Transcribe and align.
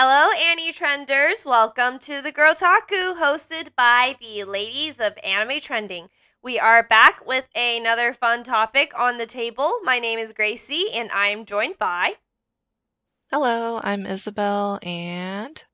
Hello, 0.00 0.30
Anime 0.40 0.72
Trenders. 0.72 1.44
Welcome 1.44 1.98
to 1.98 2.22
the 2.22 2.30
Girltaku, 2.30 3.18
hosted 3.18 3.70
by 3.76 4.14
the 4.20 4.44
ladies 4.44 4.94
of 5.00 5.18
Anime 5.24 5.58
Trending. 5.58 6.06
We 6.40 6.56
are 6.56 6.84
back 6.84 7.26
with 7.26 7.48
another 7.56 8.12
fun 8.12 8.44
topic 8.44 8.92
on 8.96 9.18
the 9.18 9.26
table. 9.26 9.80
My 9.82 9.98
name 9.98 10.20
is 10.20 10.32
Gracie, 10.32 10.86
and 10.94 11.10
I 11.10 11.26
am 11.26 11.44
joined 11.44 11.78
by. 11.78 12.12
Hello, 13.32 13.80
I'm 13.82 14.06
Isabelle, 14.06 14.78
and. 14.84 15.64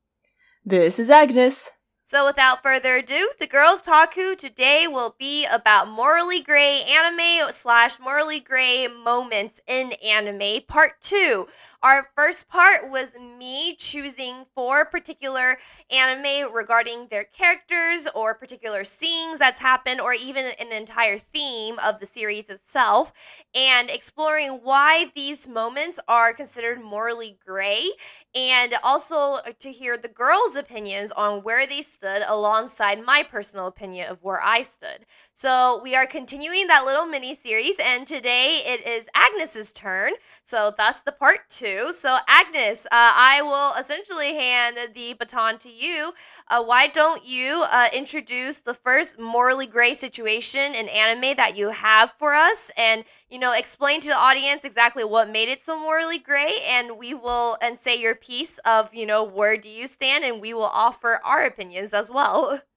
This 0.65 0.99
is 0.99 1.11
Agnes. 1.11 1.69
So, 2.15 2.24
without 2.24 2.62
further 2.62 2.99
ado, 2.99 3.33
the 3.40 3.49
Girltaku 3.49 4.38
today 4.38 4.87
will 4.88 5.17
be 5.19 5.49
about 5.53 5.88
morally 5.88 6.40
gray 6.40 6.83
anime 6.88 7.51
slash 7.51 7.99
morally 7.99 8.38
gray 8.38 8.87
moments 8.87 9.60
in 9.67 9.94
anime, 9.94 10.63
part 10.69 11.00
two. 11.00 11.49
Our 11.82 12.08
first 12.14 12.49
part 12.49 12.88
was 12.88 13.19
me 13.19 13.74
choosing 13.74 14.45
four 14.54 14.85
particular 14.85 15.58
anime 15.90 16.52
regarding 16.52 17.09
their 17.09 17.24
characters 17.24 18.06
or 18.15 18.32
particular 18.32 18.84
scenes 18.84 19.40
that's 19.40 19.59
happened, 19.59 20.01
or 20.01 20.15
even 20.15 20.46
an 20.60 20.73
entire 20.73 21.18
theme 21.18 21.80
of 21.84 21.98
the 21.98 22.06
series 22.06 22.48
itself, 22.48 23.12
and 23.56 23.90
exploring 23.90 24.60
why 24.62 25.10
these 25.16 25.48
moments 25.48 25.98
are 26.06 26.32
considered 26.32 26.80
morally 26.80 27.37
gray, 27.45 27.90
and 28.34 28.74
also 28.83 29.38
to 29.61 29.70
hear 29.73 29.97
the 29.97 30.09
girls' 30.09 30.56
opinions 30.56 31.12
on 31.12 31.43
where 31.43 31.66
they 31.66 31.83
stood 31.83 32.23
alongside 32.27 33.05
my 33.05 33.23
personal 33.23 33.66
opinion 33.66 34.10
of 34.10 34.23
where 34.24 34.43
I 34.43 34.62
stood. 34.62 35.07
So 35.37 35.80
we 35.83 35.97
are 35.97 36.06
continuing 36.06 36.69
that 36.69 36.84
little 36.87 37.06
mini 37.06 37.34
series, 37.34 37.74
and 37.84 38.06
today 38.06 38.61
it 38.65 38.87
is 38.87 39.09
Agnes's 39.16 39.73
turn. 39.73 40.12
So 40.45 40.73
that's 40.79 41.01
the 41.01 41.10
part 41.10 41.48
two. 41.48 41.93
So 41.93 42.19
Agnes, 42.29 42.87
uh, 42.87 42.91
I 42.93 43.43
will 43.43 43.73
essentially 43.77 44.37
hand 44.37 44.77
the 44.95 45.15
baton 45.15 45.59
to 45.59 45.69
you. 45.69 46.12
Uh, 46.47 46.62
why 46.62 46.87
don't 46.87 47.27
you 47.27 47.65
uh, 47.73 47.88
introduce 47.93 48.60
the 48.60 48.74
first 48.74 49.18
morally 49.18 49.66
gray 49.66 49.93
situation 49.95 50.73
in 50.73 50.88
anime 50.88 51.35
that 51.37 51.57
you 51.57 51.71
have 51.71 52.13
for 52.13 52.35
us, 52.35 52.71
and 52.76 53.04
you 53.29 53.41
know 53.41 53.54
explain 53.54 54.01
to 54.02 54.09
the 54.09 54.16
audience 54.16 54.65
exactly 54.65 55.02
what 55.02 55.29
made 55.29 55.48
it 55.48 55.60
so 55.60 55.76
morally 55.76 56.19
gray, 56.19 56.59
and 56.65 56.96
we 56.96 57.13
will 57.13 57.59
and 57.60 57.76
say 57.76 58.01
your 58.01 58.15
piece 58.15 58.59
of 58.59 58.95
you 58.95 59.04
know 59.04 59.24
where 59.24 59.57
do 59.57 59.69
you 59.69 59.88
stand, 59.88 60.23
and 60.23 60.41
we 60.41 60.54
will 60.54 60.63
offer 60.63 61.21
our 61.24 61.45
opinions 61.45 61.93
as 61.93 62.09
well. 62.09 62.60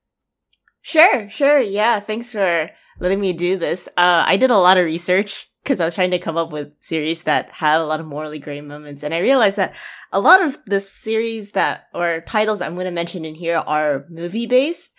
Sure, 0.88 1.30
sure. 1.30 1.60
Yeah, 1.60 2.00
thanks 2.00 2.32
for 2.32 2.70
letting 3.02 3.20
me 3.20 3.34
do 3.34 3.58
this. 3.58 3.90
Uh, 3.98 4.24
I 4.26 4.38
did 4.38 4.52
a 4.52 4.58
lot 4.58 4.78
of 4.78 4.86
research 4.86 5.52
because 5.62 5.82
I 5.82 5.86
was 5.86 5.96
trying 5.96 6.12
to 6.12 6.18
come 6.18 6.38
up 6.38 6.54
with 6.54 6.72
series 6.80 7.24
that 7.24 7.50
had 7.50 7.82
a 7.82 7.86
lot 7.86 8.00
of 8.00 8.06
morally 8.06 8.40
gray 8.40 8.62
moments, 8.62 9.04
and 9.04 9.14
I 9.14 9.18
realized 9.18 9.58
that 9.58 9.74
a 10.14 10.22
lot 10.22 10.42
of 10.42 10.58
the 10.66 10.80
series 10.80 11.52
that 11.52 11.88
or 11.94 12.22
titles 12.22 12.62
I'm 12.62 12.76
going 12.76 12.86
to 12.86 12.92
mention 12.92 13.26
in 13.26 13.36
here 13.36 13.58
are 13.58 14.06
movie 14.08 14.46
based 14.46 14.94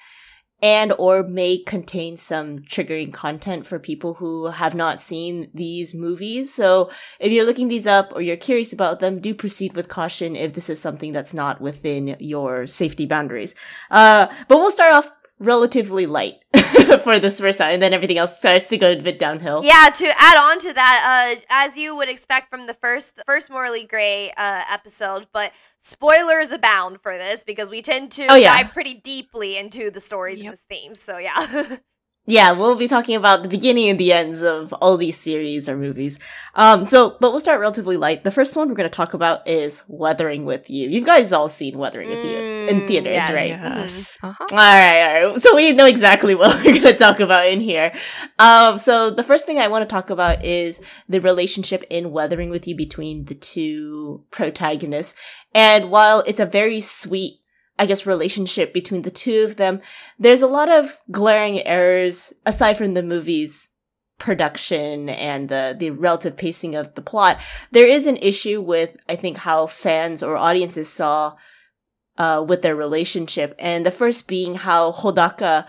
and 0.60 0.92
or 0.98 1.22
may 1.22 1.56
contain 1.56 2.18
some 2.18 2.58
triggering 2.58 3.12
content 3.12 3.66
for 3.66 3.78
people 3.78 4.14
who 4.14 4.48
have 4.48 4.74
not 4.74 5.00
seen 5.00 5.50
these 5.54 5.94
movies. 5.94 6.52
So 6.52 6.90
if 7.20 7.32
you're 7.32 7.46
looking 7.46 7.68
these 7.68 7.86
up 7.86 8.10
or 8.12 8.20
you're 8.20 8.36
curious 8.36 8.74
about 8.74 9.00
them, 9.00 9.20
do 9.20 9.32
proceed 9.32 9.74
with 9.74 9.88
caution 9.88 10.36
if 10.36 10.52
this 10.52 10.68
is 10.68 10.80
something 10.80 11.12
that's 11.12 11.32
not 11.32 11.60
within 11.60 12.16
your 12.18 12.66
safety 12.66 13.06
boundaries. 13.06 13.54
Uh, 13.90 14.26
but 14.48 14.58
we'll 14.58 14.70
start 14.70 14.92
off 14.92 15.10
relatively 15.38 16.06
light 16.06 16.36
for 17.02 17.18
this 17.18 17.40
first 17.40 17.58
time, 17.58 17.72
and 17.72 17.82
then 17.82 17.92
everything 17.92 18.18
else 18.18 18.36
starts 18.38 18.68
to 18.68 18.76
go 18.76 18.92
a 18.92 18.96
bit 18.96 19.18
downhill. 19.18 19.62
Yeah, 19.64 19.90
to 19.94 20.06
add 20.18 20.36
on 20.38 20.58
to 20.60 20.72
that, 20.72 21.36
uh, 21.38 21.40
as 21.50 21.76
you 21.76 21.96
would 21.96 22.08
expect 22.08 22.50
from 22.50 22.66
the 22.66 22.74
first 22.74 23.20
first 23.26 23.50
Morally 23.50 23.84
Gray 23.84 24.30
uh, 24.36 24.62
episode, 24.70 25.26
but 25.32 25.52
spoilers 25.80 26.50
abound 26.50 27.00
for 27.00 27.16
this 27.16 27.44
because 27.44 27.70
we 27.70 27.82
tend 27.82 28.12
to 28.12 28.26
Oh, 28.28 28.34
yeah. 28.34 28.62
dive 28.62 28.72
pretty 28.72 28.94
deeply 28.94 29.56
into 29.56 29.90
the 29.90 30.00
stories 30.00 30.40
and 30.40 30.52
the 30.52 30.56
themes. 30.68 31.00
So 31.00 31.18
yeah. 31.18 31.76
Yeah, 32.28 32.52
we'll 32.52 32.76
be 32.76 32.88
talking 32.88 33.16
about 33.16 33.42
the 33.42 33.48
beginning 33.48 33.88
and 33.88 33.98
the 33.98 34.12
ends 34.12 34.42
of 34.42 34.74
all 34.74 34.98
these 34.98 35.16
series 35.16 35.66
or 35.66 35.78
movies. 35.78 36.18
Um, 36.54 36.84
so, 36.84 37.16
but 37.20 37.30
we'll 37.30 37.40
start 37.40 37.58
relatively 37.58 37.96
light. 37.96 38.22
The 38.22 38.30
first 38.30 38.54
one 38.54 38.68
we're 38.68 38.74
going 38.74 38.88
to 38.88 38.94
talk 38.94 39.14
about 39.14 39.48
is 39.48 39.82
Weathering 39.88 40.44
with 40.44 40.68
You. 40.68 40.90
You 40.90 41.02
guys 41.02 41.32
all 41.32 41.48
seen 41.48 41.78
Weathering 41.78 42.06
with 42.10 42.22
You 42.22 42.36
in 42.68 42.80
Mm, 42.82 42.86
theaters, 42.86 43.12
yes. 43.12 43.32
right? 43.32 43.48
Yes. 43.48 44.18
Uh-huh. 44.22 44.44
All 44.50 44.58
right, 44.58 45.22
all 45.24 45.30
right. 45.30 45.40
So 45.40 45.56
we 45.56 45.72
know 45.72 45.86
exactly 45.86 46.34
what 46.34 46.54
we're 46.62 46.72
going 46.72 46.82
to 46.82 46.96
talk 46.96 47.18
about 47.20 47.46
in 47.46 47.62
here. 47.62 47.94
Um, 48.38 48.76
so 48.76 49.08
the 49.08 49.24
first 49.24 49.46
thing 49.46 49.58
I 49.58 49.68
want 49.68 49.88
to 49.88 49.90
talk 49.90 50.10
about 50.10 50.44
is 50.44 50.82
the 51.08 51.20
relationship 51.20 51.82
in 51.88 52.10
Weathering 52.10 52.50
with 52.50 52.68
You 52.68 52.76
between 52.76 53.24
the 53.24 53.36
two 53.36 54.22
protagonists. 54.30 55.14
And 55.54 55.90
while 55.90 56.20
it's 56.26 56.40
a 56.40 56.46
very 56.46 56.82
sweet, 56.82 57.40
I 57.78 57.86
guess, 57.86 58.06
relationship 58.06 58.72
between 58.72 59.02
the 59.02 59.10
two 59.10 59.44
of 59.44 59.56
them, 59.56 59.80
there's 60.18 60.42
a 60.42 60.48
lot 60.48 60.68
of 60.68 60.98
glaring 61.10 61.66
errors 61.66 62.32
aside 62.44 62.76
from 62.76 62.94
the 62.94 63.02
movie's 63.02 63.70
production 64.18 65.08
and 65.08 65.48
the 65.48 65.76
the 65.78 65.90
relative 65.90 66.36
pacing 66.36 66.74
of 66.74 66.94
the 66.94 67.02
plot. 67.02 67.38
There 67.70 67.86
is 67.86 68.06
an 68.06 68.16
issue 68.16 68.60
with 68.60 68.96
I 69.08 69.16
think 69.16 69.38
how 69.38 69.66
fans 69.68 70.22
or 70.22 70.36
audiences 70.36 70.88
saw 70.88 71.36
uh, 72.16 72.44
with 72.46 72.62
their 72.62 72.74
relationship, 72.74 73.54
and 73.58 73.86
the 73.86 73.92
first 73.92 74.26
being 74.26 74.56
how 74.56 74.92
Hodaka 74.92 75.66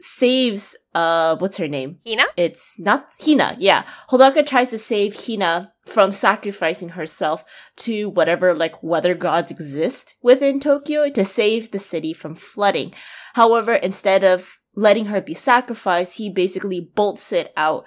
saves 0.00 0.74
uh 0.94 1.36
what's 1.36 1.58
her 1.58 1.68
name? 1.68 1.98
Hina? 2.06 2.24
It's 2.36 2.74
not 2.78 3.08
Hina, 3.24 3.56
yeah. 3.58 3.84
Hodaka 4.10 4.44
tries 4.44 4.70
to 4.70 4.78
save 4.78 5.26
Hina 5.26 5.71
from 5.84 6.12
sacrificing 6.12 6.90
herself 6.90 7.44
to 7.76 8.08
whatever 8.08 8.54
like 8.54 8.82
weather 8.82 9.14
gods 9.14 9.50
exist 9.50 10.14
within 10.22 10.60
Tokyo 10.60 11.10
to 11.10 11.24
save 11.24 11.70
the 11.70 11.78
city 11.78 12.12
from 12.12 12.34
flooding. 12.34 12.92
However, 13.34 13.74
instead 13.74 14.22
of 14.22 14.58
letting 14.74 15.06
her 15.06 15.20
be 15.20 15.34
sacrificed, 15.34 16.18
he 16.18 16.30
basically 16.30 16.80
bolts 16.80 17.32
it 17.32 17.52
out 17.56 17.84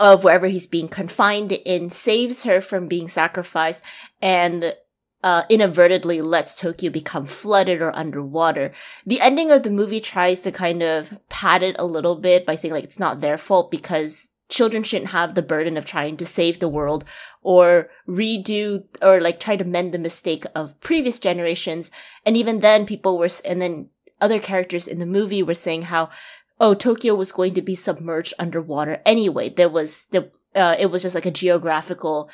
of 0.00 0.24
wherever 0.24 0.46
he's 0.46 0.66
being 0.66 0.88
confined 0.88 1.52
in, 1.52 1.90
saves 1.90 2.44
her 2.44 2.60
from 2.60 2.88
being 2.88 3.08
sacrificed, 3.08 3.82
and 4.22 4.74
uh, 5.22 5.42
inadvertently 5.48 6.20
lets 6.20 6.54
Tokyo 6.54 6.90
become 6.90 7.26
flooded 7.26 7.80
or 7.80 7.94
underwater. 7.96 8.72
The 9.06 9.20
ending 9.20 9.50
of 9.50 9.62
the 9.62 9.70
movie 9.70 10.00
tries 10.00 10.40
to 10.40 10.52
kind 10.52 10.82
of 10.82 11.18
pat 11.28 11.62
it 11.62 11.76
a 11.78 11.84
little 11.86 12.14
bit 12.14 12.46
by 12.46 12.54
saying 12.54 12.72
like 12.72 12.84
it's 12.84 12.98
not 12.98 13.20
their 13.20 13.38
fault 13.38 13.70
because 13.70 14.28
children 14.48 14.82
shouldn't 14.82 15.10
have 15.10 15.34
the 15.34 15.42
burden 15.42 15.76
of 15.76 15.84
trying 15.84 16.16
to 16.16 16.26
save 16.26 16.58
the 16.58 16.68
world 16.68 17.04
or 17.42 17.90
redo 18.08 18.84
or 19.02 19.20
like 19.20 19.40
try 19.40 19.56
to 19.56 19.64
mend 19.64 19.92
the 19.92 19.98
mistake 19.98 20.44
of 20.54 20.78
previous 20.80 21.18
generations. 21.18 21.90
And 22.24 22.36
even 22.36 22.60
then 22.60 22.86
people 22.86 23.18
were, 23.18 23.28
and 23.44 23.60
then 23.60 23.88
other 24.20 24.38
characters 24.38 24.86
in 24.86 24.98
the 24.98 25.06
movie 25.06 25.42
were 25.42 25.54
saying 25.54 25.82
how, 25.82 26.10
oh, 26.60 26.74
Tokyo 26.74 27.14
was 27.14 27.32
going 27.32 27.54
to 27.54 27.62
be 27.62 27.74
submerged 27.74 28.34
underwater 28.38 29.00
anyway. 29.04 29.48
There 29.48 29.68
was, 29.68 30.06
the, 30.06 30.30
uh, 30.54 30.76
it 30.78 30.86
was 30.86 31.02
just 31.02 31.14
like 31.14 31.26
a 31.26 31.30
geographical 31.30 32.30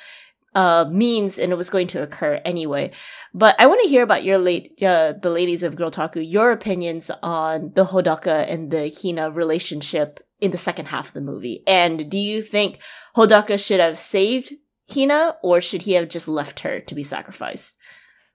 uh 0.53 0.84
means 0.91 1.38
and 1.38 1.53
it 1.53 1.54
was 1.54 1.71
going 1.71 1.87
to 1.87 2.03
occur 2.03 2.41
anyway 2.44 2.91
but 3.32 3.54
i 3.60 3.69
want 3.69 3.81
to 3.82 3.88
hear 3.88 4.03
about 4.03 4.25
your 4.25 4.37
late 4.37 4.82
uh, 4.82 5.12
the 5.12 5.31
ladies 5.31 5.62
of 5.62 5.77
girltaku 5.77 6.28
your 6.28 6.50
opinions 6.50 7.09
on 7.22 7.71
the 7.77 7.84
hodaka 7.84 8.50
and 8.50 8.72
the 8.72 8.92
hina 9.00 9.31
relationship 9.31 10.27
in 10.41 10.51
the 10.51 10.56
second 10.56 10.87
half 10.87 11.09
of 11.09 11.15
the 11.15 11.21
movie 11.21 11.62
and 11.67 12.11
do 12.11 12.19
you 12.19 12.43
think 12.43 12.78
hodaka 13.17 13.59
should 13.59 13.81
have 13.81 13.99
saved 13.99 14.53
hina 14.93 15.37
or 15.43 15.61
should 15.61 15.83
he 15.83 15.93
have 15.93 16.09
just 16.09 16.28
left 16.28 16.61
her 16.61 16.81
to 16.81 16.95
be 16.95 17.05
sacrificed 17.05 17.77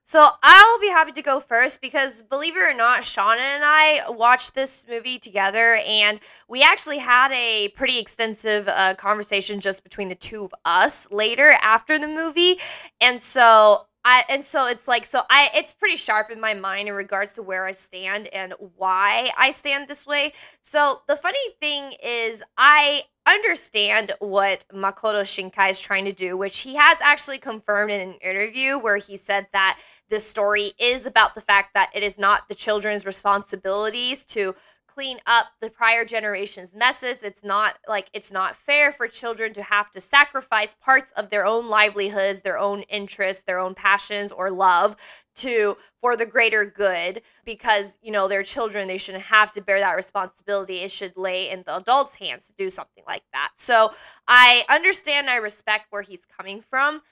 So 0.08 0.24
I'll 0.40 0.78
be 0.78 0.86
happy 0.86 1.10
to 1.10 1.22
go 1.22 1.40
first 1.40 1.80
because 1.80 2.22
believe 2.22 2.56
it 2.56 2.60
or 2.60 2.76
not, 2.76 3.00
Shauna 3.02 3.40
and 3.40 3.64
I 3.66 4.02
watched 4.08 4.54
this 4.54 4.86
movie 4.88 5.18
together 5.18 5.80
and 5.84 6.20
we 6.48 6.62
actually 6.62 6.98
had 6.98 7.32
a 7.32 7.70
pretty 7.74 7.98
extensive 7.98 8.68
uh, 8.68 8.94
conversation 8.94 9.58
just 9.58 9.82
between 9.82 10.08
the 10.08 10.14
two 10.14 10.44
of 10.44 10.54
us 10.64 11.10
later 11.10 11.56
after 11.60 11.98
the 11.98 12.06
movie. 12.06 12.54
And 13.00 13.20
so 13.20 13.88
I 14.08 14.22
and 14.28 14.44
so 14.44 14.68
it's 14.68 14.86
like 14.86 15.04
so 15.04 15.22
I 15.28 15.50
it's 15.52 15.74
pretty 15.74 15.96
sharp 15.96 16.30
in 16.30 16.40
my 16.40 16.54
mind 16.54 16.88
in 16.88 16.94
regards 16.94 17.32
to 17.32 17.42
where 17.42 17.66
I 17.66 17.72
stand 17.72 18.28
and 18.28 18.54
why 18.76 19.30
I 19.36 19.50
stand 19.50 19.88
this 19.88 20.06
way. 20.06 20.32
So 20.60 21.02
the 21.08 21.16
funny 21.16 21.38
thing 21.60 21.92
is 22.00 22.44
I 22.56 23.02
understand 23.26 24.12
what 24.20 24.64
Makoto 24.72 25.22
Shinkai 25.22 25.70
is 25.70 25.80
trying 25.80 26.04
to 26.04 26.12
do, 26.12 26.36
which 26.36 26.60
he 26.60 26.76
has 26.76 26.98
actually 27.02 27.38
confirmed 27.38 27.90
in 27.90 28.10
an 28.10 28.14
interview 28.20 28.78
where 28.78 28.98
he 28.98 29.16
said 29.16 29.48
that 29.52 29.76
this 30.08 30.24
story 30.24 30.74
is 30.78 31.04
about 31.04 31.34
the 31.34 31.40
fact 31.40 31.74
that 31.74 31.90
it 31.92 32.04
is 32.04 32.16
not 32.16 32.48
the 32.48 32.54
children's 32.54 33.04
responsibilities 33.04 34.24
to 34.26 34.54
clean 34.96 35.18
up 35.26 35.48
the 35.60 35.68
prior 35.68 36.06
generation's 36.06 36.74
messes. 36.74 37.22
It's 37.22 37.44
not 37.44 37.78
like 37.86 38.08
it's 38.14 38.32
not 38.32 38.56
fair 38.56 38.90
for 38.90 39.06
children 39.06 39.52
to 39.52 39.62
have 39.62 39.90
to 39.90 40.00
sacrifice 40.00 40.74
parts 40.80 41.12
of 41.12 41.28
their 41.28 41.44
own 41.44 41.68
livelihoods, 41.68 42.40
their 42.40 42.58
own 42.58 42.80
interests, 42.84 43.42
their 43.42 43.58
own 43.58 43.74
passions 43.74 44.32
or 44.32 44.50
love 44.50 44.96
to 45.34 45.76
for 46.00 46.16
the 46.16 46.24
greater 46.24 46.64
good 46.64 47.20
because 47.44 47.98
you 48.00 48.10
know 48.10 48.26
they're 48.26 48.42
children. 48.42 48.88
They 48.88 48.96
shouldn't 48.96 49.24
have 49.24 49.52
to 49.52 49.60
bear 49.60 49.80
that 49.80 49.96
responsibility. 49.96 50.78
It 50.78 50.90
should 50.90 51.14
lay 51.14 51.50
in 51.50 51.62
the 51.66 51.76
adults 51.76 52.14
hands 52.14 52.46
to 52.46 52.54
do 52.54 52.70
something 52.70 53.04
like 53.06 53.24
that. 53.34 53.50
So 53.56 53.90
i 54.26 54.64
understand 54.68 55.28
i 55.28 55.36
respect 55.36 55.86
where 55.90 56.02
he's 56.02 56.24
coming 56.24 56.60
from 56.60 57.02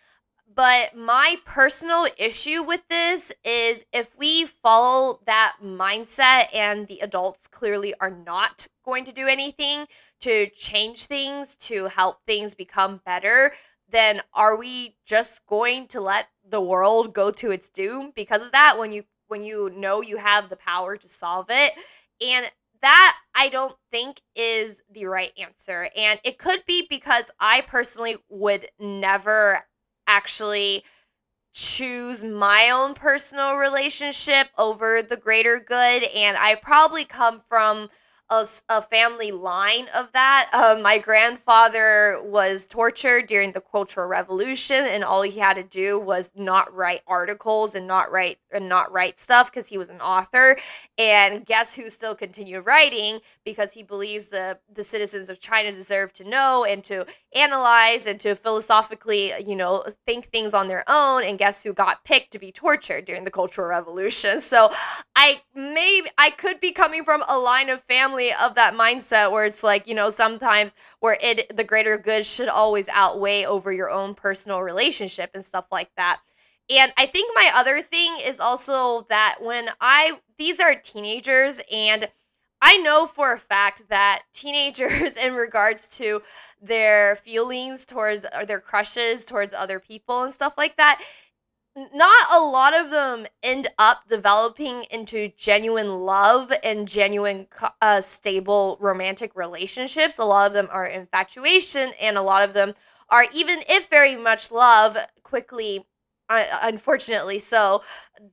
But 0.52 0.96
my 0.96 1.37
personal 1.44 2.06
issue 2.17 2.62
with 2.62 2.82
this 2.88 3.32
is 3.44 3.85
if 3.93 4.17
we 4.17 4.46
follow 4.46 5.20
that 5.26 5.56
mindset 5.62 6.55
and 6.55 6.87
the 6.87 7.00
adults 7.00 7.49
clearly 7.49 7.94
are 8.00 8.11
not 8.11 8.69
going 8.85 9.05
to 9.06 9.12
do 9.12 9.26
anything 9.26 9.87
to 10.20 10.49
change 10.50 11.05
things, 11.05 11.56
to 11.56 11.87
help 11.87 12.25
things 12.25 12.55
become 12.55 13.00
better, 13.05 13.52
then 13.88 14.23
are 14.32 14.56
we 14.56 14.96
just 15.05 15.44
going 15.46 15.87
to 15.88 16.00
let 16.00 16.29
the 16.49 16.61
world 16.61 17.14
go 17.14 17.31
to 17.31 17.50
its 17.50 17.69
doom 17.69 18.12
because 18.14 18.43
of 18.43 18.52
that 18.52 18.79
when 18.79 18.93
you 18.93 19.05
when 19.26 19.43
you 19.43 19.70
know 19.70 20.02
you 20.02 20.19
have 20.19 20.50
the 20.50 20.56
power 20.56 20.96
to 20.96 21.08
solve 21.08 21.46
it? 21.49 21.73
And 22.20 22.50
that 22.81 23.17
I 23.35 23.49
don't 23.49 23.75
think 23.91 24.20
is 24.37 24.82
the 24.91 25.06
right 25.06 25.32
answer. 25.38 25.88
And 25.96 26.20
it 26.23 26.38
could 26.38 26.64
be 26.67 26.87
because 26.88 27.25
I 27.41 27.62
personally 27.62 28.17
would 28.29 28.69
never 28.79 29.64
actually 30.06 30.85
choose 31.53 32.25
my 32.25 32.71
own 32.73 32.95
personal 32.95 33.56
relationship 33.56 34.49
over 34.59 35.03
the 35.03 35.17
greater 35.17 35.61
good. 35.61 36.03
And 36.03 36.37
I 36.37 36.56
probably 36.56 37.05
come 37.05 37.41
from 37.49 37.89
a, 38.31 38.47
a 38.69 38.83
family 38.83 39.31
line 39.31 39.87
of 39.95 40.11
that. 40.12 40.49
Uh, 40.53 40.79
my 40.83 40.99
grandfather 40.99 42.21
was 42.25 42.67
tortured 42.67 43.27
during 43.27 43.53
the 43.53 43.61
Cultural 43.61 44.09
Revolution, 44.09 44.85
and 44.85 45.05
all 45.05 45.23
he 45.23 45.39
had 45.39 45.55
to 45.55 45.62
do 45.62 45.99
was 45.99 46.33
not 46.35 46.75
write 46.75 47.03
articles 47.06 47.75
and 47.75 47.87
not 47.87 48.11
write 48.11 48.39
and 48.51 48.69
not 48.69 48.91
write 48.93 49.19
stuff 49.19 49.53
because 49.53 49.69
he 49.69 49.79
was 49.79 49.91
an 49.91 50.01
author. 50.01 50.59
And 50.97 51.45
guess 51.45 51.75
who 51.75 51.91
still 51.91 52.15
continued 52.15 52.65
writing 52.67 53.21
because 53.45 53.73
he 53.75 53.83
believes 53.83 54.29
the 54.29 54.59
the 54.73 54.85
citizens 54.85 55.29
of 55.29 55.41
China 55.41 55.71
deserve 55.71 56.12
to 56.15 56.25
know 56.25 56.65
and 56.69 56.83
to 56.85 57.06
analyze 57.34 58.06
and 58.06 58.20
to 58.20 58.34
philosophically, 58.34 59.32
you 59.44 59.56
know, 59.56 59.84
think 60.06 60.26
things 60.26 60.54
on 60.54 60.69
their 60.69 60.84
own. 60.88 61.25
And 61.25 61.38
guess 61.38 61.62
who 61.62 61.72
got 61.72 62.04
picked 62.04 62.31
to 62.32 62.38
be 62.38 62.52
tortured 62.52 63.04
during 63.04 63.25
the 63.25 63.31
Cultural 63.31 63.69
Revolution? 63.69 64.40
So 64.40 64.69
I 65.16 65.42
maybe 65.54 66.08
I 66.19 66.31
could 66.31 66.60
be 66.60 66.72
coming 66.72 67.04
from 67.04 67.22
a 67.28 67.38
line 67.38 67.70
of 67.70 67.82
family 67.82 68.32
of 68.32 68.54
that 68.54 68.75
mindset 68.75 69.32
where 69.32 69.44
it's 69.44 69.62
like, 69.62 69.86
you 69.86 69.94
know, 69.94 70.10
sometimes 70.10 70.72
where 71.00 71.19
it 71.20 71.56
the 71.56 71.64
greater 71.64 71.98
good 71.98 72.25
should 72.25 72.48
always 72.48 72.88
outweigh 72.88 73.44
over 73.44 73.72
your 73.72 73.90
own 73.90 74.14
personal 74.14 74.62
relationship 74.62 75.31
and 75.34 75.44
stuff 75.44 75.66
like 75.70 75.90
that. 75.96 76.20
And 76.70 76.92
I 76.96 77.06
think 77.06 77.31
my 77.34 77.50
other 77.54 77.82
thing 77.82 78.19
is 78.25 78.40
also 78.40 79.06
that 79.10 79.38
when 79.40 79.69
I 79.81 80.19
these 80.38 80.60
are 80.60 80.75
teenagers 80.75 81.60
and 81.70 82.08
I 82.66 82.78
know 82.78 83.06
for 83.06 83.31
a 83.31 83.38
fact 83.38 83.90
that 83.90 84.22
teenagers, 84.32 85.16
in 85.22 85.34
regards 85.34 85.87
to 85.99 86.22
their 86.61 87.14
feelings 87.14 87.84
towards 87.84 88.25
or 88.34 88.46
their 88.46 88.58
crushes 88.58 89.26
towards 89.26 89.52
other 89.52 89.78
people 89.78 90.22
and 90.22 90.32
stuff 90.32 90.55
like 90.56 90.78
that, 90.78 91.00
not 91.76 92.26
a 92.32 92.40
lot 92.40 92.72
of 92.72 92.90
them 92.90 93.26
end 93.43 93.66
up 93.78 94.08
developing 94.08 94.84
into 94.90 95.28
genuine 95.37 96.06
love 96.06 96.52
and 96.62 96.88
genuine 96.88 97.49
uh, 97.82 98.00
stable 98.00 98.78
romantic 98.81 99.32
relationships. 99.34 100.19
A 100.19 100.25
lot 100.25 100.46
of 100.46 100.55
them 100.55 100.69
are 100.70 100.87
infatuation, 100.87 101.90
and 102.00 102.17
a 102.17 102.22
lot 102.22 102.43
of 102.43 102.55
them 102.55 102.75
are, 103.10 103.26
even 103.34 103.58
if 103.69 103.90
very 103.90 104.17
much 104.17 104.50
love, 104.50 104.96
quickly 105.22 105.84
unfortunately 106.62 107.38
so 107.38 107.82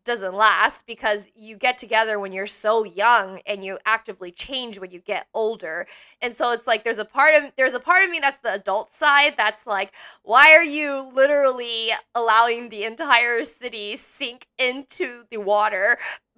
doesn't 0.04 0.34
last 0.34 0.86
because 0.86 1.30
you 1.36 1.56
get 1.56 1.78
together 1.78 2.20
when 2.20 2.32
you're 2.32 2.48
so 2.48 2.84
young 2.84 3.40
and 3.46 3.64
you 3.64 3.78
actively 3.86 4.32
change 4.32 4.80
when 4.80 4.92
you 4.92 5.00
get 5.00 5.28
older. 5.34 5.88
And 6.22 6.34
so 6.34 6.52
it's 6.52 6.68
like 6.68 6.84
there's 6.84 7.00
a 7.00 7.06
part 7.06 7.36
of 7.36 7.52
there's 7.58 7.74
a 7.74 7.80
part 7.80 8.04
of 8.04 8.10
me 8.10 8.20
that's 8.20 8.40
the 8.40 8.54
adult 8.54 8.94
side 8.94 9.34
that's 9.38 9.66
like 9.66 9.92
why 10.24 10.54
are 10.54 10.64
you 10.64 11.12
literally 11.14 11.90
allowing 12.16 12.70
the 12.70 12.84
entire 12.84 13.44
city 13.44 13.96
sink 13.96 14.48
into 14.58 15.24
the 15.30 15.38
water 15.38 15.98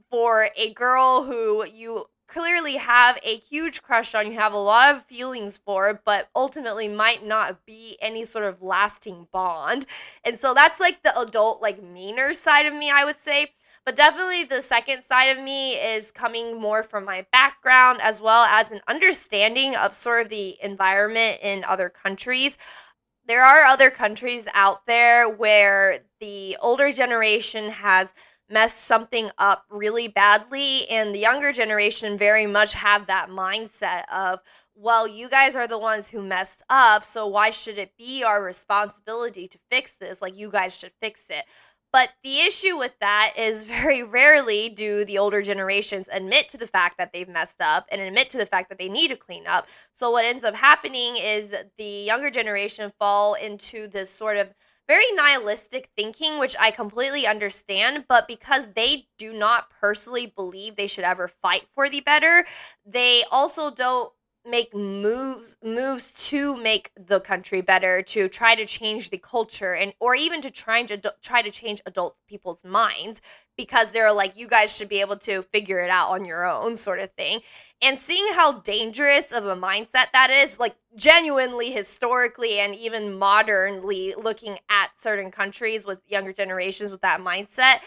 for 0.10 0.50
a 0.56 0.74
girl 0.74 1.24
who 1.24 1.66
you 1.66 2.06
clearly 2.34 2.78
have 2.78 3.20
a 3.24 3.38
huge 3.38 3.84
crush 3.84 4.16
on, 4.16 4.32
you 4.32 4.40
have 4.40 4.54
a 4.54 4.58
lot 4.58 4.94
of 4.94 5.06
feelings 5.06 5.58
for, 5.58 6.02
but 6.04 6.30
ultimately 6.36 6.88
might 6.88 7.26
not 7.26 7.66
be 7.66 7.98
any 8.02 8.26
sort 8.26 8.44
of 8.46 8.62
lasting 8.62 9.28
bond. 9.32 9.86
And 10.24 10.38
so 10.40 10.54
that's 10.54 10.80
like 10.80 11.04
the 11.04 11.18
adult, 11.20 11.62
like 11.62 11.84
meaner 11.84 12.34
side 12.34 12.66
of 12.66 12.74
me, 12.74 12.90
I 12.90 13.06
would 13.06 13.18
say. 13.18 13.54
But 13.86 13.96
definitely 13.96 14.46
the 14.46 14.62
second 14.62 15.04
side 15.04 15.38
of 15.38 15.44
me 15.44 15.74
is 15.74 16.10
coming 16.10 16.60
more 16.60 16.84
from 16.84 17.06
my 17.06 17.26
background 17.32 18.00
as 18.02 18.22
well 18.22 18.46
as 18.46 18.72
an 18.72 18.82
understanding 18.88 19.76
of 19.76 19.94
sort 19.94 20.22
of 20.22 20.30
the 20.30 20.58
environment 20.64 21.40
in 21.42 21.64
other 21.66 21.90
countries 21.90 22.58
there 23.26 23.44
are 23.44 23.64
other 23.64 23.90
countries 23.90 24.48
out 24.54 24.86
there 24.86 25.30
where 25.30 26.00
the 26.20 26.58
older 26.62 26.92
generation 26.92 27.72
has 27.72 28.14
messed 28.54 28.80
something 28.80 29.30
up 29.38 29.66
really 29.70 30.08
badly 30.08 30.88
and 30.90 31.14
the 31.14 31.20
younger 31.20 31.52
generation 31.52 32.18
very 32.18 32.46
much 32.46 32.74
have 32.74 33.08
that 33.08 33.30
mindset 33.30 34.04
of 34.14 34.40
well 34.76 35.08
you 35.08 35.28
guys 35.28 35.56
are 35.56 35.68
the 35.68 35.78
ones 35.78 36.10
who 36.10 36.22
messed 36.22 36.64
up 36.70 37.04
so 37.04 37.26
why 37.28 37.50
should 37.50 37.78
it 37.78 37.92
be 37.98 38.24
our 38.24 38.44
responsibility 38.44 39.48
to 39.48 39.58
fix 39.72 39.94
this 39.94 40.22
like 40.22 40.38
you 40.38 40.50
guys 40.50 40.78
should 40.78 40.92
fix 41.02 41.30
it 41.30 41.46
but 41.94 42.10
the 42.24 42.40
issue 42.40 42.76
with 42.76 42.98
that 43.00 43.34
is 43.38 43.64
very 43.66 44.04
rarely 44.04 44.68
do 44.68 45.06
the 45.06 45.20
older 45.20 45.42
generations 45.42 46.10
admit 46.12 46.50
to 46.50 46.58
the 46.58 46.68
fact 46.68 46.98
that 46.98 47.14
they've 47.14 47.30
messed 47.30 47.62
up 47.62 47.86
and 47.92 48.02
admit 48.02 48.30
to 48.32 48.38
the 48.38 48.48
fact 48.48 48.68
that 48.70 48.80
they 48.80 48.90
need 48.90 49.10
to 49.10 49.16
clean 49.16 49.46
up. 49.48 49.68
So 49.92 50.10
what 50.10 50.26
ends 50.26 50.44
up 50.44 50.56
happening 50.56 51.16
is 51.18 51.56
the 51.78 51.84
younger 51.84 52.32
generation 52.32 52.92
fall 53.00 53.36
into 53.36 53.88
this 53.88 54.10
sort 54.10 54.38
of 54.38 54.54
very 54.88 55.06
nihilistic 55.16 55.90
thinking, 55.96 56.40
which 56.40 56.56
I 56.60 56.72
completely 56.72 57.26
understand. 57.26 58.06
But 58.08 58.28
because 58.28 58.74
they 58.74 59.08
do 59.18 59.34
not 59.34 59.70
personally 59.70 60.28
believe 60.28 60.76
they 60.76 60.88
should 60.88 61.06
ever 61.06 61.28
fight 61.28 61.64
for 61.74 61.90
the 61.90 62.02
better, 62.02 62.46
they 62.86 63.24
also 63.32 63.72
don't 63.72 64.12
make 64.46 64.74
moves 64.74 65.56
moves 65.64 66.12
to 66.28 66.58
make 66.58 66.92
the 66.98 67.20
country 67.22 67.62
better 67.62 68.02
to 68.02 68.28
try 68.28 68.56
to 68.56 68.66
change 68.66 69.10
the 69.10 69.18
culture 69.18 69.74
and 69.74 69.94
or 70.02 70.16
even 70.16 70.42
to 70.42 70.52
try 70.52 70.84
to 70.84 71.00
try 71.22 71.42
to 71.42 71.50
change 71.50 71.82
adult 71.86 72.18
people's 72.28 72.64
minds 72.66 73.22
because 73.56 73.92
they're 73.92 74.12
like 74.12 74.36
you 74.36 74.46
guys 74.48 74.76
should 74.76 74.90
be 74.90 75.00
able 75.00 75.16
to 75.16 75.42
figure 75.44 75.80
it 75.80 75.90
out 75.90 76.10
on 76.10 76.26
your 76.26 76.46
own 76.46 76.76
sort 76.76 77.00
of 77.00 77.10
thing 77.14 77.40
and 77.84 78.00
seeing 78.00 78.26
how 78.34 78.54
dangerous 78.60 79.32
of 79.32 79.46
a 79.46 79.56
mindset 79.56 80.12
that 80.14 80.30
is 80.32 80.60
like 80.60 80.76
genuinely 80.96 81.72
historically 81.72 82.60
and 82.60 82.76
even 82.76 83.18
modernly 83.18 84.14
looking 84.18 84.58
at 84.70 84.98
certain 84.98 85.32
countries 85.32 85.86
with 85.86 86.00
younger 86.08 86.34
generations 86.34 86.92
with 86.92 87.02
that 87.02 87.20
mindset 87.20 87.80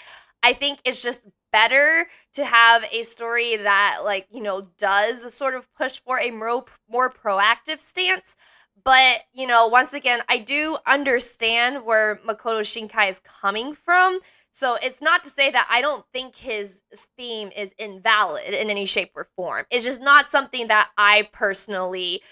i 0.42 0.52
think 0.52 0.78
it's 0.84 1.02
just 1.02 1.26
better 1.52 2.06
to 2.34 2.44
have 2.44 2.84
a 2.92 3.02
story 3.02 3.56
that 3.56 4.00
like 4.04 4.26
you 4.30 4.42
know 4.42 4.68
does 4.78 5.32
sort 5.32 5.54
of 5.54 5.72
push 5.74 6.00
for 6.00 6.20
a 6.20 6.30
more 6.30 6.64
more 6.90 7.10
proactive 7.10 7.80
stance. 7.80 8.36
But 8.84 9.22
you 9.32 9.46
know 9.46 9.66
once 9.66 9.94
again 9.94 10.20
i 10.28 10.38
do 10.38 10.76
understand 10.86 11.84
where 11.84 12.20
makoto 12.26 12.60
shinkai 12.60 13.08
is 13.08 13.20
coming 13.20 13.74
from 13.74 14.20
so 14.56 14.78
it's 14.82 15.02
not 15.02 15.22
to 15.22 15.30
say 15.30 15.50
that 15.50 15.66
i 15.70 15.80
don't 15.80 16.04
think 16.12 16.36
his 16.36 16.82
theme 17.16 17.50
is 17.54 17.74
invalid 17.78 18.48
in 18.48 18.70
any 18.70 18.86
shape 18.86 19.10
or 19.14 19.26
form 19.36 19.64
it's 19.70 19.84
just 19.84 20.00
not 20.00 20.28
something 20.28 20.68
that 20.68 20.90
i 20.96 21.28
personally 21.32 22.22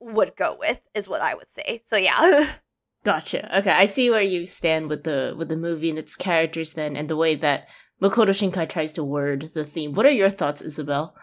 would 0.00 0.34
go 0.36 0.56
with 0.58 0.80
is 0.94 1.08
what 1.08 1.20
i 1.20 1.34
would 1.34 1.52
say 1.52 1.82
so 1.84 1.96
yeah 1.96 2.54
Gotcha. 3.04 3.58
Okay, 3.58 3.70
I 3.70 3.84
see 3.84 4.08
where 4.08 4.22
you 4.22 4.46
stand 4.46 4.88
with 4.88 5.04
the 5.04 5.34
with 5.36 5.50
the 5.50 5.58
movie 5.58 5.90
and 5.90 5.98
its 5.98 6.16
characters 6.16 6.72
then 6.72 6.96
and 6.96 7.06
the 7.08 7.18
way 7.18 7.34
that 7.34 7.68
Makoto 8.02 8.30
Shinkai 8.30 8.66
tries 8.66 8.94
to 8.94 9.04
word 9.04 9.50
the 9.54 9.64
theme. 9.64 9.92
What 9.92 10.06
are 10.06 10.10
your 10.10 10.30
thoughts, 10.30 10.62
Isabelle? 10.62 11.14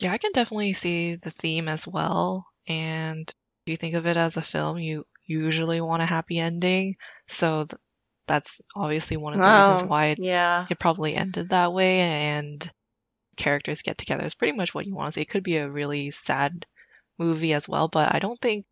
Yeah, 0.00 0.12
I 0.12 0.18
can 0.18 0.30
definitely 0.32 0.72
see 0.74 1.16
the 1.16 1.32
theme 1.32 1.68
as 1.68 1.88
well. 1.88 2.46
And 2.68 3.28
if 3.66 3.70
you 3.70 3.76
think 3.76 3.94
of 3.94 4.06
it 4.06 4.16
as 4.16 4.36
a 4.36 4.42
film, 4.42 4.78
you 4.78 5.04
usually 5.26 5.80
want 5.80 6.02
a 6.02 6.06
happy 6.06 6.38
ending. 6.38 6.94
So 7.26 7.64
th- 7.64 7.80
that's 8.26 8.60
obviously 8.74 9.16
one 9.16 9.34
of 9.34 9.38
the 9.38 9.46
oh, 9.46 9.72
reasons 9.72 9.88
why 9.88 10.06
it, 10.06 10.18
yeah. 10.18 10.66
it 10.70 10.78
probably 10.78 11.14
ended 11.14 11.50
that 11.50 11.72
way. 11.72 12.00
And 12.00 12.70
characters 13.36 13.82
get 13.82 13.98
together 13.98 14.24
is 14.24 14.34
pretty 14.34 14.56
much 14.56 14.74
what 14.74 14.86
you 14.86 14.94
want 14.94 15.08
to 15.08 15.12
see. 15.12 15.22
It 15.22 15.28
could 15.28 15.44
be 15.44 15.56
a 15.56 15.70
really 15.70 16.10
sad 16.10 16.66
movie 17.18 17.52
as 17.52 17.68
well, 17.68 17.88
but 17.88 18.14
I 18.14 18.18
don't 18.18 18.40
think 18.40 18.66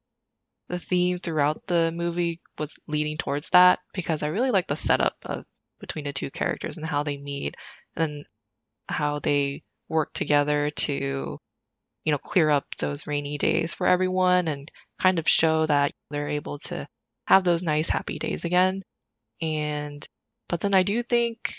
the 0.69 0.79
theme 0.79 1.19
throughout 1.19 1.67
the 1.67 1.93
movie 1.93 2.41
was 2.59 2.75
leading 2.89 3.19
towards 3.19 3.51
that 3.51 3.81
because 3.93 4.23
I 4.23 4.29
really 4.29 4.51
like 4.51 4.69
the 4.69 4.77
setup 4.77 5.17
of 5.23 5.45
between 5.81 6.05
the 6.05 6.13
two 6.13 6.31
characters 6.31 6.77
and 6.77 6.87
how 6.87 7.03
they 7.03 7.19
meet 7.19 7.57
and 7.97 8.25
how 8.89 9.19
they 9.19 9.63
work 9.89 10.13
together 10.15 10.71
to 10.71 11.39
you 12.05 12.13
know 12.13 12.19
clear 12.19 12.51
up 12.51 12.65
those 12.79 13.07
rainy 13.07 13.37
days 13.39 13.75
for 13.75 13.87
everyone 13.87 14.49
and 14.49 14.71
kind 14.99 15.19
of 15.19 15.29
show 15.29 15.67
that 15.67 15.93
they're 16.11 16.29
able 16.29 16.59
to 16.59 16.87
have 17.27 17.45
those 17.45 17.63
nice 17.63 17.89
happy 17.89 18.19
days 18.19 18.45
again 18.45 18.83
and 19.43 20.07
but 20.49 20.61
then 20.61 20.75
i 20.75 20.83
do 20.83 21.03
think 21.03 21.57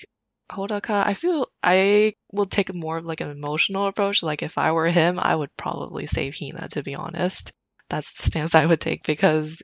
hodaka 0.51 1.05
i 1.05 1.13
feel 1.13 1.47
i 1.63 2.13
will 2.31 2.45
take 2.45 2.73
more 2.73 2.97
of 2.97 3.05
like 3.05 3.21
an 3.21 3.31
emotional 3.31 3.87
approach. 3.87 4.23
Like 4.23 4.43
if 4.43 4.57
i 4.57 4.71
were 4.71 4.87
him 4.89 5.19
i 5.19 5.35
would 5.35 5.55
probably 5.57 6.07
save 6.07 6.35
hina 6.39 6.67
to 6.69 6.83
be 6.83 6.95
honest. 6.95 7.51
That's 7.89 8.13
the 8.17 8.23
stance 8.23 8.55
i 8.55 8.65
would 8.65 8.81
take 8.81 9.05
because 9.05 9.61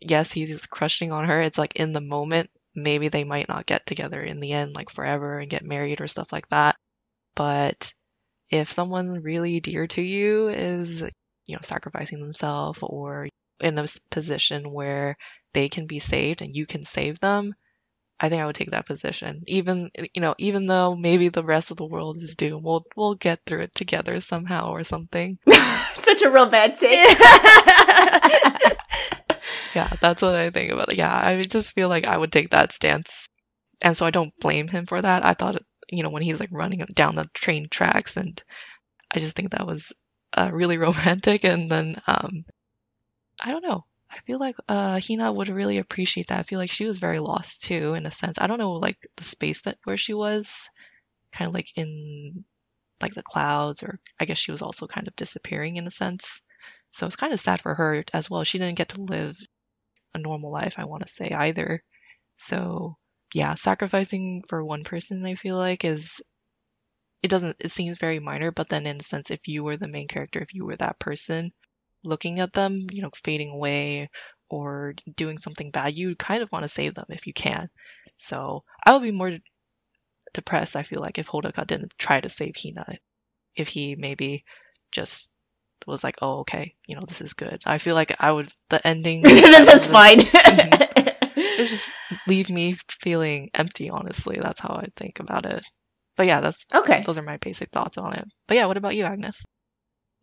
yes 0.00 0.32
he's 0.32 0.66
crushing 0.66 1.12
on 1.12 1.26
her. 1.26 1.40
It's 1.42 1.58
like 1.58 1.76
in 1.76 1.92
the 1.92 2.00
moment 2.00 2.50
maybe 2.74 3.08
they 3.08 3.24
might 3.24 3.48
not 3.48 3.66
get 3.66 3.86
together 3.86 4.22
in 4.22 4.40
the 4.40 4.52
end, 4.52 4.74
like 4.74 4.90
forever 4.90 5.38
and 5.40 5.50
get 5.50 5.64
married 5.64 6.00
or 6.00 6.08
stuff 6.08 6.32
like 6.32 6.48
that. 6.50 6.76
But 7.36 7.92
if 8.50 8.70
someone 8.72 9.22
really 9.22 9.60
dear 9.60 9.86
to 9.88 10.02
you 10.02 10.48
is, 10.48 11.02
you 11.02 11.56
know, 11.56 11.60
sacrificing 11.62 12.20
themselves 12.20 12.78
or 12.82 13.28
in 13.60 13.78
a 13.78 13.86
position 14.10 14.72
where 14.72 15.16
they 15.52 15.68
can 15.68 15.86
be 15.86 15.98
saved 15.98 16.42
and 16.42 16.54
you 16.54 16.66
can 16.66 16.84
save 16.84 17.20
them, 17.20 17.54
I 18.20 18.28
think 18.28 18.42
I 18.42 18.46
would 18.46 18.56
take 18.56 18.72
that 18.72 18.86
position. 18.86 19.42
Even 19.46 19.90
you 20.14 20.20
know, 20.20 20.34
even 20.38 20.66
though 20.66 20.96
maybe 20.96 21.28
the 21.28 21.44
rest 21.44 21.70
of 21.70 21.76
the 21.76 21.86
world 21.86 22.18
is 22.18 22.34
doomed, 22.34 22.64
we'll 22.64 22.84
we'll 22.96 23.14
get 23.14 23.40
through 23.46 23.60
it 23.60 23.74
together 23.74 24.20
somehow 24.20 24.70
or 24.70 24.82
something. 24.84 25.38
Such 25.94 26.22
a 26.22 26.30
romantic. 26.30 26.90
yeah, 29.74 29.92
that's 30.00 30.22
what 30.22 30.34
I 30.34 30.50
think 30.50 30.72
about 30.72 30.92
it. 30.92 30.98
Yeah, 30.98 31.14
I 31.14 31.42
just 31.42 31.74
feel 31.74 31.88
like 31.88 32.06
I 32.06 32.16
would 32.16 32.32
take 32.32 32.50
that 32.50 32.72
stance. 32.72 33.28
And 33.82 33.96
so 33.96 34.04
I 34.06 34.10
don't 34.10 34.32
blame 34.40 34.66
him 34.66 34.86
for 34.86 35.00
that. 35.00 35.24
I 35.24 35.34
thought, 35.34 35.62
you 35.88 36.02
know, 36.02 36.10
when 36.10 36.22
he's 36.22 36.40
like 36.40 36.50
running 36.52 36.84
down 36.94 37.14
the 37.14 37.24
train 37.34 37.66
tracks, 37.70 38.16
and 38.16 38.42
I 39.14 39.20
just 39.20 39.36
think 39.36 39.52
that 39.52 39.66
was 39.66 39.92
uh, 40.32 40.50
really 40.52 40.78
romantic. 40.88 41.44
And 41.44 41.70
then, 41.70 42.00
um, 42.08 42.44
I 43.44 43.52
don't 43.52 43.62
know. 43.62 43.84
I 44.10 44.18
feel 44.20 44.38
like 44.38 44.56
uh, 44.68 45.00
Hina 45.00 45.32
would 45.32 45.48
really 45.48 45.78
appreciate 45.78 46.28
that. 46.28 46.38
I 46.40 46.42
feel 46.42 46.58
like 46.58 46.70
she 46.70 46.84
was 46.86 46.98
very 46.98 47.18
lost 47.20 47.62
too, 47.62 47.94
in 47.94 48.06
a 48.06 48.10
sense. 48.10 48.38
I 48.38 48.46
don't 48.46 48.58
know, 48.58 48.72
like 48.72 49.06
the 49.16 49.24
space 49.24 49.62
that 49.62 49.78
where 49.84 49.96
she 49.96 50.14
was, 50.14 50.54
kind 51.32 51.48
of 51.48 51.54
like 51.54 51.70
in 51.76 52.44
like 53.02 53.14
the 53.14 53.22
clouds, 53.22 53.82
or 53.82 53.98
I 54.20 54.24
guess 54.26 54.38
she 54.38 54.50
was 54.52 54.62
also 54.62 54.86
kind 54.86 55.08
of 55.08 55.16
disappearing 55.16 55.76
in 55.76 55.86
a 55.86 55.90
sense. 55.90 56.42
So 56.90 57.06
it's 57.06 57.16
kind 57.16 57.32
of 57.32 57.40
sad 57.40 57.60
for 57.62 57.74
her 57.74 58.04
as 58.14 58.30
well. 58.30 58.44
She 58.44 58.58
didn't 58.58 58.78
get 58.78 58.90
to 58.90 59.02
live 59.02 59.38
a 60.14 60.18
normal 60.18 60.52
life, 60.52 60.74
I 60.78 60.84
want 60.84 61.04
to 61.06 61.12
say 61.12 61.30
either. 61.30 61.82
So 62.38 62.96
yeah, 63.34 63.54
sacrificing 63.54 64.44
for 64.48 64.64
one 64.64 64.84
person, 64.84 65.24
I 65.26 65.34
feel 65.36 65.56
like 65.56 65.84
is 65.84 66.20
it 67.22 67.28
doesn't 67.28 67.56
it 67.60 67.70
seems 67.70 67.98
very 67.98 68.18
minor, 68.18 68.50
but 68.50 68.68
then 68.68 68.86
in 68.86 68.98
a 68.98 69.02
sense, 69.04 69.30
if 69.30 69.46
you 69.46 69.62
were 69.64 69.76
the 69.76 69.86
main 69.88 70.08
character, 70.08 70.40
if 70.40 70.52
you 70.54 70.64
were 70.64 70.76
that 70.76 70.98
person, 70.98 71.52
looking 72.04 72.40
at 72.40 72.52
them, 72.52 72.86
you 72.90 73.02
know, 73.02 73.10
fading 73.14 73.50
away 73.50 74.10
or 74.50 74.94
doing 75.16 75.38
something 75.38 75.70
bad, 75.70 75.96
you 75.96 76.16
kind 76.16 76.42
of 76.42 76.50
want 76.52 76.64
to 76.64 76.68
save 76.68 76.94
them 76.94 77.06
if 77.08 77.26
you 77.26 77.32
can. 77.32 77.68
So 78.16 78.64
I 78.84 78.92
would 78.92 79.02
be 79.02 79.12
more 79.12 79.38
depressed, 80.34 80.76
I 80.76 80.82
feel 80.82 81.00
like, 81.00 81.18
if 81.18 81.28
Hodaka 81.28 81.66
didn't 81.66 81.94
try 81.98 82.20
to 82.20 82.28
save 82.28 82.54
Hina. 82.62 82.98
If 83.56 83.68
he 83.68 83.96
maybe 83.96 84.44
just 84.92 85.30
was 85.86 86.04
like, 86.04 86.16
oh, 86.22 86.40
okay, 86.40 86.74
you 86.86 86.94
know, 86.94 87.02
this 87.06 87.20
is 87.20 87.32
good. 87.32 87.60
I 87.66 87.78
feel 87.78 87.94
like 87.94 88.14
I 88.18 88.30
would, 88.30 88.52
the 88.68 88.86
ending. 88.86 89.22
this 89.22 89.68
is 89.68 89.86
fine. 89.86 90.18
mm-hmm, 90.20 91.08
it 91.36 91.66
just 91.66 91.88
leave 92.26 92.50
me 92.50 92.76
feeling 92.88 93.50
empty, 93.54 93.90
honestly. 93.90 94.38
That's 94.40 94.60
how 94.60 94.74
I 94.74 94.88
think 94.96 95.20
about 95.20 95.46
it. 95.46 95.64
But 96.16 96.26
yeah, 96.26 96.40
that's 96.40 96.64
okay. 96.74 97.02
Those 97.06 97.18
are 97.18 97.22
my 97.22 97.36
basic 97.36 97.70
thoughts 97.70 97.96
on 97.96 98.12
it. 98.14 98.24
But 98.46 98.56
yeah, 98.56 98.66
what 98.66 98.76
about 98.76 98.96
you, 98.96 99.04
Agnes? 99.04 99.42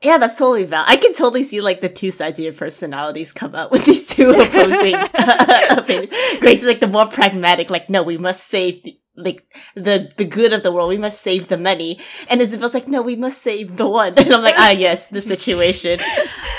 Yeah, 0.01 0.17
that's 0.17 0.37
totally 0.37 0.65
valid. 0.65 0.87
I 0.89 0.97
can 0.97 1.13
totally 1.13 1.43
see 1.43 1.61
like 1.61 1.81
the 1.81 1.89
two 1.89 2.11
sides 2.11 2.39
of 2.39 2.43
your 2.43 2.53
personalities 2.53 3.31
come 3.31 3.55
out 3.55 3.71
with 3.71 3.85
these 3.85 4.05
two 4.07 4.29
opposing 4.39 4.95
opinions. 5.77 6.13
Grace 6.39 6.59
is 6.61 6.65
like 6.65 6.79
the 6.79 6.87
more 6.87 7.07
pragmatic, 7.07 7.69
like, 7.69 7.89
no, 7.89 8.03
we 8.03 8.17
must 8.17 8.47
save 8.47 8.83
the, 8.83 8.99
like 9.15 9.47
the 9.75 10.11
the 10.17 10.25
good 10.25 10.51
of 10.53 10.61
the 10.63 10.71
world. 10.71 10.89
We 10.89 10.97
must 10.97 11.21
save 11.21 11.47
the 11.47 11.57
many. 11.57 11.99
And 12.27 12.41
Isabelle's 12.41 12.73
like, 12.73 12.87
no, 12.87 13.01
we 13.01 13.15
must 13.15 13.41
save 13.41 13.77
the 13.77 13.87
one. 13.87 14.13
And 14.17 14.31
I'm 14.33 14.43
like, 14.43 14.55
ah, 14.57 14.71
yes, 14.71 15.07
the 15.07 15.21
situation. 15.21 15.99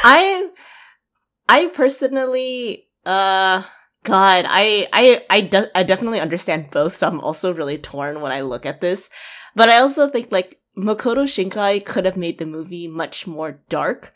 I 0.02 0.48
I 1.48 1.66
personally, 1.66 2.88
uh, 3.04 3.62
God, 4.02 4.44
I 4.48 4.88
I 4.92 5.24
I, 5.28 5.40
de- 5.42 5.78
I 5.78 5.82
definitely 5.82 6.20
understand 6.20 6.70
both. 6.70 6.96
So 6.96 7.06
I'm 7.06 7.20
also 7.20 7.52
really 7.52 7.78
torn 7.78 8.20
when 8.22 8.32
I 8.32 8.40
look 8.40 8.66
at 8.66 8.80
this. 8.80 9.10
But 9.54 9.68
I 9.68 9.78
also 9.78 10.08
think 10.08 10.32
like 10.32 10.58
Makoto 10.76 11.24
Shinkai 11.24 11.84
could 11.84 12.04
have 12.04 12.16
made 12.16 12.38
the 12.38 12.46
movie 12.46 12.86
much 12.86 13.26
more 13.26 13.60
dark 13.68 14.12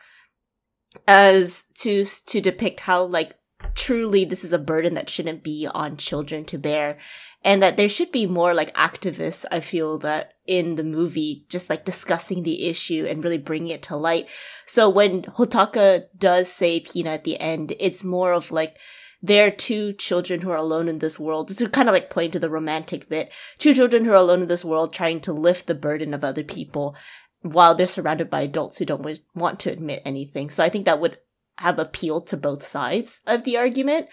as 1.07 1.65
to 1.79 2.05
to 2.05 2.41
depict 2.41 2.81
how 2.81 3.05
like 3.05 3.35
truly 3.75 4.25
this 4.25 4.45
is 4.45 4.53
a 4.53 4.59
burden 4.59 4.95
that 4.95 5.09
shouldn't 5.09 5.43
be 5.43 5.69
on 5.73 5.97
children 5.97 6.45
to 6.47 6.59
bear. 6.59 6.99
And 7.43 7.63
that 7.63 7.79
there 7.79 7.89
should 7.89 8.13
be 8.13 8.27
more 8.27 8.53
like 8.53 8.75
activists 8.75 9.47
i 9.51 9.61
feel 9.61 9.99
that 10.01 10.35
in 10.47 10.77
the 10.77 10.85
movie 10.85 11.47
just 11.49 11.71
like 11.71 11.87
discussing 11.87 12.43
the 12.43 12.67
issue 12.69 13.07
and 13.09 13.25
really 13.25 13.39
bringing 13.39 13.71
it 13.71 13.83
to 13.85 13.97
light. 13.97 14.27
So 14.67 14.89
when 14.91 15.23
hodaka 15.23 16.05
does 16.17 16.53
say 16.53 16.85
hina 16.85 17.11
at 17.11 17.25
the 17.25 17.41
end 17.41 17.75
it's 17.81 18.05
more 18.05 18.33
of 18.33 18.51
like 18.51 18.77
they're 19.23 19.51
two 19.51 19.93
children 19.93 20.41
who 20.41 20.51
are 20.51 20.57
alone 20.57 20.89
in 20.89 20.99
this 20.99 21.19
world. 21.19 21.51
It's 21.51 21.67
kind 21.69 21.89
of 21.89 21.93
like 21.93 22.11
playing 22.11 22.31
to 22.33 22.39
the 22.39 22.51
romantic 22.51 23.09
bit. 23.09 23.31
Two 23.59 23.75
children 23.75 24.05
who 24.05 24.13
are 24.13 24.17
alone 24.17 24.43
in 24.43 24.49
this 24.49 24.65
world 24.65 24.93
trying 24.93 25.21
to 25.21 25.33
lift 25.33 25.67
the 25.67 25.75
burden 25.75 26.15
of 26.15 26.25
other 26.25 26.43
people 26.43 26.97
while 27.43 27.75
they're 27.75 27.87
surrounded 27.87 28.31
by 28.31 28.43
adults 28.43 28.79
who 28.79 28.85
don't 28.85 29.21
want 29.35 29.61
to 29.61 29.73
admit 29.73 30.03
anything. 30.05 30.51
So 30.51 30.65
I 30.65 30.69
think 30.69 30.85
that 30.85 31.01
would 31.01 31.19
have 31.59 31.79
appeal 31.79 32.21
to 32.23 32.37
both 32.37 32.67
sides 32.67 33.21
of 33.27 33.45
the 33.45 33.57
argument. 33.57 34.09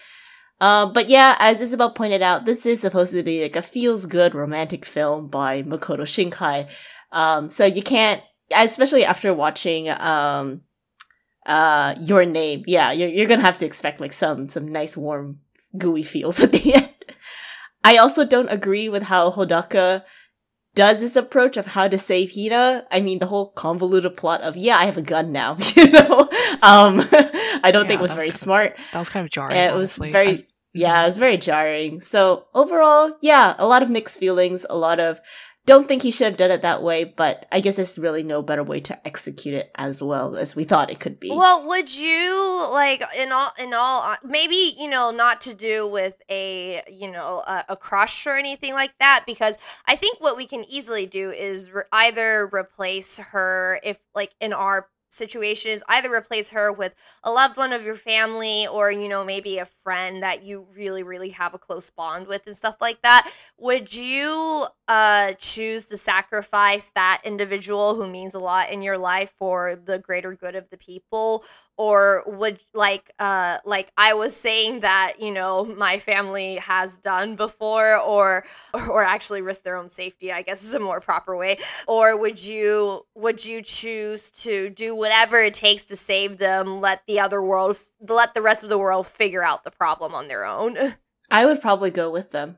Uh, 0.60 0.86
but 0.86 1.08
yeah, 1.08 1.36
as 1.38 1.60
Isabelle 1.60 1.92
pointed 1.92 2.20
out, 2.20 2.44
this 2.44 2.66
is 2.66 2.80
supposed 2.80 3.12
to 3.12 3.22
be 3.22 3.42
like 3.42 3.56
a 3.56 3.62
feels 3.62 4.06
good 4.06 4.34
romantic 4.34 4.84
film 4.84 5.28
by 5.28 5.62
Makoto 5.62 6.00
Shinkai. 6.00 6.68
Um, 7.12 7.48
so 7.50 7.64
you 7.64 7.82
can't, 7.82 8.22
especially 8.54 9.04
after 9.04 9.32
watching 9.32 9.88
um, 9.88 10.62
uh 11.48 11.94
your 12.00 12.24
name. 12.24 12.62
Yeah 12.66 12.92
you're, 12.92 13.08
you're 13.08 13.26
gonna 13.26 13.42
have 13.42 13.58
to 13.58 13.66
expect 13.66 14.00
like 14.00 14.12
some 14.12 14.48
some 14.48 14.68
nice 14.68 14.96
warm 14.96 15.40
gooey 15.76 16.02
feels 16.02 16.40
at 16.44 16.52
the 16.52 16.74
end. 16.74 16.94
I 17.84 17.96
also 17.96 18.24
don't 18.24 18.48
agree 18.48 18.88
with 18.88 19.04
how 19.04 19.30
hodaka 19.30 20.04
does 20.74 21.00
this 21.00 21.16
approach 21.16 21.56
of 21.56 21.66
how 21.66 21.88
to 21.88 21.98
save 21.98 22.32
hina. 22.34 22.86
I 22.90 23.00
mean 23.00 23.18
the 23.18 23.26
whole 23.26 23.50
convoluted 23.52 24.16
plot 24.16 24.42
of 24.42 24.56
yeah 24.56 24.76
i 24.78 24.84
have 24.84 24.98
a 24.98 25.02
gun 25.02 25.32
now 25.32 25.56
you 25.76 25.90
know? 25.90 26.28
Um 26.62 27.00
i 27.62 27.70
don't 27.72 27.82
yeah, 27.82 27.88
think 27.88 28.00
was 28.00 28.12
very 28.12 28.26
was 28.26 28.40
smart 28.40 28.72
of, 28.72 28.78
that 28.92 28.98
was 28.98 29.10
kind 29.10 29.24
of 29.24 29.30
jarring 29.30 29.56
it 29.56 29.72
honestly. 29.72 30.08
was 30.08 30.12
very 30.12 30.28
I, 30.28 30.46
yeah 30.74 30.94
mm-hmm. 30.96 31.04
it 31.04 31.08
was 31.08 31.16
very 31.16 31.36
jarring. 31.38 32.00
So 32.00 32.46
overall 32.54 33.16
yeah 33.22 33.54
a 33.58 33.66
lot 33.66 33.82
of 33.82 33.90
mixed 33.90 34.18
feelings 34.18 34.66
a 34.68 34.76
lot 34.76 35.00
of 35.00 35.20
don't 35.68 35.86
think 35.86 36.00
he 36.00 36.10
should 36.10 36.26
have 36.26 36.38
done 36.38 36.50
it 36.50 36.62
that 36.62 36.82
way, 36.82 37.04
but 37.04 37.44
I 37.52 37.60
guess 37.60 37.76
there's 37.76 37.98
really 37.98 38.22
no 38.22 38.40
better 38.40 38.64
way 38.64 38.80
to 38.80 39.06
execute 39.06 39.54
it 39.54 39.70
as 39.74 40.02
well 40.02 40.34
as 40.34 40.56
we 40.56 40.64
thought 40.64 40.88
it 40.88 40.98
could 40.98 41.20
be. 41.20 41.30
Well, 41.30 41.68
would 41.68 41.94
you 41.94 42.70
like 42.72 43.02
in 43.18 43.30
all 43.30 43.50
in 43.60 43.74
all 43.74 44.02
uh, 44.02 44.16
maybe 44.24 44.74
you 44.78 44.88
know 44.88 45.10
not 45.10 45.42
to 45.42 45.52
do 45.52 45.86
with 45.86 46.16
a 46.30 46.80
you 46.90 47.10
know 47.10 47.42
a, 47.46 47.66
a 47.68 47.76
crush 47.76 48.26
or 48.26 48.38
anything 48.38 48.72
like 48.72 48.94
that 48.98 49.24
because 49.26 49.56
I 49.86 49.94
think 49.94 50.22
what 50.22 50.38
we 50.38 50.46
can 50.46 50.64
easily 50.70 51.04
do 51.04 51.30
is 51.30 51.70
re- 51.70 51.82
either 51.92 52.48
replace 52.50 53.18
her 53.18 53.78
if 53.84 54.00
like 54.14 54.32
in 54.40 54.54
our 54.54 54.88
situations 55.10 55.82
either 55.88 56.12
replace 56.12 56.50
her 56.50 56.70
with 56.70 56.94
a 57.24 57.30
loved 57.30 57.56
one 57.56 57.72
of 57.72 57.82
your 57.82 57.94
family 57.94 58.66
or 58.66 58.90
you 58.90 59.08
know 59.08 59.24
maybe 59.24 59.58
a 59.58 59.64
friend 59.64 60.22
that 60.22 60.42
you 60.42 60.66
really 60.74 61.02
really 61.02 61.30
have 61.30 61.54
a 61.54 61.58
close 61.58 61.88
bond 61.90 62.26
with 62.26 62.46
and 62.46 62.54
stuff 62.54 62.76
like 62.80 63.00
that 63.02 63.30
would 63.58 63.92
you 63.92 64.66
uh 64.86 65.32
choose 65.34 65.84
to 65.84 65.98
sacrifice 65.98 66.90
that 66.94 67.20
individual 67.24 67.94
who 67.94 68.06
means 68.08 68.34
a 68.34 68.38
lot 68.38 68.70
in 68.70 68.80
your 68.82 68.96
life 68.96 69.34
for 69.36 69.76
the 69.76 69.98
greater 69.98 70.32
good 70.34 70.54
of 70.54 70.70
the 70.70 70.76
people? 70.76 71.44
Or 71.76 72.22
would 72.26 72.62
like 72.72 73.10
uh 73.18 73.58
like 73.64 73.90
I 73.96 74.14
was 74.14 74.36
saying 74.36 74.80
that 74.80 75.14
you 75.18 75.32
know 75.32 75.64
my 75.64 75.98
family 75.98 76.56
has 76.56 76.96
done 76.96 77.34
before 77.34 77.96
or 77.98 78.44
or 78.74 79.02
actually 79.02 79.42
risk 79.42 79.64
their 79.64 79.76
own 79.76 79.88
safety 79.88 80.32
I 80.32 80.42
guess 80.42 80.62
is 80.62 80.74
a 80.74 80.78
more 80.80 81.00
proper 81.00 81.36
way. 81.36 81.58
Or 81.88 82.16
would 82.16 82.42
you 82.42 83.06
would 83.16 83.44
you 83.44 83.60
choose 83.62 84.30
to 84.42 84.70
do 84.70 84.94
whatever 84.94 85.42
it 85.42 85.54
takes 85.54 85.84
to 85.86 85.96
save 85.96 86.38
them 86.38 86.80
let 86.80 87.02
the 87.08 87.18
other 87.18 87.42
world 87.42 87.76
let 88.08 88.34
the 88.34 88.42
rest 88.42 88.62
of 88.62 88.70
the 88.70 88.78
world 88.78 89.08
figure 89.08 89.42
out 89.42 89.64
the 89.64 89.72
problem 89.72 90.14
on 90.14 90.28
their 90.28 90.44
own? 90.44 90.94
I 91.30 91.44
would 91.44 91.60
probably 91.60 91.90
go 91.90 92.08
with 92.08 92.30
them 92.30 92.56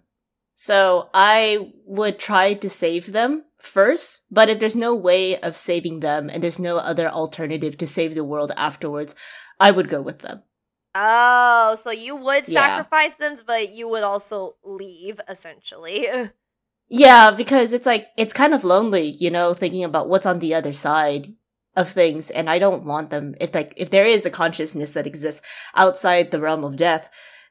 so 0.62 1.09
I 1.14 1.73
would 1.87 2.19
try 2.19 2.52
to 2.52 2.69
save 2.69 3.12
them 3.12 3.45
first, 3.57 4.25
but 4.31 4.50
if 4.50 4.59
there's 4.59 4.76
no 4.76 4.95
way 4.95 5.40
of 5.40 5.57
saving 5.57 6.00
them 6.00 6.29
and 6.29 6.45
there's 6.45 6.61
no 6.61 6.76
other 6.76 7.09
alternative 7.09 7.79
to 7.79 7.87
save 7.87 8.14
the 8.14 8.25
world 8.25 8.52
afterwards, 8.59 9.14
I 9.59 9.71
would 9.71 9.88
go 9.88 10.02
with 10.02 10.19
them. 10.19 10.43
Oh, 10.95 11.79
so 11.81 11.90
you 11.90 12.14
would 12.14 12.47
sacrifice 12.47 13.17
yeah. 13.19 13.31
them, 13.31 13.38
but 13.47 13.75
you 13.75 13.88
would 13.88 14.02
also 14.02 14.57
leave 14.62 15.19
essentially. 15.26 16.09
yeah, 16.90 17.31
because 17.31 17.73
it's 17.73 17.87
like 17.87 18.09
it's 18.19 18.35
kind 18.35 18.52
of 18.52 18.62
lonely, 18.62 19.12
you 19.12 19.31
know, 19.31 19.55
thinking 19.55 19.83
about 19.83 20.11
what's 20.11 20.26
on 20.26 20.40
the 20.40 20.52
other 20.52 20.75
side 20.75 21.33
of 21.75 21.88
things 21.88 22.29
and 22.29 22.50
I 22.50 22.59
don't 22.59 22.85
want 22.85 23.09
them 23.09 23.35
if 23.40 23.55
like 23.55 23.73
if 23.79 23.88
there 23.88 24.05
is 24.05 24.26
a 24.26 24.31
consciousness 24.31 24.90
that 24.90 25.07
exists 25.07 25.40
outside 25.75 26.31
the 26.31 26.40
realm 26.40 26.64
of 26.64 26.76
death, 26.76 27.09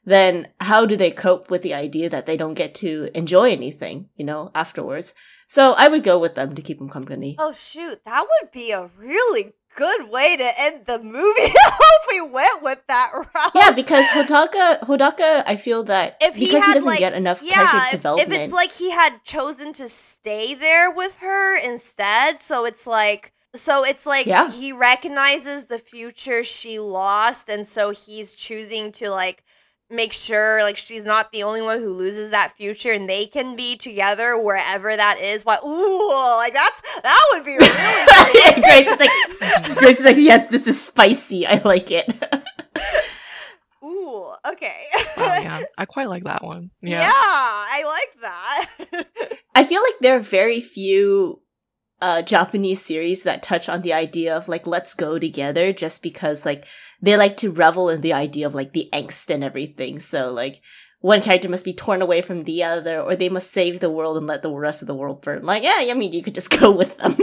then 0.10 0.48
how 0.60 0.86
do 0.86 0.96
they 0.98 1.12
cope 1.12 1.50
with 1.51 1.62
the 1.62 1.74
idea 1.74 2.10
that 2.10 2.25
they 2.25 2.38
don't 2.38 2.54
get 2.56 2.74
to 2.75 3.10
enjoy 3.13 3.51
anything, 3.51 4.10
you 4.16 4.25
know, 4.25 4.51
afterwards? 4.54 5.13
So 5.48 5.74
I 5.74 5.88
would 5.88 6.04
go 6.04 6.20
with 6.20 6.36
them 6.36 6.54
to 6.56 6.62
keep 6.62 6.78
them 6.80 6.89
company. 6.89 7.36
Oh 7.39 7.54
shoot, 7.54 8.04
that 8.06 8.25
would 8.30 8.51
be 8.51 8.72
a 8.72 8.89
really 8.98 9.54
good 9.75 10.10
way 10.10 10.36
to 10.36 10.50
end 10.60 10.86
the 10.86 11.00
movie. 11.00 11.16
I 11.18 11.72
hope 11.72 12.01
we 12.12 12.22
went 12.34 12.63
with 12.63 12.82
that 12.88 13.10
route. 13.13 13.51
Yeah, 13.56 13.72
because 13.72 14.06
Hodaka, 14.08 14.82
Hodaka, 14.82 15.44
I 15.46 15.56
feel 15.56 15.84
that 15.86 16.18
If 16.22 16.36
he 16.36 16.46
because 16.46 16.63
he, 16.63 16.68
had, 16.68 16.74
doesn't 16.74 16.89
like- 16.89 17.00
get 17.00 17.13
enough 17.13 17.42
yeah, 17.42 17.54
character 17.54 17.78
if, 17.86 17.92
development. 17.92 18.32
if 18.32 18.39
it's 18.39 18.54
like 18.54 18.72
he 18.74 18.92
had 18.92 19.24
chosen 19.24 19.74
to 19.74 19.88
stay 19.88 20.54
there 20.54 20.92
with 20.92 21.18
her 21.18 21.58
instead, 21.58 22.42
so 22.42 22.66
it's 22.66 22.86
like 22.86 23.34
so 23.56 23.84
it's 23.84 24.06
like 24.06 24.28
Yeah. 24.28 24.51
he 24.51 24.72
recognizes 24.72 25.66
the 25.66 25.80
future 25.80 26.44
she 26.44 26.78
lost 26.80 27.50
and 27.50 27.66
so 27.66 27.89
he's 27.92 28.36
choosing 28.36 28.92
to 28.94 29.10
like 29.10 29.44
make 29.89 30.13
sure 30.13 30.62
like 30.63 30.77
she's 30.77 31.03
not 31.05 31.31
the 31.31 31.43
only 31.43 31.62
one 31.62 31.79
who 31.79 31.93
loses 31.93 32.29
that 32.31 32.51
future 32.51 32.91
and 32.91 33.10
they 33.10 33.25
can 33.25 33.55
be 33.55 33.75
together 33.75 34.38
wherever 34.38 34.96
that 34.96 35.19
is. 35.19 35.43
Why 35.43 35.58
ooh, 35.65 36.38
like 36.38 36.53
that's 36.53 36.81
that 37.01 37.25
would 37.34 37.43
be 37.43 37.58
really 37.58 37.69
great. 38.62 38.88
Grace 38.88 38.91
is 38.91 39.00
like, 39.00 39.77
Grace 39.77 40.00
is 40.00 40.05
like, 40.05 40.17
yes, 40.17 40.48
this 40.48 40.67
is 40.67 40.81
spicy. 40.81 41.46
I 41.48 41.62
like 41.63 41.89
it. 41.91 42.12
Ooh, 43.84 44.31
okay. 44.51 44.84
Oh, 45.17 45.39
yeah, 45.41 45.62
I 45.77 45.86
quite 45.86 46.10
like 46.10 46.25
that 46.25 46.43
one. 46.43 46.69
yeah. 46.81 47.01
Yeah. 47.01 47.12
I 47.12 47.84
like 47.86 48.22
that. 48.22 48.69
I 49.55 49.63
feel 49.63 49.81
like 49.81 49.93
there 50.01 50.15
are 50.17 50.22
very 50.22 50.60
few 50.62 51.41
uh 52.01 52.22
Japanese 52.22 52.82
series 52.84 53.24
that 53.24 53.44
touch 53.44 53.68
on 53.70 53.82
the 53.82 53.94
idea 53.94 54.36
of 54.36 54.48
like 54.48 54.65
let's 54.65 54.94
go 54.94 55.20
together 55.20 55.74
just 55.74 56.01
because 56.01 56.46
like 56.46 56.65
they 57.01 57.15
like 57.18 57.38
to 57.38 57.51
revel 57.51 57.89
in 57.89 58.01
the 58.01 58.13
idea 58.13 58.46
of 58.46 58.56
like 58.56 58.74
the 58.74 58.89
angst 58.94 59.29
and 59.29 59.44
everything. 59.44 60.00
So 60.00 60.32
like 60.32 60.62
one 61.01 61.22
character 61.22 61.48
must 61.48 61.65
be 61.65 61.74
torn 61.74 62.01
away 62.01 62.22
from 62.22 62.44
the 62.44 62.63
other 62.63 63.00
or 63.01 63.15
they 63.15 63.29
must 63.29 63.51
save 63.51 63.79
the 63.79 63.89
world 63.89 64.18
and 64.18 64.27
let 64.27 64.41
the 64.41 64.51
rest 64.51 64.82
of 64.82 64.88
the 64.88 64.96
world 64.96 65.22
burn. 65.22 65.44
Like, 65.44 65.63
yeah, 65.63 65.77
I 65.79 65.94
mean 65.94 66.13
you 66.13 66.22
could 66.22 66.36
just 66.36 66.51
go 66.60 66.72
with 66.72 66.98
them. 66.98 67.18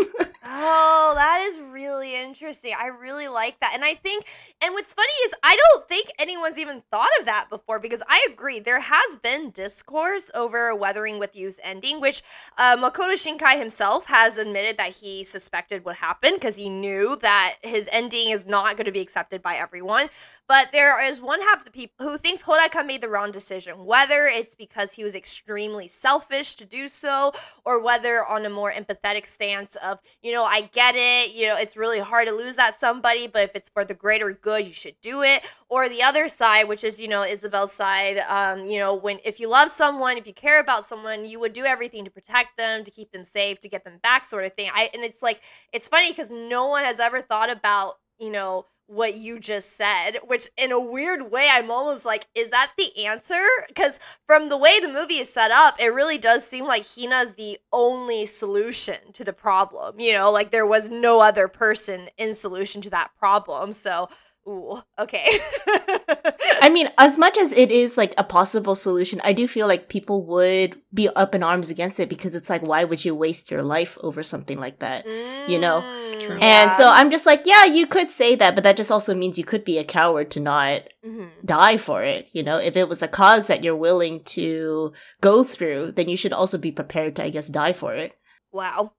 Oh, 0.58 1.12
that 1.14 1.46
is 1.46 1.60
really 1.60 2.16
interesting. 2.16 2.72
I 2.78 2.86
really 2.86 3.28
like 3.28 3.60
that. 3.60 3.72
And 3.74 3.84
I 3.84 3.92
think, 3.92 4.24
and 4.62 4.72
what's 4.72 4.94
funny 4.94 5.12
is, 5.26 5.34
I 5.42 5.54
don't 5.54 5.86
think 5.86 6.08
anyone's 6.18 6.56
even 6.58 6.82
thought 6.90 7.10
of 7.20 7.26
that 7.26 7.48
before 7.50 7.78
because 7.78 8.02
I 8.08 8.26
agree. 8.32 8.58
There 8.58 8.80
has 8.80 9.16
been 9.22 9.50
discourse 9.50 10.30
over 10.34 10.74
Weathering 10.74 11.18
with 11.18 11.36
You's 11.36 11.60
ending, 11.62 12.00
which 12.00 12.22
uh, 12.56 12.74
Makoto 12.74 13.12
Shinkai 13.12 13.58
himself 13.58 14.06
has 14.06 14.38
admitted 14.38 14.78
that 14.78 14.92
he 14.96 15.24
suspected 15.24 15.84
would 15.84 15.96
happen 15.96 16.34
because 16.34 16.56
he 16.56 16.70
knew 16.70 17.16
that 17.20 17.56
his 17.62 17.86
ending 17.92 18.30
is 18.30 18.46
not 18.46 18.78
going 18.78 18.86
to 18.86 18.92
be 18.92 19.00
accepted 19.00 19.42
by 19.42 19.56
everyone. 19.56 20.08
But 20.48 20.70
there 20.70 21.04
is 21.04 21.20
one 21.20 21.40
half 21.40 21.58
of 21.58 21.64
the 21.64 21.70
people 21.70 22.08
who 22.08 22.16
thinks 22.18 22.44
Hodaka 22.44 22.86
made 22.86 23.00
the 23.00 23.08
wrong 23.08 23.32
decision, 23.32 23.84
whether 23.84 24.26
it's 24.26 24.54
because 24.54 24.92
he 24.92 25.02
was 25.02 25.14
extremely 25.14 25.88
selfish 25.88 26.54
to 26.56 26.64
do 26.64 26.88
so, 26.88 27.32
or 27.64 27.82
whether 27.82 28.24
on 28.24 28.46
a 28.46 28.50
more 28.50 28.72
empathetic 28.72 29.26
stance 29.26 29.76
of, 29.76 29.98
you 30.22 30.32
know, 30.32 30.44
I 30.44 30.62
get 30.72 30.94
it, 30.96 31.34
you 31.34 31.48
know, 31.48 31.56
it's 31.56 31.76
really 31.76 31.98
hard 31.98 32.28
to 32.28 32.34
lose 32.34 32.56
that 32.56 32.78
somebody, 32.78 33.26
but 33.26 33.42
if 33.42 33.56
it's 33.56 33.68
for 33.70 33.84
the 33.84 33.94
greater 33.94 34.32
good, 34.32 34.66
you 34.66 34.72
should 34.72 34.94
do 35.00 35.22
it. 35.22 35.42
Or 35.68 35.88
the 35.88 36.02
other 36.02 36.28
side, 36.28 36.68
which 36.68 36.84
is, 36.84 37.00
you 37.00 37.08
know, 37.08 37.24
Isabelle's 37.24 37.72
side, 37.72 38.18
um, 38.28 38.66
you 38.66 38.78
know, 38.78 38.94
when 38.94 39.18
if 39.24 39.40
you 39.40 39.48
love 39.48 39.68
someone, 39.68 40.16
if 40.16 40.28
you 40.28 40.32
care 40.32 40.60
about 40.60 40.84
someone, 40.84 41.26
you 41.26 41.40
would 41.40 41.52
do 41.54 41.64
everything 41.64 42.04
to 42.04 42.10
protect 42.10 42.56
them, 42.56 42.84
to 42.84 42.90
keep 42.92 43.10
them 43.10 43.24
safe, 43.24 43.58
to 43.60 43.68
get 43.68 43.82
them 43.82 43.98
back, 44.00 44.24
sort 44.24 44.44
of 44.44 44.52
thing. 44.52 44.70
I 44.72 44.90
and 44.94 45.02
it's 45.02 45.22
like 45.22 45.40
it's 45.72 45.88
funny 45.88 46.12
because 46.12 46.30
no 46.30 46.68
one 46.68 46.84
has 46.84 47.00
ever 47.00 47.20
thought 47.20 47.50
about, 47.50 47.94
you 48.20 48.30
know, 48.30 48.66
what 48.86 49.16
you 49.16 49.38
just 49.38 49.76
said, 49.76 50.18
which 50.24 50.48
in 50.56 50.72
a 50.72 50.80
weird 50.80 51.30
way, 51.30 51.48
I'm 51.50 51.70
almost 51.70 52.04
like, 52.04 52.26
is 52.34 52.50
that 52.50 52.72
the 52.76 53.04
answer? 53.04 53.42
Because 53.68 53.98
from 54.26 54.48
the 54.48 54.56
way 54.56 54.78
the 54.80 54.88
movie 54.88 55.18
is 55.18 55.32
set 55.32 55.50
up, 55.50 55.76
it 55.80 55.92
really 55.92 56.18
does 56.18 56.46
seem 56.46 56.66
like 56.66 56.84
Hina's 56.84 57.34
the 57.34 57.58
only 57.72 58.26
solution 58.26 58.98
to 59.14 59.24
the 59.24 59.32
problem. 59.32 59.98
You 59.98 60.12
know, 60.12 60.30
like 60.30 60.50
there 60.50 60.66
was 60.66 60.88
no 60.88 61.20
other 61.20 61.48
person 61.48 62.08
in 62.16 62.34
solution 62.34 62.80
to 62.82 62.90
that 62.90 63.10
problem. 63.18 63.72
So, 63.72 64.08
ooh, 64.48 64.80
okay. 64.98 65.40
I 66.60 66.70
mean, 66.72 66.88
as 66.98 67.18
much 67.18 67.36
as 67.38 67.52
it 67.52 67.70
is 67.70 67.96
like 67.96 68.14
a 68.18 68.24
possible 68.24 68.74
solution, 68.74 69.20
I 69.24 69.32
do 69.32 69.46
feel 69.46 69.66
like 69.68 69.88
people 69.88 70.24
would 70.26 70.80
be 70.92 71.08
up 71.10 71.34
in 71.34 71.42
arms 71.42 71.70
against 71.70 72.00
it 72.00 72.08
because 72.08 72.34
it's 72.34 72.50
like, 72.50 72.62
why 72.62 72.84
would 72.84 73.04
you 73.04 73.14
waste 73.14 73.50
your 73.50 73.62
life 73.62 73.98
over 74.02 74.22
something 74.22 74.58
like 74.58 74.78
that? 74.80 75.06
you 75.48 75.58
know, 75.58 75.82
Mm, 75.84 76.20
True. 76.20 76.34
And 76.34 76.70
yeah. 76.70 76.72
so 76.74 76.88
I'm 76.88 77.10
just 77.10 77.26
like, 77.26 77.42
yeah, 77.44 77.64
you 77.66 77.86
could 77.86 78.10
say 78.10 78.34
that, 78.36 78.54
but 78.54 78.64
that 78.64 78.76
just 78.76 78.90
also 78.90 79.14
means 79.14 79.38
you 79.38 79.44
could 79.44 79.64
be 79.64 79.78
a 79.78 79.84
coward 79.84 80.30
to 80.32 80.40
not 80.40 80.82
Mhm. 81.04 81.28
die 81.44 81.76
for 81.76 82.02
it. 82.02 82.28
You 82.32 82.42
know, 82.42 82.58
if 82.58 82.74
it 82.76 82.88
was 82.88 83.02
a 83.02 83.08
cause 83.08 83.46
that 83.48 83.62
you're 83.62 83.76
willing 83.76 84.24
to 84.36 84.92
go 85.20 85.44
through, 85.44 85.92
then 85.92 86.08
you 86.08 86.16
should 86.16 86.32
also 86.32 86.56
be 86.58 86.72
prepared 86.72 87.16
to, 87.16 87.24
I 87.24 87.30
guess, 87.30 87.48
die 87.48 87.74
for 87.74 87.94
it. 87.94 88.12
wow. 88.52 88.92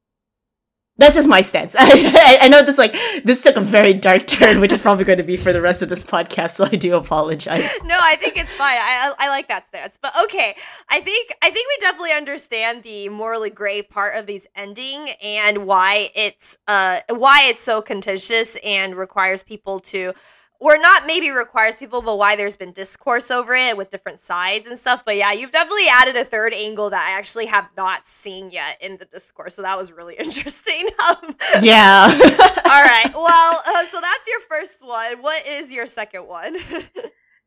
That's 0.97 1.13
just 1.13 1.27
my 1.27 1.41
stance. 1.41 1.75
I, 1.79 2.39
I 2.41 2.47
know 2.47 2.63
this 2.63 2.77
like 2.77 2.93
this 3.23 3.41
took 3.41 3.55
a 3.55 3.61
very 3.61 3.93
dark 3.93 4.25
turn, 4.27 4.59
which 4.59 4.71
is 4.71 4.81
probably 4.81 5.05
going 5.05 5.19
to 5.19 5.23
be 5.23 5.37
for 5.37 5.53
the 5.53 5.61
rest 5.61 5.81
of 5.81 5.89
this 5.89 6.03
podcast. 6.03 6.51
So 6.51 6.65
I 6.65 6.75
do 6.75 6.95
apologize. 6.95 7.69
no, 7.85 7.97
I 7.99 8.15
think 8.15 8.37
it's 8.37 8.53
fine. 8.55 8.77
I, 8.77 9.13
I 9.19 9.29
like 9.29 9.47
that 9.47 9.67
stance. 9.67 9.99
But 10.01 10.13
okay, 10.23 10.55
I 10.89 10.99
think 11.01 11.31
I 11.41 11.51
think 11.51 11.67
we 11.67 11.77
definitely 11.81 12.13
understand 12.13 12.83
the 12.83 13.09
morally 13.09 13.51
gray 13.51 13.83
part 13.83 14.17
of 14.17 14.25
these 14.25 14.47
ending 14.55 15.09
and 15.23 15.67
why 15.67 16.09
it's 16.15 16.57
uh 16.67 17.01
why 17.09 17.43
it's 17.45 17.61
so 17.61 17.81
contentious 17.81 18.57
and 18.63 18.95
requires 18.95 19.43
people 19.43 19.79
to 19.79 20.13
or 20.59 20.77
not 20.77 21.05
maybe 21.05 21.29
requires 21.29 21.77
people, 21.77 22.01
but 22.01 22.17
why 22.17 22.35
there's 22.35 22.55
been 22.55 22.71
discourse 22.71 23.29
over 23.29 23.53
it 23.53 23.77
with 23.77 23.89
different 23.89 24.19
sides 24.19 24.65
and 24.65 24.77
stuff. 24.77 25.05
But 25.05 25.15
yeah, 25.17 25.31
you've 25.31 25.51
definitely 25.51 25.87
added 25.91 26.15
a 26.15 26.23
third 26.25 26.53
angle 26.53 26.89
that 26.89 27.07
I 27.07 27.17
actually 27.17 27.45
have 27.47 27.69
not 27.77 28.05
seen 28.05 28.49
yet 28.49 28.77
in 28.81 28.97
the 28.97 29.05
discourse. 29.05 29.55
So 29.55 29.61
that 29.61 29.77
was 29.77 29.91
really 29.91 30.15
interesting. 30.19 30.87
Um, 31.07 31.35
Yeah. 31.61 32.07
all 32.11 32.83
right. 32.83 33.11
Well, 33.13 33.61
uh, 33.65 33.85
so 33.85 34.01
that's 34.01 34.27
your 34.27 34.39
first 34.49 34.85
one. 34.85 35.21
What 35.21 35.47
is 35.47 35.71
your 35.71 35.87
second 35.87 36.27
one? 36.27 36.57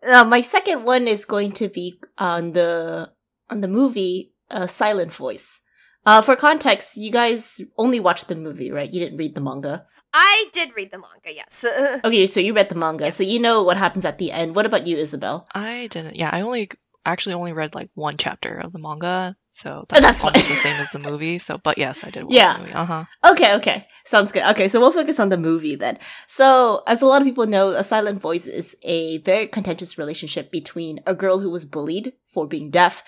Uh, 0.06 0.24
my 0.24 0.40
second 0.40 0.84
one 0.84 1.06
is 1.06 1.24
going 1.24 1.52
to 1.52 1.68
be 1.68 2.00
on 2.16 2.52
the 2.52 3.10
on 3.50 3.60
the 3.60 3.68
movie 3.68 4.32
uh, 4.50 4.66
Silent 4.66 5.12
Voice. 5.12 5.62
Uh, 6.06 6.22
for 6.22 6.36
context, 6.36 6.96
you 6.96 7.10
guys 7.10 7.60
only 7.76 8.00
watched 8.00 8.28
the 8.28 8.34
movie, 8.34 8.70
right? 8.70 8.90
You 8.92 9.00
didn't 9.00 9.18
read 9.18 9.34
the 9.34 9.42
manga. 9.42 9.84
I 10.12 10.46
did 10.52 10.70
read 10.76 10.90
the 10.90 10.98
manga, 10.98 11.34
yes. 11.34 11.64
Okay, 12.04 12.26
so 12.26 12.40
you 12.40 12.52
read 12.54 12.68
the 12.68 12.74
manga, 12.74 13.12
so 13.12 13.22
you 13.22 13.38
know 13.38 13.62
what 13.62 13.76
happens 13.76 14.04
at 14.04 14.18
the 14.18 14.32
end. 14.32 14.54
What 14.56 14.66
about 14.66 14.86
you, 14.86 14.96
Isabelle? 14.96 15.46
I 15.54 15.86
didn't. 15.90 16.16
Yeah, 16.16 16.30
I 16.32 16.40
only 16.40 16.70
actually 17.06 17.34
only 17.34 17.52
read 17.52 17.74
like 17.74 17.88
one 17.94 18.16
chapter 18.18 18.54
of 18.54 18.72
the 18.72 18.78
manga, 18.78 19.36
so 19.48 19.86
Oh, 19.92 20.00
that's 20.00 20.22
almost 20.24 20.48
the 20.48 20.56
same 20.56 20.76
as 20.80 20.90
the 20.90 20.98
movie. 20.98 21.38
So, 21.38 21.58
but 21.58 21.78
yes, 21.78 22.02
I 22.04 22.10
did 22.10 22.24
watch 22.24 22.34
Yeah. 22.34 22.54
the 22.54 22.60
movie. 22.60 22.72
Uh 22.72 22.84
huh. 22.84 23.04
Okay, 23.30 23.54
okay. 23.54 23.86
Sounds 24.04 24.32
good. 24.32 24.42
Okay, 24.50 24.68
so 24.68 24.80
we'll 24.80 24.92
focus 24.92 25.20
on 25.20 25.28
the 25.28 25.38
movie 25.38 25.76
then. 25.76 25.98
So, 26.26 26.82
as 26.86 27.02
a 27.02 27.06
lot 27.06 27.22
of 27.22 27.26
people 27.26 27.46
know, 27.46 27.70
A 27.72 27.84
Silent 27.84 28.20
Voice 28.20 28.46
is 28.46 28.76
a 28.82 29.18
very 29.18 29.46
contentious 29.46 29.96
relationship 29.96 30.50
between 30.50 31.00
a 31.06 31.14
girl 31.14 31.38
who 31.38 31.50
was 31.50 31.64
bullied 31.64 32.12
for 32.32 32.46
being 32.46 32.70
deaf 32.70 33.02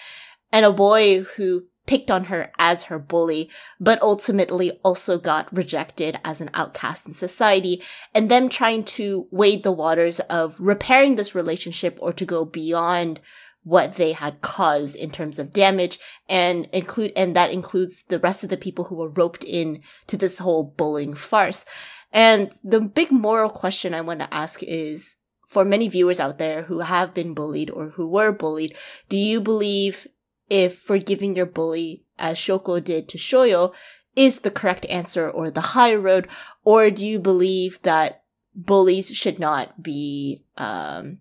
and 0.52 0.64
a 0.64 0.72
boy 0.72 1.22
who 1.22 1.64
picked 1.86 2.10
on 2.10 2.24
her 2.24 2.52
as 2.58 2.84
her 2.84 2.98
bully, 2.98 3.50
but 3.80 4.00
ultimately 4.02 4.72
also 4.84 5.18
got 5.18 5.54
rejected 5.54 6.18
as 6.24 6.40
an 6.40 6.50
outcast 6.54 7.06
in 7.06 7.14
society, 7.14 7.82
and 8.14 8.30
them 8.30 8.48
trying 8.48 8.84
to 8.84 9.26
wade 9.30 9.62
the 9.62 9.72
waters 9.72 10.20
of 10.20 10.56
repairing 10.60 11.16
this 11.16 11.34
relationship 11.34 11.98
or 12.00 12.12
to 12.12 12.24
go 12.24 12.44
beyond 12.44 13.20
what 13.64 13.94
they 13.94 14.12
had 14.12 14.40
caused 14.40 14.96
in 14.96 15.10
terms 15.10 15.38
of 15.38 15.52
damage 15.52 15.98
and 16.28 16.66
include 16.72 17.12
and 17.14 17.36
that 17.36 17.52
includes 17.52 18.02
the 18.08 18.18
rest 18.18 18.42
of 18.42 18.50
the 18.50 18.56
people 18.56 18.86
who 18.86 18.96
were 18.96 19.08
roped 19.08 19.44
in 19.44 19.80
to 20.06 20.16
this 20.16 20.38
whole 20.38 20.64
bullying 20.64 21.14
farce. 21.14 21.64
And 22.12 22.52
the 22.62 22.80
big 22.80 23.10
moral 23.10 23.50
question 23.50 23.94
I 23.94 24.00
want 24.00 24.20
to 24.20 24.34
ask 24.34 24.62
is 24.62 25.16
for 25.46 25.64
many 25.64 25.88
viewers 25.88 26.18
out 26.18 26.38
there 26.38 26.62
who 26.62 26.80
have 26.80 27.14
been 27.14 27.34
bullied 27.34 27.70
or 27.70 27.90
who 27.90 28.08
were 28.08 28.32
bullied, 28.32 28.74
do 29.08 29.16
you 29.16 29.40
believe 29.40 30.06
if 30.52 30.78
forgiving 30.78 31.34
your 31.34 31.46
bully, 31.46 32.04
as 32.18 32.36
Shoko 32.36 32.84
did 32.84 33.08
to 33.08 33.16
Shoya, 33.16 33.72
is 34.14 34.40
the 34.40 34.50
correct 34.50 34.84
answer 34.90 35.30
or 35.30 35.50
the 35.50 35.72
high 35.72 35.94
road? 35.94 36.28
Or 36.62 36.90
do 36.90 37.06
you 37.06 37.18
believe 37.18 37.80
that 37.84 38.24
bullies 38.54 39.10
should 39.12 39.38
not 39.38 39.82
be 39.82 40.44
um, 40.58 41.20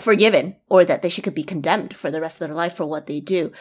forgiven 0.00 0.56
or 0.70 0.86
that 0.86 1.02
they 1.02 1.10
should 1.10 1.34
be 1.34 1.44
condemned 1.44 1.94
for 1.94 2.10
the 2.10 2.22
rest 2.22 2.40
of 2.40 2.48
their 2.48 2.56
life 2.56 2.74
for 2.74 2.86
what 2.86 3.06
they 3.06 3.20
do? 3.20 3.52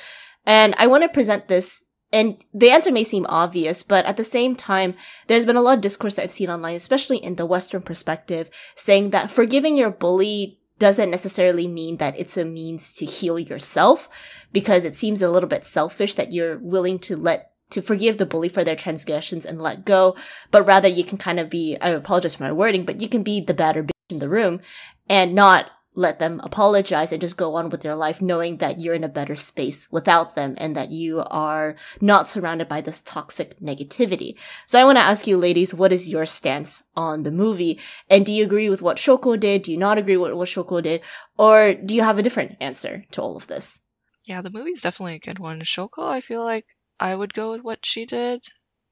And 0.45 0.73
I 0.77 0.87
want 0.87 1.03
to 1.03 1.09
present 1.09 1.49
this 1.49 1.83
and 2.13 2.43
the 2.53 2.71
answer 2.71 2.91
may 2.91 3.03
seem 3.03 3.25
obvious, 3.27 3.83
but 3.83 4.05
at 4.05 4.17
the 4.17 4.23
same 4.23 4.55
time, 4.55 4.95
there's 5.27 5.45
been 5.45 5.55
a 5.55 5.61
lot 5.61 5.75
of 5.75 5.81
discourse 5.81 6.15
that 6.15 6.23
I've 6.23 6.31
seen 6.31 6.49
online, 6.49 6.75
especially 6.75 7.17
in 7.17 7.35
the 7.35 7.45
Western 7.45 7.81
perspective, 7.81 8.49
saying 8.75 9.11
that 9.11 9.31
forgiving 9.31 9.77
your 9.77 9.91
bully 9.91 10.59
doesn't 10.81 11.11
necessarily 11.11 11.67
mean 11.67 11.97
that 11.97 12.17
it's 12.17 12.37
a 12.37 12.43
means 12.43 12.95
to 12.95 13.05
heal 13.05 13.37
yourself, 13.37 14.09
because 14.51 14.83
it 14.83 14.95
seems 14.95 15.21
a 15.21 15.29
little 15.29 15.47
bit 15.47 15.63
selfish 15.63 16.15
that 16.15 16.33
you're 16.33 16.57
willing 16.57 16.97
to 16.99 17.15
let 17.15 17.51
to 17.69 17.83
forgive 17.83 18.17
the 18.17 18.25
bully 18.25 18.49
for 18.49 18.63
their 18.63 18.75
transgressions 18.75 19.45
and 19.45 19.61
let 19.61 19.85
go, 19.85 20.15
but 20.49 20.65
rather 20.65 20.89
you 20.89 21.03
can 21.03 21.19
kind 21.19 21.39
of 21.39 21.51
be 21.51 21.77
I 21.79 21.89
apologize 21.91 22.35
for 22.35 22.43
my 22.43 22.51
wording, 22.51 22.83
but 22.83 22.99
you 22.99 23.07
can 23.07 23.21
be 23.21 23.39
the 23.39 23.53
better 23.53 23.83
bitch 23.83 23.91
in 24.09 24.19
the 24.19 24.27
room 24.27 24.59
and 25.07 25.35
not 25.35 25.69
let 25.93 26.19
them 26.19 26.39
apologize 26.43 27.11
and 27.11 27.19
just 27.19 27.37
go 27.37 27.55
on 27.55 27.69
with 27.69 27.81
their 27.81 27.95
life 27.95 28.21
knowing 28.21 28.57
that 28.57 28.79
you're 28.79 28.93
in 28.93 29.03
a 29.03 29.09
better 29.09 29.35
space 29.35 29.91
without 29.91 30.35
them 30.35 30.55
and 30.57 30.75
that 30.75 30.91
you 30.91 31.21
are 31.27 31.75
not 31.99 32.27
surrounded 32.27 32.67
by 32.67 32.79
this 32.79 33.01
toxic 33.01 33.59
negativity. 33.59 34.35
So 34.65 34.79
I 34.79 34.85
want 34.85 34.97
to 34.97 35.03
ask 35.03 35.27
you 35.27 35.37
ladies, 35.37 35.73
what 35.73 35.91
is 35.91 36.09
your 36.09 36.25
stance 36.25 36.83
on 36.95 37.23
the 37.23 37.31
movie? 37.31 37.79
And 38.09 38.25
do 38.25 38.31
you 38.31 38.43
agree 38.43 38.69
with 38.69 38.81
what 38.81 38.97
Shoko 38.97 39.37
did? 39.37 39.63
Do 39.63 39.71
you 39.71 39.77
not 39.77 39.97
agree 39.97 40.17
with 40.17 40.31
what 40.31 40.47
Shoko 40.47 40.81
did? 40.81 41.01
Or 41.37 41.73
do 41.73 41.93
you 41.93 42.03
have 42.03 42.17
a 42.17 42.23
different 42.23 42.55
answer 42.61 43.03
to 43.11 43.21
all 43.21 43.35
of 43.35 43.47
this? 43.47 43.81
Yeah, 44.27 44.41
the 44.41 44.51
movie's 44.51 44.81
definitely 44.81 45.15
a 45.15 45.19
good 45.19 45.39
one. 45.39 45.59
Shoko, 45.61 46.07
I 46.07 46.21
feel 46.21 46.43
like 46.43 46.65
I 46.99 47.13
would 47.13 47.33
go 47.33 47.51
with 47.51 47.63
what 47.63 47.85
she 47.85 48.05
did. 48.05 48.45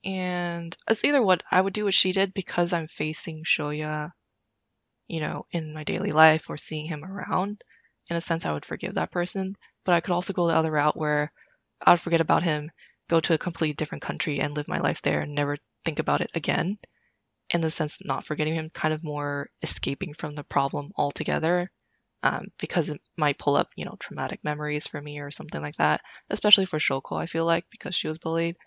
And 0.03 0.75
it's 0.89 1.03
either 1.03 1.21
what 1.21 1.43
I 1.51 1.61
would 1.61 1.73
do 1.73 1.85
what 1.85 1.93
she 1.93 2.11
did 2.11 2.33
because 2.33 2.73
I'm 2.73 2.87
facing 2.87 3.43
Shoya 3.43 4.11
you 5.09 5.21
know, 5.21 5.45
in 5.51 5.73
my 5.73 5.83
daily 5.83 6.13
life 6.13 6.49
or 6.49 6.57
seeing 6.57 6.87
him 6.87 7.05
around, 7.05 7.63
in 8.09 8.17
a 8.17 8.21
sense, 8.21 8.45
I 8.45 8.53
would 8.53 8.65
forgive 8.65 8.95
that 8.95 9.11
person. 9.11 9.57
But 9.85 9.95
I 9.95 10.01
could 10.01 10.13
also 10.13 10.33
go 10.33 10.47
the 10.47 10.55
other 10.55 10.71
route 10.71 10.97
where 10.97 11.33
I 11.85 11.91
would 11.93 12.01
forget 12.01 12.21
about 12.21 12.43
him, 12.43 12.71
go 13.09 13.19
to 13.21 13.33
a 13.35 13.39
completely 13.39 13.73
different 13.75 14.03
country 14.03 14.39
and 14.41 14.55
live 14.55 14.69
my 14.69 14.79
life 14.79 15.01
there 15.01 15.21
and 15.21 15.35
never 15.35 15.57
think 15.85 15.99
about 15.99 16.21
it 16.21 16.31
again. 16.35 16.79
In 17.51 17.61
the 17.61 17.71
sense, 17.71 17.99
not 18.03 18.23
forgetting 18.23 18.55
him, 18.55 18.71
kind 18.71 18.93
of 18.93 19.03
more 19.03 19.51
escaping 19.61 20.15
from 20.15 20.35
the 20.35 20.43
problem 20.43 20.91
altogether. 20.97 21.71
Um, 22.23 22.47
because 22.59 22.89
it 22.89 23.01
might 23.17 23.39
pull 23.39 23.55
up, 23.57 23.69
you 23.75 23.85
know, 23.85 23.97
traumatic 23.99 24.43
memories 24.43 24.87
for 24.87 25.01
me 25.01 25.19
or 25.19 25.31
something 25.31 25.61
like 25.61 25.75
that, 25.77 26.01
especially 26.29 26.65
for 26.65 26.79
Shoko, 26.79 27.17
I 27.21 27.27
feel 27.27 27.45
like, 27.45 27.65
because 27.71 27.95
she 27.95 28.07
was 28.09 28.19
bullied. 28.19 28.57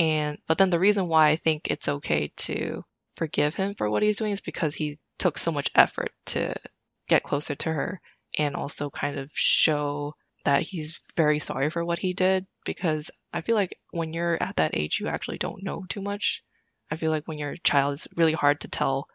And, 0.00 0.38
but 0.48 0.58
then 0.58 0.70
the 0.70 0.80
reason 0.80 1.08
why 1.08 1.28
I 1.28 1.36
think 1.36 1.68
it's 1.70 1.88
okay 1.88 2.32
to 2.38 2.84
forgive 3.16 3.54
him 3.54 3.74
for 3.74 3.90
what 3.90 4.02
he's 4.04 4.18
doing 4.18 4.32
is 4.32 4.40
because 4.40 4.74
he 4.74 4.98
took 5.18 5.38
so 5.38 5.52
much 5.52 5.70
effort 5.74 6.12
to 6.26 6.54
get 7.08 7.22
closer 7.22 7.54
to 7.54 7.72
her 7.72 8.00
and 8.38 8.56
also 8.56 8.90
kind 8.90 9.18
of 9.18 9.30
show 9.34 10.14
that 10.44 10.62
he's 10.62 11.00
very 11.16 11.38
sorry 11.38 11.70
for 11.70 11.84
what 11.84 11.98
he 11.98 12.12
did 12.12 12.46
because 12.64 13.10
I 13.32 13.40
feel 13.40 13.56
like 13.56 13.78
when 13.90 14.12
you're 14.12 14.42
at 14.42 14.56
that 14.56 14.74
age 14.74 14.98
you 15.00 15.08
actually 15.08 15.38
don't 15.38 15.62
know 15.62 15.84
too 15.88 16.02
much. 16.02 16.42
I 16.90 16.96
feel 16.96 17.10
like 17.10 17.26
when 17.26 17.38
you're 17.38 17.52
a 17.52 17.58
child 17.58 17.94
it's 17.94 18.08
really 18.16 18.32
hard 18.32 18.60
to 18.60 18.68
tell 18.68 19.06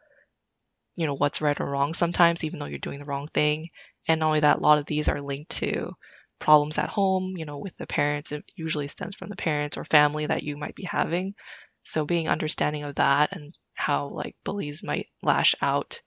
you 0.96 1.06
know 1.06 1.16
what's 1.16 1.42
right 1.42 1.60
or 1.60 1.70
wrong 1.70 1.94
sometimes 1.94 2.44
even 2.44 2.60
though 2.60 2.66
you're 2.66 2.80
doing 2.80 3.00
the 3.00 3.06
wrong 3.06 3.28
thing. 3.28 3.70
And 4.08 4.20
not 4.20 4.28
only 4.28 4.40
that 4.42 4.58
a 4.58 4.62
lot 4.62 4.80
of 4.80 4.86
these 4.86 5.08
are 5.08 5.22
linked 5.22 5.52
to 5.58 5.94
problems 6.40 6.78
at 6.78 6.90
home, 6.90 7.36
you 7.38 7.46
know, 7.46 7.58
with 7.58 7.76
the 7.78 7.86
parents. 7.88 8.32
It 8.32 8.44
usually 8.56 8.88
stems 8.88 9.16
from 9.16 9.30
the 9.30 9.36
parents 9.36 9.78
or 9.78 9.86
family 9.86 10.26
that 10.26 10.44
you 10.44 10.58
might 10.58 10.76
be 10.76 10.84
having. 10.84 11.36
So 11.84 12.06
being 12.06 12.30
understanding 12.30 12.84
of 12.84 12.96
that 12.96 13.32
and 13.32 13.54
how 13.80 14.08
like 14.10 14.36
bullies 14.46 14.84
might 14.84 15.08
lash 15.24 15.56
out 15.62 16.02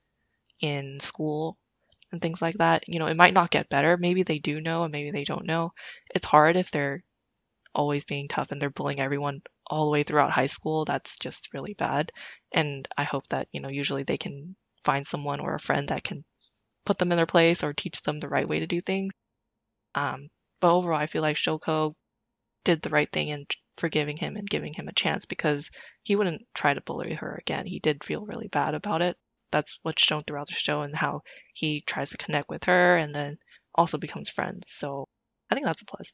in 0.61 0.99
school 0.99 1.57
and 2.11 2.21
things 2.21 2.41
like 2.41 2.57
that. 2.57 2.87
You 2.87 2.99
know, 2.99 3.07
it 3.07 3.17
might 3.17 3.33
not 3.33 3.51
get 3.51 3.69
better. 3.69 3.97
Maybe 3.97 4.23
they 4.23 4.39
do 4.39 4.61
know 4.61 4.83
and 4.83 4.91
maybe 4.91 5.11
they 5.11 5.23
don't 5.25 5.45
know. 5.47 5.73
It's 6.15 6.25
hard 6.25 6.55
if 6.57 6.71
they're 6.71 7.03
always 7.75 8.05
being 8.05 8.27
tough 8.27 8.51
and 8.51 8.61
they're 8.61 8.69
bullying 8.71 8.99
everyone 8.99 9.41
all 9.67 9.85
the 9.85 9.91
way 9.91 10.03
throughout 10.03 10.31
high 10.31 10.47
school. 10.47 10.85
That's 10.85 11.17
just 11.17 11.53
really 11.53 11.73
bad. 11.75 12.11
And 12.53 12.87
I 12.97 13.03
hope 13.03 13.27
that, 13.29 13.47
you 13.51 13.61
know, 13.61 13.69
usually 13.69 14.03
they 14.03 14.17
can 14.17 14.55
find 14.85 15.05
someone 15.05 15.39
or 15.39 15.55
a 15.55 15.59
friend 15.59 15.87
that 15.89 16.03
can 16.03 16.25
put 16.85 16.97
them 16.99 17.11
in 17.11 17.17
their 17.17 17.25
place 17.27 17.63
or 17.63 17.73
teach 17.73 18.01
them 18.03 18.19
the 18.19 18.29
right 18.29 18.47
way 18.49 18.59
to 18.59 18.67
do 18.67 18.81
things. 18.81 19.13
Um, 19.95 20.29
but 20.61 20.75
overall, 20.75 20.99
I 20.99 21.07
feel 21.07 21.21
like 21.23 21.37
Shoko 21.37 21.95
did 22.65 22.81
the 22.83 22.89
right 22.89 23.11
thing 23.11 23.29
in 23.29 23.47
forgiving 23.77 24.17
him 24.17 24.35
and 24.35 24.49
giving 24.49 24.73
him 24.73 24.87
a 24.87 24.93
chance 24.93 25.25
because 25.25 25.69
he 26.03 26.15
wouldn't 26.15 26.41
try 26.53 26.73
to 26.73 26.81
bully 26.81 27.13
her 27.13 27.39
again. 27.41 27.65
He 27.65 27.79
did 27.79 28.03
feel 28.03 28.25
really 28.25 28.47
bad 28.47 28.75
about 28.75 29.01
it. 29.01 29.17
That's 29.51 29.79
what's 29.83 30.03
shown 30.03 30.23
throughout 30.25 30.47
the 30.47 30.53
show 30.53 30.81
and 30.81 30.95
how 30.95 31.21
he 31.53 31.81
tries 31.81 32.09
to 32.11 32.17
connect 32.17 32.49
with 32.49 32.63
her 32.65 32.97
and 32.97 33.13
then 33.13 33.37
also 33.75 33.97
becomes 33.97 34.29
friends. 34.29 34.71
So 34.71 35.07
I 35.49 35.55
think 35.55 35.65
that's 35.65 35.81
a 35.81 35.85
plus. 35.85 36.11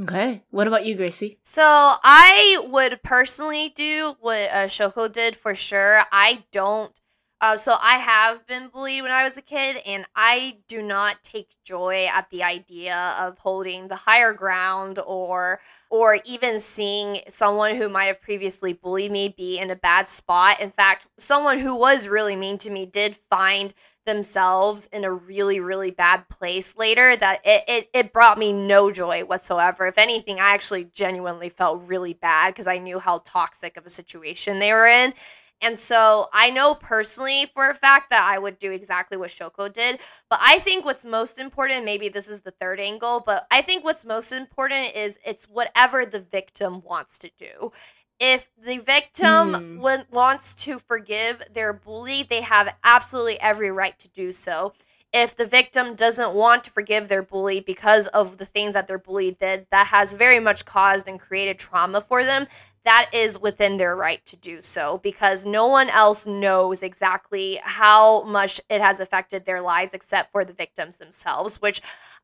Okay. 0.00 0.42
What 0.50 0.66
about 0.66 0.84
you, 0.84 0.96
Gracie? 0.96 1.38
So 1.44 1.62
I 1.62 2.64
would 2.68 3.02
personally 3.02 3.72
do 3.74 4.16
what 4.20 4.50
uh, 4.50 4.66
Shoko 4.66 5.12
did 5.12 5.36
for 5.36 5.54
sure. 5.54 6.04
I 6.10 6.44
don't. 6.50 6.92
Uh, 7.40 7.56
so 7.56 7.76
I 7.80 7.98
have 7.98 8.46
been 8.46 8.68
bullied 8.68 9.02
when 9.02 9.10
I 9.12 9.24
was 9.24 9.36
a 9.36 9.42
kid, 9.42 9.76
and 9.86 10.06
I 10.16 10.58
do 10.66 10.82
not 10.82 11.22
take 11.22 11.54
joy 11.64 12.06
at 12.06 12.30
the 12.30 12.42
idea 12.42 13.14
of 13.18 13.38
holding 13.38 13.88
the 13.88 13.96
higher 13.96 14.32
ground 14.32 14.98
or 14.98 15.60
or 15.94 16.18
even 16.24 16.58
seeing 16.58 17.20
someone 17.28 17.76
who 17.76 17.88
might 17.88 18.06
have 18.06 18.20
previously 18.20 18.72
bullied 18.72 19.12
me 19.12 19.28
be 19.28 19.60
in 19.60 19.70
a 19.70 19.76
bad 19.76 20.08
spot. 20.08 20.60
In 20.60 20.68
fact, 20.68 21.06
someone 21.18 21.60
who 21.60 21.72
was 21.72 22.08
really 22.08 22.34
mean 22.34 22.58
to 22.58 22.70
me 22.70 22.84
did 22.84 23.14
find 23.14 23.72
themselves 24.04 24.88
in 24.92 25.04
a 25.04 25.12
really 25.12 25.60
really 25.60 25.90
bad 25.90 26.28
place 26.28 26.76
later 26.76 27.16
that 27.16 27.40
it, 27.42 27.64
it, 27.66 27.88
it 27.94 28.12
brought 28.12 28.36
me 28.36 28.52
no 28.52 28.90
joy 28.90 29.24
whatsoever 29.24 29.86
if 29.86 29.96
anything 29.96 30.38
i 30.38 30.50
actually 30.50 30.84
genuinely 30.84 31.48
felt 31.48 31.82
really 31.86 32.12
bad 32.12 32.48
because 32.48 32.66
i 32.66 32.76
knew 32.76 32.98
how 32.98 33.22
toxic 33.24 33.78
of 33.78 33.86
a 33.86 33.88
situation 33.88 34.58
they 34.58 34.74
were 34.74 34.86
in 34.86 35.14
and 35.60 35.78
so 35.78 36.28
I 36.32 36.50
know 36.50 36.74
personally 36.74 37.46
for 37.46 37.68
a 37.70 37.74
fact 37.74 38.10
that 38.10 38.22
I 38.22 38.38
would 38.38 38.58
do 38.58 38.70
exactly 38.70 39.16
what 39.16 39.30
Shoko 39.30 39.72
did. 39.72 39.98
But 40.28 40.40
I 40.42 40.58
think 40.58 40.84
what's 40.84 41.04
most 41.04 41.38
important, 41.38 41.84
maybe 41.84 42.08
this 42.08 42.28
is 42.28 42.40
the 42.40 42.50
third 42.50 42.80
angle, 42.80 43.22
but 43.24 43.46
I 43.50 43.62
think 43.62 43.82
what's 43.82 44.04
most 44.04 44.32
important 44.32 44.94
is 44.94 45.18
it's 45.24 45.44
whatever 45.44 46.04
the 46.04 46.20
victim 46.20 46.82
wants 46.82 47.18
to 47.20 47.30
do. 47.38 47.72
If 48.20 48.50
the 48.62 48.78
victim 48.78 49.80
mm. 49.80 50.10
wants 50.10 50.54
to 50.56 50.78
forgive 50.78 51.42
their 51.52 51.72
bully, 51.72 52.22
they 52.22 52.42
have 52.42 52.76
absolutely 52.84 53.40
every 53.40 53.70
right 53.70 53.98
to 53.98 54.08
do 54.08 54.32
so. 54.32 54.72
If 55.12 55.36
the 55.36 55.46
victim 55.46 55.94
doesn't 55.94 56.34
want 56.34 56.64
to 56.64 56.70
forgive 56.70 57.08
their 57.08 57.22
bully 57.22 57.60
because 57.60 58.08
of 58.08 58.38
the 58.38 58.44
things 58.44 58.74
that 58.74 58.86
their 58.86 58.98
bully 58.98 59.30
did 59.40 59.66
that 59.70 59.86
has 59.88 60.14
very 60.14 60.40
much 60.40 60.64
caused 60.64 61.08
and 61.08 61.20
created 61.20 61.58
trauma 61.58 62.00
for 62.00 62.24
them, 62.24 62.46
that 62.84 63.08
is 63.12 63.40
within 63.40 63.78
their 63.78 63.96
right 63.96 64.24
to 64.26 64.36
do 64.36 64.60
so 64.60 64.98
because 64.98 65.46
no 65.46 65.66
one 65.66 65.88
else 65.88 66.26
knows 66.26 66.82
exactly 66.82 67.58
how 67.62 68.22
much 68.24 68.60
it 68.68 68.80
has 68.80 69.00
affected 69.00 69.44
their 69.46 69.62
lives 69.62 69.94
except 69.94 70.30
for 70.32 70.44
the 70.44 70.52
victims 70.52 70.98
themselves, 70.98 71.62
which 71.62 71.80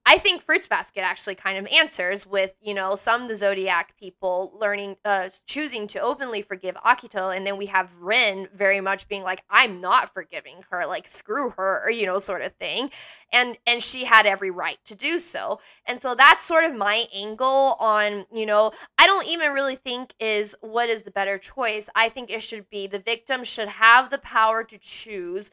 I 0.07 0.19
think 0.19 0.43
Fruits 0.43 0.67
Basket 0.67 1.03
actually 1.03 1.35
kind 1.35 1.59
of 1.59 1.67
answers 1.73 2.27
with, 2.27 2.55
you 2.61 2.75
know, 2.75 2.95
some 2.95 3.23
of 3.23 3.29
the 3.29 3.37
Zodiac 3.37 3.95
people 3.99 4.53
learning, 4.59 4.97
uh, 5.05 5.29
choosing 5.47 5.87
to 5.89 6.01
openly 6.01 6.43
forgive 6.43 6.75
Akito. 6.77 7.37
And 7.37 7.47
then 7.47 7.59
we 7.59 7.67
have 7.67 7.97
Rin 7.99 8.49
very 8.55 8.81
much 8.81 9.09
being 9.09 9.23
like, 9.23 9.45
I'm 9.51 9.81
not 9.81 10.13
forgiving 10.13 10.65
her, 10.71 10.87
like, 10.87 11.07
screw 11.07 11.51
her, 11.51 11.85
or, 11.85 11.91
you 11.91 12.07
know, 12.07 12.19
sort 12.19 12.43
of 12.43 12.55
thing. 12.55 12.91
And, 13.33 13.59
and 13.67 13.83
she 13.83 14.05
had 14.05 14.27
every 14.27 14.51
right 14.51 14.79
to 14.87 14.95
do 14.95 15.19
so. 15.19 15.61
And 15.87 16.01
so 16.01 16.15
that's 16.15 16.43
sort 16.43 16.65
of 16.65 16.75
my 16.75 17.07
angle 17.15 17.77
on, 17.79 18.27
you 18.33 18.47
know, 18.47 18.73
I 18.99 19.07
don't 19.07 19.29
even 19.29 19.53
really 19.53 19.77
think 19.77 20.15
is 20.19 20.57
what 20.61 20.89
is 20.89 21.03
the 21.03 21.13
better 21.13 21.39
choice. 21.39 21.89
I 21.95 22.09
think 22.09 22.31
it 22.31 22.43
should 22.43 22.69
be 22.71 22.87
the 22.87 22.99
victim 22.99 23.45
should 23.45 23.69
have 23.69 24.11
the 24.11 24.19
power 24.19 24.65
to 24.65 24.79
choose 24.79 25.51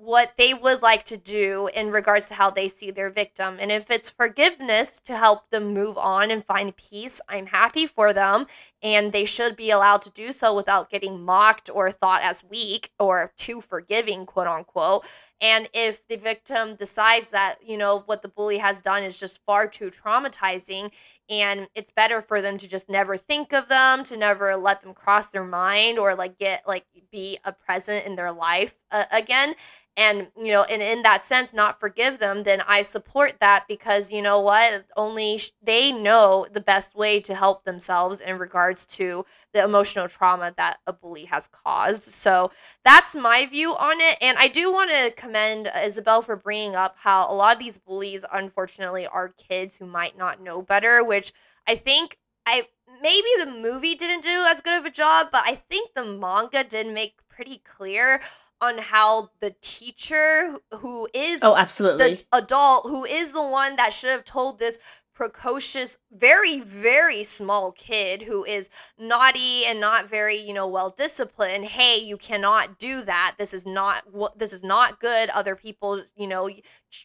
what 0.00 0.34
they 0.36 0.54
would 0.54 0.82
like 0.82 1.04
to 1.06 1.16
do 1.16 1.68
in 1.74 1.90
regards 1.90 2.26
to 2.26 2.34
how 2.34 2.50
they 2.50 2.68
see 2.68 2.90
their 2.90 3.10
victim. 3.10 3.56
And 3.60 3.72
if 3.72 3.90
it's 3.90 4.10
forgiveness 4.10 5.00
to 5.04 5.16
help 5.16 5.50
them 5.50 5.72
move 5.72 5.96
on 5.96 6.30
and 6.30 6.44
find 6.44 6.76
peace, 6.76 7.20
I'm 7.28 7.46
happy 7.46 7.86
for 7.86 8.12
them. 8.12 8.46
And 8.82 9.12
they 9.12 9.24
should 9.24 9.56
be 9.56 9.70
allowed 9.70 10.02
to 10.02 10.10
do 10.10 10.32
so 10.32 10.54
without 10.54 10.90
getting 10.90 11.24
mocked 11.24 11.70
or 11.72 11.90
thought 11.90 12.22
as 12.22 12.44
weak 12.44 12.90
or 12.98 13.32
too 13.36 13.60
forgiving, 13.60 14.26
quote 14.26 14.46
unquote. 14.46 15.04
And 15.40 15.68
if 15.74 16.06
the 16.08 16.16
victim 16.16 16.76
decides 16.76 17.28
that, 17.28 17.58
you 17.66 17.76
know, 17.76 18.00
what 18.06 18.22
the 18.22 18.28
bully 18.28 18.58
has 18.58 18.80
done 18.80 19.02
is 19.02 19.18
just 19.18 19.44
far 19.44 19.66
too 19.66 19.90
traumatizing 19.90 20.90
and 21.28 21.68
it's 21.74 21.90
better 21.90 22.20
for 22.22 22.40
them 22.40 22.56
to 22.58 22.68
just 22.68 22.88
never 22.88 23.16
think 23.16 23.52
of 23.52 23.68
them 23.68 24.04
to 24.04 24.16
never 24.16 24.56
let 24.56 24.80
them 24.80 24.94
cross 24.94 25.28
their 25.28 25.44
mind 25.44 25.98
or 25.98 26.14
like 26.14 26.38
get 26.38 26.66
like 26.66 26.84
be 27.10 27.38
a 27.44 27.52
present 27.52 28.06
in 28.06 28.16
their 28.16 28.32
life 28.32 28.76
uh, 28.90 29.04
again 29.10 29.54
and 29.96 30.28
you 30.36 30.52
know 30.52 30.62
and 30.64 30.82
in 30.82 31.02
that 31.02 31.22
sense 31.22 31.52
not 31.52 31.80
forgive 31.80 32.18
them 32.18 32.42
then 32.42 32.60
i 32.68 32.82
support 32.82 33.34
that 33.40 33.64
because 33.66 34.12
you 34.12 34.20
know 34.20 34.40
what 34.40 34.84
only 34.96 35.38
sh- 35.38 35.52
they 35.62 35.90
know 35.90 36.46
the 36.52 36.60
best 36.60 36.94
way 36.96 37.20
to 37.20 37.34
help 37.34 37.64
themselves 37.64 38.20
in 38.20 38.38
regards 38.38 38.84
to 38.84 39.24
the 39.52 39.62
emotional 39.64 40.06
trauma 40.06 40.52
that 40.58 40.78
a 40.86 40.92
bully 40.92 41.24
has 41.24 41.48
caused. 41.48 42.02
So 42.02 42.50
that's 42.84 43.14
my 43.14 43.46
view 43.46 43.74
on 43.74 44.00
it 44.00 44.18
and 44.20 44.38
i 44.38 44.48
do 44.48 44.70
want 44.72 44.90
to 44.90 45.10
commend 45.20 45.68
uh, 45.68 45.80
isabelle 45.84 46.22
for 46.22 46.36
bringing 46.36 46.74
up 46.74 46.96
how 46.98 47.30
a 47.30 47.34
lot 47.34 47.54
of 47.54 47.58
these 47.58 47.78
bullies 47.78 48.24
unfortunately 48.32 49.06
are 49.06 49.28
kids 49.30 49.76
who 49.76 49.86
might 49.86 50.16
not 50.16 50.40
know 50.40 50.62
better 50.62 51.02
which 51.02 51.32
i 51.66 51.74
think 51.74 52.18
i 52.46 52.66
maybe 53.02 53.26
the 53.44 53.50
movie 53.50 53.94
didn't 53.94 54.22
do 54.22 54.44
as 54.48 54.60
good 54.60 54.78
of 54.78 54.84
a 54.84 54.90
job 54.90 55.28
but 55.32 55.42
i 55.44 55.54
think 55.54 55.90
the 55.94 56.04
manga 56.04 56.62
did 56.64 56.86
make 56.92 57.14
pretty 57.28 57.58
clear 57.64 58.20
on 58.60 58.78
how 58.78 59.30
the 59.40 59.54
teacher 59.60 60.56
who 60.78 61.08
is 61.12 61.40
oh 61.42 61.56
absolutely 61.56 62.14
the 62.14 62.24
adult 62.32 62.84
who 62.86 63.04
is 63.04 63.32
the 63.32 63.42
one 63.42 63.76
that 63.76 63.92
should 63.92 64.10
have 64.10 64.24
told 64.24 64.58
this 64.58 64.78
precocious, 65.16 65.96
very, 66.12 66.60
very 66.60 67.24
small 67.24 67.72
kid 67.72 68.22
who 68.22 68.44
is 68.44 68.68
naughty 68.98 69.64
and 69.64 69.80
not 69.80 70.08
very, 70.08 70.36
you 70.36 70.52
know, 70.52 70.66
well 70.66 70.90
disciplined. 70.90 71.64
Hey, 71.64 71.98
you 71.98 72.18
cannot 72.18 72.78
do 72.78 73.02
that. 73.04 73.36
This 73.38 73.54
is 73.54 73.64
not 73.66 74.12
what 74.12 74.38
this 74.38 74.52
is 74.52 74.62
not 74.62 75.00
good. 75.00 75.30
Other 75.30 75.56
people, 75.56 76.02
you 76.16 76.28
know, 76.28 76.50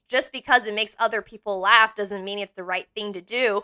just 0.10 0.32
because 0.34 0.68
it 0.68 0.76
makes 0.76 0.96
other 1.00 1.22
people 1.22 1.60
laugh 1.60 1.96
doesn't 1.96 2.26
mean 2.26 2.38
it's 2.38 2.52
the 2.52 2.64
right 2.64 2.88
thing 2.94 3.14
to 3.14 3.22
do. 3.22 3.62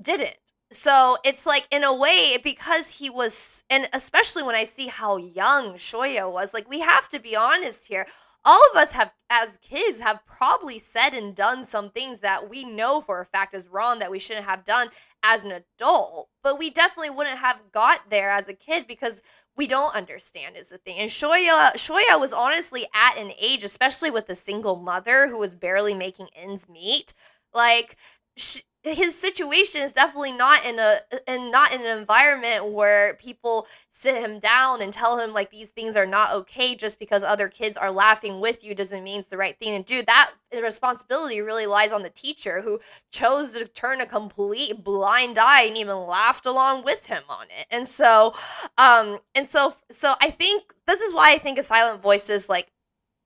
Didn't. 0.00 0.36
So 0.72 1.16
it's 1.24 1.46
like 1.46 1.66
in 1.70 1.82
a 1.82 1.94
way 1.94 2.38
because 2.42 2.98
he 2.98 3.10
was 3.10 3.64
and 3.68 3.88
especially 3.92 4.42
when 4.44 4.54
I 4.54 4.64
see 4.64 4.86
how 4.86 5.16
young 5.16 5.74
Shoya 5.74 6.30
was, 6.32 6.54
like 6.54 6.68
we 6.68 6.80
have 6.80 7.08
to 7.10 7.18
be 7.18 7.34
honest 7.34 7.86
here. 7.86 8.06
All 8.44 8.60
of 8.70 8.76
us 8.78 8.92
have 8.92 9.12
as 9.28 9.58
kids 9.58 10.00
have 10.00 10.24
probably 10.26 10.78
said 10.78 11.12
and 11.12 11.34
done 11.34 11.64
some 11.64 11.90
things 11.90 12.20
that 12.20 12.48
we 12.48 12.64
know 12.64 13.00
for 13.00 13.20
a 13.20 13.26
fact 13.26 13.52
is 13.52 13.68
wrong 13.68 13.98
that 13.98 14.10
we 14.10 14.18
shouldn't 14.18 14.46
have 14.46 14.64
done 14.64 14.88
as 15.22 15.44
an 15.44 15.52
adult. 15.52 16.30
But 16.42 16.58
we 16.58 16.70
definitely 16.70 17.10
wouldn't 17.10 17.38
have 17.38 17.60
got 17.72 18.08
there 18.08 18.30
as 18.30 18.48
a 18.48 18.54
kid 18.54 18.86
because 18.86 19.22
we 19.56 19.66
don't 19.66 19.94
understand 19.94 20.56
is 20.56 20.68
the 20.68 20.78
thing. 20.78 20.98
And 20.98 21.10
shoya 21.10 21.74
shoya 21.74 22.18
was 22.18 22.32
honestly 22.32 22.86
at 22.94 23.18
an 23.18 23.32
age 23.40 23.64
especially 23.64 24.10
with 24.10 24.28
a 24.30 24.36
single 24.36 24.76
mother 24.76 25.26
who 25.26 25.38
was 25.38 25.54
barely 25.54 25.94
making 25.94 26.28
ends 26.34 26.68
meet 26.68 27.12
like 27.52 27.96
she, 28.36 28.62
his 28.82 29.18
situation 29.18 29.82
is 29.82 29.92
definitely 29.92 30.32
not 30.32 30.64
in 30.64 30.78
a 30.78 31.00
and 31.26 31.52
not 31.52 31.72
in 31.72 31.82
an 31.82 31.98
environment 31.98 32.72
where 32.72 33.14
people 33.14 33.66
sit 33.90 34.16
him 34.16 34.38
down 34.38 34.80
and 34.80 34.90
tell 34.90 35.18
him 35.18 35.34
like 35.34 35.50
these 35.50 35.68
things 35.68 35.96
are 35.96 36.06
not 36.06 36.32
okay 36.32 36.74
just 36.74 36.98
because 36.98 37.22
other 37.22 37.48
kids 37.48 37.76
are 37.76 37.90
laughing 37.90 38.40
with 38.40 38.64
you 38.64 38.74
doesn't 38.74 39.04
mean 39.04 39.20
it's 39.20 39.28
the 39.28 39.36
right 39.36 39.58
thing 39.58 39.82
to 39.82 39.86
do. 39.86 40.02
That 40.06 40.32
responsibility 40.62 41.42
really 41.42 41.66
lies 41.66 41.92
on 41.92 42.02
the 42.02 42.10
teacher 42.10 42.62
who 42.62 42.80
chose 43.10 43.52
to 43.52 43.66
turn 43.66 44.00
a 44.00 44.06
complete 44.06 44.82
blind 44.82 45.38
eye 45.38 45.62
and 45.62 45.76
even 45.76 45.98
laughed 46.06 46.46
along 46.46 46.84
with 46.84 47.06
him 47.06 47.22
on 47.28 47.46
it. 47.46 47.66
And 47.70 47.86
so 47.86 48.32
um 48.78 49.18
and 49.34 49.46
so 49.46 49.74
so 49.90 50.14
i 50.20 50.30
think 50.30 50.74
this 50.86 51.00
is 51.00 51.12
why 51.12 51.32
i 51.32 51.38
think 51.38 51.58
a 51.58 51.62
silent 51.62 52.00
voices 52.00 52.48
like 52.48 52.70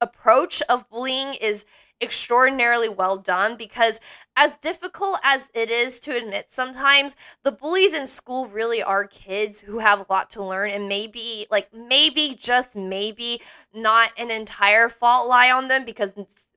approach 0.01 0.63
of 0.69 0.89
bullying 0.91 1.35
is 1.41 1.65
extraordinarily 2.05 2.89
well 2.89 3.17
done 3.17 3.57
because 3.57 3.99
as 4.37 4.57
difficult 4.57 5.19
as 5.25 5.51
it 5.55 5.71
is 5.71 5.99
to 6.01 6.17
admit 6.17 6.51
sometimes 6.51 7.17
the 7.43 7.53
bullies 7.53 7.95
in 7.95 8.07
school 8.07 8.47
really 8.47 8.83
are 8.83 9.07
kids 9.07 9.61
who 9.61 9.79
have 9.79 10.01
a 10.01 10.07
lot 10.13 10.29
to 10.31 10.43
learn 10.43 10.71
and 10.71 10.89
maybe 10.89 11.47
like 11.51 11.69
maybe 11.73 12.37
just 12.39 12.77
maybe 12.77 13.41
not 13.73 14.11
an 14.19 14.31
entire 14.31 14.89
fault 14.89 15.29
lie 15.29 15.51
on 15.51 15.69
them 15.69 15.85
because 15.85 16.13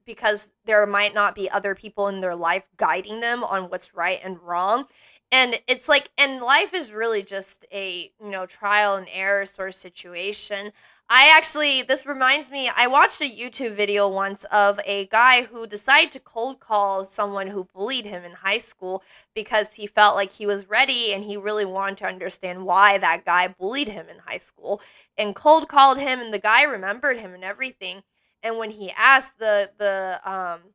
because 0.06 0.52
there 0.66 0.86
might 0.86 1.14
not 1.14 1.36
be 1.36 1.50
other 1.50 1.76
people 1.76 2.08
in 2.08 2.22
their 2.22 2.36
life 2.36 2.68
guiding 2.78 3.20
them 3.20 3.44
on 3.44 3.64
what's 3.70 3.94
right 3.94 4.20
and 4.24 4.42
wrong. 4.42 4.86
And 5.32 5.60
it's 5.68 5.90
like 5.90 6.10
and 6.18 6.42
life 6.42 6.74
is 6.74 6.92
really 6.92 7.22
just 7.22 7.66
a 7.72 8.12
you 8.20 8.30
know 8.30 8.46
trial 8.46 8.96
and 8.96 9.08
error 9.12 9.46
sort 9.46 9.70
of 9.70 9.76
situation 9.76 10.72
I 11.10 11.32
actually, 11.34 11.84
this 11.84 12.06
reminds 12.06 12.52
me, 12.52 12.70
I 12.76 12.88
watched 12.88 13.22
a 13.22 13.30
YouTube 13.30 13.72
video 13.72 14.10
once 14.10 14.44
of 14.46 14.78
a 14.86 15.06
guy 15.06 15.44
who 15.44 15.66
decided 15.66 16.12
to 16.12 16.20
cold 16.20 16.60
call 16.60 17.06
someone 17.06 17.48
who 17.48 17.64
bullied 17.74 18.06
him 18.06 18.26
in 18.26 18.34
high 18.34 18.58
school 18.58 19.04
because 19.34 19.76
he 19.76 19.88
felt 19.88 20.16
like 20.16 20.32
he 20.32 20.46
was 20.46 20.68
ready 20.68 21.14
and 21.14 21.24
he 21.24 21.38
really 21.38 21.64
wanted 21.64 22.00
to 22.00 22.08
understand 22.08 22.66
why 22.66 22.98
that 22.98 23.24
guy 23.24 23.48
bullied 23.48 23.88
him 23.88 24.08
in 24.10 24.18
high 24.20 24.38
school 24.38 24.82
and 25.18 25.34
cold 25.34 25.70
called 25.70 25.98
him 25.98 26.20
and 26.20 26.34
the 26.34 26.40
guy 26.40 26.64
remembered 26.64 27.18
him 27.18 27.34
and 27.34 27.44
everything. 27.44 28.04
And 28.44 28.58
when 28.58 28.72
he 28.72 28.92
asked 28.92 29.40
the, 29.40 29.72
the, 29.78 30.20
um, 30.26 30.74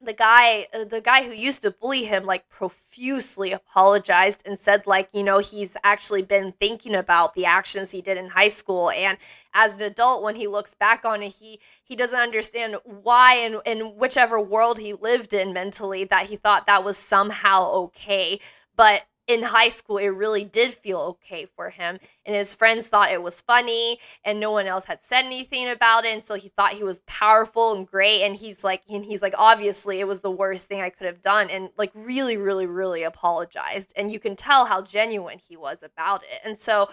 the 0.00 0.12
guy 0.12 0.66
uh, 0.74 0.84
the 0.84 1.00
guy 1.00 1.24
who 1.24 1.32
used 1.32 1.62
to 1.62 1.70
bully 1.70 2.04
him 2.04 2.24
like 2.24 2.48
profusely 2.48 3.52
apologized 3.52 4.42
and 4.46 4.58
said 4.58 4.86
like 4.86 5.08
you 5.12 5.22
know 5.22 5.38
he's 5.38 5.76
actually 5.82 6.22
been 6.22 6.52
thinking 6.60 6.94
about 6.94 7.34
the 7.34 7.46
actions 7.46 7.90
he 7.90 8.02
did 8.02 8.18
in 8.18 8.28
high 8.28 8.48
school. 8.48 8.90
And 8.90 9.16
as 9.54 9.76
an 9.76 9.86
adult 9.86 10.22
when 10.22 10.36
he 10.36 10.46
looks 10.46 10.74
back 10.74 11.04
on 11.04 11.22
it 11.22 11.36
he 11.36 11.60
he 11.82 11.96
doesn't 11.96 12.18
understand 12.18 12.76
why 12.84 13.34
and 13.34 13.56
in 13.64 13.96
whichever 13.96 14.40
world 14.40 14.78
he 14.78 14.92
lived 14.92 15.32
in 15.32 15.52
mentally 15.52 16.04
that 16.04 16.26
he 16.26 16.36
thought 16.36 16.66
that 16.66 16.84
was 16.84 16.98
somehow 16.98 17.70
okay. 17.70 18.40
But 18.76 19.04
in 19.26 19.42
high 19.42 19.68
school 19.68 19.98
it 19.98 20.08
really 20.08 20.44
did 20.44 20.72
feel 20.72 20.98
okay 20.98 21.46
for 21.56 21.70
him 21.70 21.98
and 22.24 22.36
his 22.36 22.54
friends 22.54 22.86
thought 22.86 23.10
it 23.10 23.22
was 23.22 23.40
funny 23.40 23.98
and 24.24 24.38
no 24.38 24.52
one 24.52 24.66
else 24.66 24.84
had 24.84 25.02
said 25.02 25.24
anything 25.24 25.68
about 25.68 26.04
it 26.04 26.12
and 26.12 26.22
so 26.22 26.34
he 26.34 26.48
thought 26.50 26.72
he 26.72 26.84
was 26.84 27.00
powerful 27.06 27.74
and 27.74 27.86
great 27.86 28.22
and 28.22 28.36
he's 28.36 28.62
like 28.62 28.82
and 28.88 29.04
he's 29.04 29.22
like 29.22 29.34
obviously 29.36 29.98
it 29.98 30.06
was 30.06 30.20
the 30.20 30.30
worst 30.30 30.66
thing 30.68 30.80
i 30.80 30.90
could 30.90 31.06
have 31.06 31.20
done 31.22 31.50
and 31.50 31.70
like 31.76 31.90
really 31.94 32.36
really 32.36 32.66
really 32.66 33.02
apologized 33.02 33.92
and 33.96 34.12
you 34.12 34.20
can 34.20 34.36
tell 34.36 34.66
how 34.66 34.80
genuine 34.80 35.38
he 35.38 35.56
was 35.56 35.82
about 35.82 36.22
it 36.22 36.40
and 36.44 36.56
so 36.56 36.88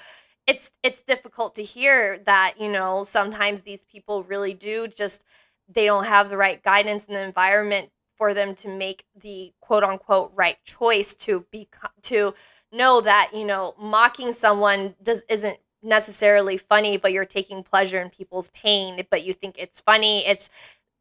it's 0.47 0.71
it's 0.81 1.01
difficult 1.01 1.55
to 1.55 1.63
hear 1.63 2.19
that 2.25 2.55
you 2.59 2.71
know 2.71 3.03
sometimes 3.03 3.61
these 3.61 3.83
people 3.83 4.23
really 4.23 4.53
do 4.53 4.87
just 4.87 5.23
they 5.69 5.85
don't 5.85 6.05
have 6.05 6.29
the 6.29 6.37
right 6.37 6.63
guidance 6.63 7.05
in 7.05 7.13
the 7.13 7.23
environment 7.23 7.89
for 8.17 8.33
them 8.33 8.55
to 8.55 8.67
make 8.67 9.05
the 9.15 9.53
quote 9.61 9.83
unquote 9.83 10.31
right 10.35 10.57
choice 10.63 11.13
to 11.13 11.45
be 11.51 11.67
to 12.01 12.33
know 12.71 13.01
that 13.01 13.31
you 13.33 13.45
know 13.45 13.75
mocking 13.79 14.31
someone 14.31 14.95
does 15.03 15.23
isn't 15.29 15.57
necessarily 15.83 16.57
funny 16.57 16.97
but 16.97 17.11
you're 17.11 17.25
taking 17.25 17.61
pleasure 17.63 18.01
in 18.01 18.09
people's 18.09 18.49
pain 18.49 19.05
but 19.09 19.23
you 19.23 19.33
think 19.33 19.55
it's 19.57 19.81
funny. 19.81 20.25
It's 20.25 20.49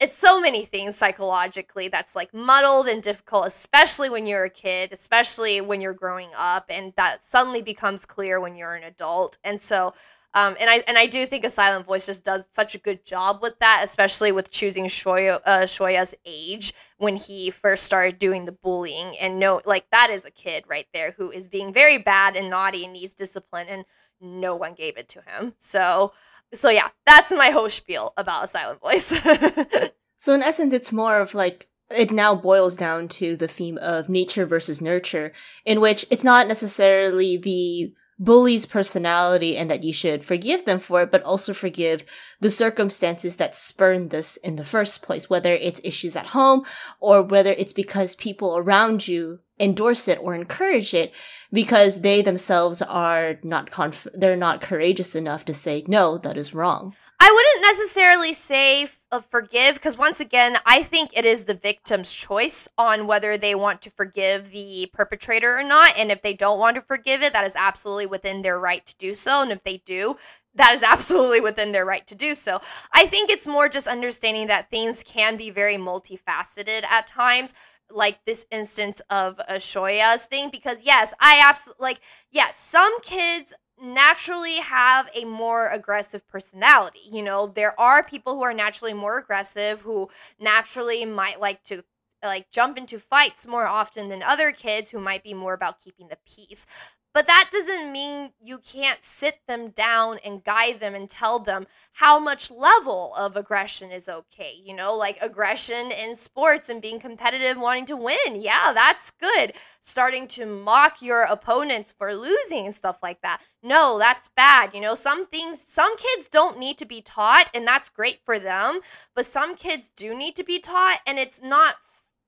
it's 0.00 0.16
so 0.16 0.40
many 0.40 0.64
things 0.64 0.96
psychologically 0.96 1.86
that's 1.86 2.16
like 2.16 2.34
muddled 2.34 2.88
and 2.88 3.02
difficult 3.02 3.46
especially 3.46 4.10
when 4.10 4.26
you're 4.26 4.44
a 4.44 4.50
kid 4.50 4.92
especially 4.92 5.60
when 5.60 5.80
you're 5.80 5.92
growing 5.92 6.28
up 6.36 6.64
and 6.68 6.92
that 6.96 7.22
suddenly 7.22 7.62
becomes 7.62 8.04
clear 8.04 8.40
when 8.40 8.56
you're 8.56 8.74
an 8.74 8.82
adult. 8.84 9.38
And 9.44 9.60
so 9.60 9.94
um, 10.34 10.56
and 10.58 10.70
I 10.70 10.82
and 10.86 10.96
I 10.96 11.06
do 11.06 11.26
think 11.26 11.44
a 11.44 11.50
silent 11.50 11.84
voice 11.84 12.06
just 12.06 12.24
does 12.24 12.48
such 12.52 12.74
a 12.74 12.78
good 12.78 13.04
job 13.04 13.40
with 13.42 13.58
that, 13.58 13.82
especially 13.84 14.32
with 14.32 14.50
choosing 14.50 14.86
Shoya, 14.86 15.40
uh, 15.44 15.60
Shoya's 15.62 16.14
age 16.24 16.72
when 16.96 17.16
he 17.16 17.50
first 17.50 17.84
started 17.84 18.18
doing 18.18 18.46
the 18.46 18.52
bullying. 18.52 19.16
And 19.18 19.38
no, 19.38 19.60
like 19.66 19.90
that 19.90 20.08
is 20.10 20.24
a 20.24 20.30
kid 20.30 20.64
right 20.66 20.86
there 20.94 21.12
who 21.18 21.30
is 21.30 21.48
being 21.48 21.72
very 21.72 21.98
bad 21.98 22.34
and 22.34 22.48
naughty 22.48 22.84
and 22.84 22.94
needs 22.94 23.12
discipline, 23.12 23.66
and 23.68 23.84
no 24.20 24.56
one 24.56 24.72
gave 24.72 24.96
it 24.96 25.08
to 25.10 25.22
him. 25.22 25.54
So, 25.58 26.14
so 26.54 26.70
yeah, 26.70 26.88
that's 27.04 27.30
my 27.30 27.50
whole 27.50 27.68
spiel 27.68 28.14
about 28.16 28.44
a 28.44 28.46
silent 28.46 28.80
voice. 28.80 29.08
so 30.16 30.32
in 30.32 30.42
essence, 30.42 30.72
it's 30.72 30.92
more 30.92 31.20
of 31.20 31.34
like 31.34 31.68
it 31.90 32.10
now 32.10 32.34
boils 32.34 32.74
down 32.74 33.06
to 33.06 33.36
the 33.36 33.48
theme 33.48 33.76
of 33.78 34.08
nature 34.08 34.46
versus 34.46 34.80
nurture, 34.80 35.32
in 35.66 35.82
which 35.82 36.06
it's 36.10 36.24
not 36.24 36.48
necessarily 36.48 37.36
the 37.36 37.92
bully's 38.18 38.66
personality 38.66 39.56
and 39.56 39.70
that 39.70 39.82
you 39.82 39.92
should 39.92 40.24
forgive 40.24 40.64
them 40.64 40.78
for 40.78 41.02
it, 41.02 41.10
but 41.10 41.22
also 41.22 41.52
forgive 41.52 42.04
the 42.40 42.50
circumstances 42.50 43.36
that 43.36 43.56
spurned 43.56 44.10
this 44.10 44.36
in 44.38 44.56
the 44.56 44.64
first 44.64 45.02
place, 45.02 45.28
whether 45.28 45.54
it's 45.54 45.80
issues 45.84 46.16
at 46.16 46.28
home 46.28 46.64
or 47.00 47.22
whether 47.22 47.52
it's 47.52 47.72
because 47.72 48.14
people 48.14 48.56
around 48.56 49.08
you 49.08 49.40
endorse 49.58 50.08
it 50.08 50.18
or 50.20 50.34
encourage 50.34 50.92
it 50.92 51.12
because 51.52 52.00
they 52.00 52.22
themselves 52.22 52.82
are 52.82 53.38
not 53.42 53.70
conf- 53.70 54.08
they're 54.14 54.36
not 54.36 54.60
courageous 54.60 55.14
enough 55.14 55.44
to 55.44 55.54
say 55.54 55.84
no 55.86 56.18
that 56.18 56.36
is 56.36 56.54
wrong 56.54 56.94
I 57.24 57.30
wouldn't 57.30 57.78
necessarily 57.78 58.34
say 58.34 58.82
f- 58.82 59.04
uh, 59.12 59.20
forgive 59.20 59.76
because 59.76 59.96
once 59.96 60.18
again, 60.18 60.56
I 60.66 60.82
think 60.82 61.10
it 61.16 61.24
is 61.24 61.44
the 61.44 61.54
victim's 61.54 62.12
choice 62.12 62.66
on 62.76 63.06
whether 63.06 63.38
they 63.38 63.54
want 63.54 63.80
to 63.82 63.90
forgive 63.90 64.50
the 64.50 64.90
perpetrator 64.92 65.56
or 65.56 65.62
not. 65.62 65.96
And 65.96 66.10
if 66.10 66.20
they 66.20 66.34
don't 66.34 66.58
want 66.58 66.74
to 66.74 66.80
forgive 66.80 67.22
it, 67.22 67.32
that 67.32 67.46
is 67.46 67.54
absolutely 67.54 68.06
within 68.06 68.42
their 68.42 68.58
right 68.58 68.84
to 68.86 68.96
do 68.96 69.14
so. 69.14 69.40
And 69.40 69.52
if 69.52 69.62
they 69.62 69.76
do, 69.84 70.16
that 70.56 70.74
is 70.74 70.82
absolutely 70.82 71.40
within 71.40 71.70
their 71.70 71.84
right 71.84 72.04
to 72.08 72.16
do 72.16 72.34
so. 72.34 72.60
I 72.92 73.06
think 73.06 73.30
it's 73.30 73.46
more 73.46 73.68
just 73.68 73.86
understanding 73.86 74.48
that 74.48 74.68
things 74.68 75.04
can 75.04 75.36
be 75.36 75.50
very 75.50 75.76
multifaceted 75.76 76.82
at 76.82 77.06
times 77.06 77.54
like 77.88 78.24
this 78.24 78.46
instance 78.50 79.00
of 79.10 79.38
a 79.48 79.54
Shoya's 79.60 80.24
thing 80.24 80.50
because 80.50 80.78
yes, 80.84 81.14
I 81.20 81.40
absolutely 81.44 81.82
like 81.82 82.00
yes, 82.32 82.56
some 82.56 83.00
kids 83.02 83.54
naturally 83.82 84.56
have 84.56 85.08
a 85.14 85.24
more 85.24 85.68
aggressive 85.68 86.26
personality. 86.28 87.00
You 87.10 87.22
know, 87.22 87.46
there 87.48 87.78
are 87.80 88.02
people 88.02 88.34
who 88.34 88.42
are 88.42 88.54
naturally 88.54 88.94
more 88.94 89.18
aggressive 89.18 89.80
who 89.80 90.08
naturally 90.38 91.04
might 91.04 91.40
like 91.40 91.64
to 91.64 91.82
like 92.24 92.50
jump 92.52 92.78
into 92.78 93.00
fights 93.00 93.46
more 93.46 93.66
often 93.66 94.08
than 94.08 94.22
other 94.22 94.52
kids 94.52 94.90
who 94.90 95.00
might 95.00 95.24
be 95.24 95.34
more 95.34 95.54
about 95.54 95.80
keeping 95.80 96.08
the 96.08 96.18
peace. 96.24 96.66
But 97.14 97.26
that 97.26 97.50
doesn't 97.52 97.92
mean 97.92 98.32
you 98.42 98.58
can't 98.58 99.02
sit 99.02 99.40
them 99.46 99.68
down 99.68 100.18
and 100.24 100.42
guide 100.42 100.80
them 100.80 100.94
and 100.94 101.08
tell 101.08 101.38
them 101.38 101.66
how 101.94 102.18
much 102.18 102.50
level 102.50 103.12
of 103.16 103.36
aggression 103.36 103.90
is 103.90 104.08
okay. 104.08 104.54
You 104.64 104.74
know, 104.74 104.96
like 104.96 105.18
aggression 105.20 105.92
in 105.92 106.16
sports 106.16 106.70
and 106.70 106.80
being 106.80 106.98
competitive, 106.98 107.58
wanting 107.58 107.84
to 107.86 107.96
win. 107.96 108.40
Yeah, 108.40 108.72
that's 108.72 109.10
good. 109.10 109.52
Starting 109.80 110.26
to 110.28 110.46
mock 110.46 111.02
your 111.02 111.22
opponents 111.22 111.92
for 111.92 112.14
losing 112.14 112.64
and 112.64 112.74
stuff 112.74 112.98
like 113.02 113.20
that. 113.20 113.42
No, 113.62 113.98
that's 113.98 114.30
bad. 114.34 114.72
You 114.72 114.80
know, 114.80 114.94
some 114.94 115.26
things, 115.26 115.60
some 115.60 115.94
kids 115.96 116.28
don't 116.28 116.58
need 116.58 116.78
to 116.78 116.86
be 116.86 117.02
taught, 117.02 117.50
and 117.54 117.66
that's 117.66 117.90
great 117.90 118.20
for 118.24 118.38
them. 118.38 118.80
But 119.14 119.26
some 119.26 119.54
kids 119.54 119.90
do 119.94 120.16
need 120.16 120.34
to 120.36 120.44
be 120.44 120.58
taught, 120.58 121.00
and 121.06 121.18
it's 121.18 121.42
not 121.42 121.74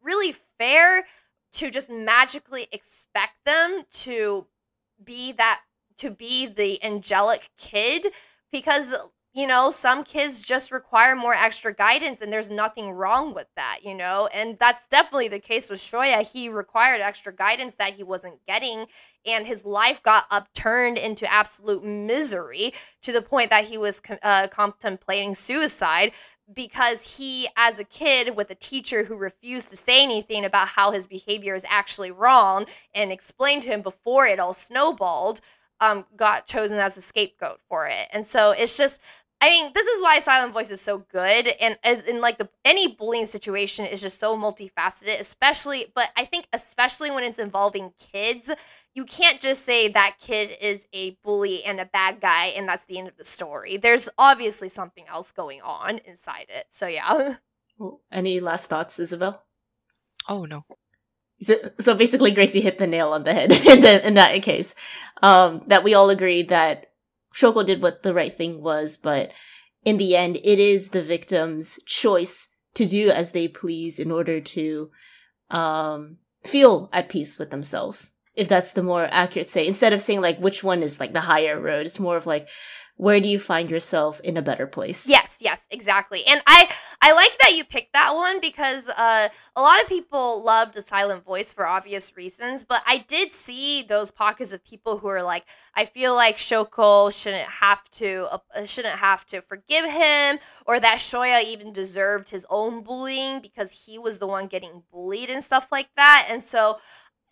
really 0.02 0.34
fair 0.58 1.06
to 1.54 1.70
just 1.70 1.88
magically 1.88 2.66
expect 2.70 3.44
them 3.46 3.82
to 3.90 4.46
be 5.02 5.32
that 5.32 5.60
to 5.96 6.10
be 6.10 6.46
the 6.46 6.82
angelic 6.84 7.50
kid 7.56 8.06
because 8.50 8.94
you 9.32 9.46
know 9.46 9.70
some 9.70 10.04
kids 10.04 10.44
just 10.44 10.70
require 10.70 11.16
more 11.16 11.34
extra 11.34 11.74
guidance 11.74 12.20
and 12.20 12.32
there's 12.32 12.50
nothing 12.50 12.90
wrong 12.90 13.34
with 13.34 13.46
that 13.56 13.78
you 13.84 13.94
know? 13.94 14.28
And 14.34 14.56
that's 14.58 14.86
definitely 14.86 15.28
the 15.28 15.40
case 15.40 15.70
with 15.70 15.80
shoya. 15.80 16.30
He 16.30 16.48
required 16.48 17.00
extra 17.00 17.34
guidance 17.34 17.74
that 17.78 17.94
he 17.94 18.02
wasn't 18.02 18.44
getting 18.46 18.86
and 19.26 19.46
his 19.46 19.64
life 19.64 20.02
got 20.02 20.26
upturned 20.30 20.98
into 20.98 21.30
absolute 21.32 21.84
misery 21.84 22.72
to 23.02 23.12
the 23.12 23.22
point 23.22 23.50
that 23.50 23.66
he 23.66 23.78
was 23.78 24.00
uh, 24.22 24.48
contemplating 24.48 25.34
suicide 25.34 26.12
because 26.52 27.16
he, 27.18 27.48
as 27.56 27.78
a 27.78 27.84
kid, 27.84 28.36
with 28.36 28.50
a 28.50 28.54
teacher 28.54 29.04
who 29.04 29.16
refused 29.16 29.70
to 29.70 29.76
say 29.76 30.02
anything 30.02 30.44
about 30.44 30.68
how 30.68 30.90
his 30.90 31.06
behavior 31.06 31.54
is 31.54 31.64
actually 31.68 32.10
wrong 32.10 32.66
and 32.94 33.10
explained 33.10 33.62
to 33.62 33.68
him 33.68 33.82
before 33.82 34.26
it 34.26 34.38
all 34.38 34.54
snowballed, 34.54 35.40
um, 35.80 36.04
got 36.16 36.46
chosen 36.46 36.78
as 36.78 36.94
the 36.94 37.00
scapegoat 37.00 37.60
for 37.68 37.86
it. 37.86 38.08
And 38.12 38.26
so 38.26 38.52
it's 38.52 38.76
just, 38.76 39.00
I 39.40 39.50
mean, 39.50 39.72
this 39.74 39.86
is 39.86 40.00
why 40.00 40.20
Silent 40.20 40.52
Voice 40.52 40.70
is 40.70 40.80
so 40.80 40.98
good, 41.12 41.48
and 41.60 41.76
in 41.84 42.20
like 42.20 42.38
the 42.38 42.48
any 42.64 42.88
bullying 42.88 43.26
situation 43.26 43.84
is 43.84 44.00
just 44.00 44.18
so 44.18 44.38
multifaceted, 44.38 45.20
especially. 45.20 45.92
But 45.94 46.10
I 46.16 46.24
think 46.24 46.46
especially 46.52 47.10
when 47.10 47.24
it's 47.24 47.38
involving 47.38 47.92
kids, 47.98 48.50
you 48.94 49.04
can't 49.04 49.40
just 49.40 49.64
say 49.64 49.88
that 49.88 50.16
kid 50.20 50.56
is 50.60 50.86
a 50.92 51.18
bully 51.22 51.64
and 51.64 51.80
a 51.80 51.84
bad 51.84 52.20
guy 52.20 52.46
and 52.46 52.68
that's 52.68 52.84
the 52.84 52.98
end 52.98 53.08
of 53.08 53.16
the 53.16 53.24
story. 53.24 53.76
There's 53.76 54.08
obviously 54.16 54.68
something 54.68 55.04
else 55.08 55.32
going 55.32 55.60
on 55.62 55.98
inside 55.98 56.46
it. 56.48 56.66
So 56.70 56.86
yeah. 56.86 57.36
Well, 57.76 58.02
any 58.12 58.38
last 58.38 58.68
thoughts, 58.68 59.00
Isabelle? 59.00 59.42
Oh 60.28 60.44
no. 60.44 60.64
So, 61.40 61.56
so 61.80 61.96
basically, 61.96 62.30
Gracie 62.30 62.60
hit 62.60 62.78
the 62.78 62.86
nail 62.86 63.08
on 63.08 63.24
the 63.24 63.34
head 63.34 63.50
in, 63.66 63.80
the, 63.80 64.06
in 64.06 64.14
that 64.14 64.40
case. 64.44 64.76
Um, 65.24 65.64
that 65.66 65.82
we 65.82 65.92
all 65.92 66.08
agree 66.08 66.44
that 66.44 66.92
Shoko 67.34 67.66
did 67.66 67.82
what 67.82 68.04
the 68.04 68.14
right 68.14 68.38
thing 68.38 68.62
was, 68.62 68.96
but 68.96 69.32
in 69.84 69.98
the 69.98 70.14
end, 70.14 70.36
it 70.44 70.60
is 70.60 70.90
the 70.90 71.02
victim's 71.02 71.80
choice 71.84 72.54
to 72.74 72.86
do 72.86 73.10
as 73.10 73.32
they 73.32 73.48
please 73.48 73.98
in 73.98 74.12
order 74.12 74.40
to 74.40 74.90
um, 75.50 76.18
feel 76.46 76.88
at 76.92 77.08
peace 77.08 77.40
with 77.40 77.50
themselves 77.50 78.13
if 78.34 78.48
that's 78.48 78.72
the 78.72 78.82
more 78.82 79.08
accurate 79.10 79.50
say 79.50 79.66
instead 79.66 79.92
of 79.92 80.00
saying 80.00 80.20
like 80.20 80.38
which 80.38 80.64
one 80.64 80.82
is 80.82 81.00
like 81.00 81.12
the 81.12 81.20
higher 81.20 81.60
road 81.60 81.86
it's 81.86 82.00
more 82.00 82.16
of 82.16 82.26
like 82.26 82.48
where 82.96 83.18
do 83.18 83.26
you 83.26 83.40
find 83.40 83.70
yourself 83.70 84.20
in 84.20 84.36
a 84.36 84.42
better 84.42 84.66
place? 84.66 85.08
Yes 85.08 85.38
yes 85.40 85.66
exactly. 85.70 86.24
And 86.26 86.40
i 86.46 86.70
i 87.02 87.12
like 87.12 87.36
that 87.38 87.54
you 87.54 87.64
picked 87.64 87.92
that 87.92 88.14
one 88.14 88.40
because 88.40 88.88
uh 88.88 89.28
a 89.56 89.60
lot 89.60 89.82
of 89.82 89.88
people 89.88 90.44
loved 90.44 90.76
a 90.76 90.82
silent 90.82 91.24
voice 91.24 91.52
for 91.52 91.66
obvious 91.66 92.16
reasons 92.16 92.64
but 92.64 92.82
i 92.86 92.98
did 92.98 93.32
see 93.32 93.82
those 93.82 94.10
pockets 94.10 94.52
of 94.52 94.64
people 94.64 94.98
who 94.98 95.08
are 95.08 95.22
like 95.22 95.44
i 95.74 95.84
feel 95.84 96.14
like 96.14 96.36
shoko 96.36 97.12
shouldn't 97.12 97.48
have 97.48 97.82
to 97.90 98.26
uh, 98.30 98.64
shouldn't 98.64 98.98
have 98.98 99.26
to 99.26 99.40
forgive 99.40 99.84
him 99.84 100.38
or 100.66 100.80
that 100.80 100.98
shoya 100.98 101.44
even 101.44 101.72
deserved 101.72 102.30
his 102.30 102.46
own 102.48 102.82
bullying 102.82 103.40
because 103.40 103.84
he 103.86 103.98
was 103.98 104.18
the 104.18 104.26
one 104.26 104.46
getting 104.46 104.82
bullied 104.90 105.30
and 105.30 105.42
stuff 105.44 105.70
like 105.70 105.88
that. 105.96 106.26
And 106.30 106.40
so 106.40 106.78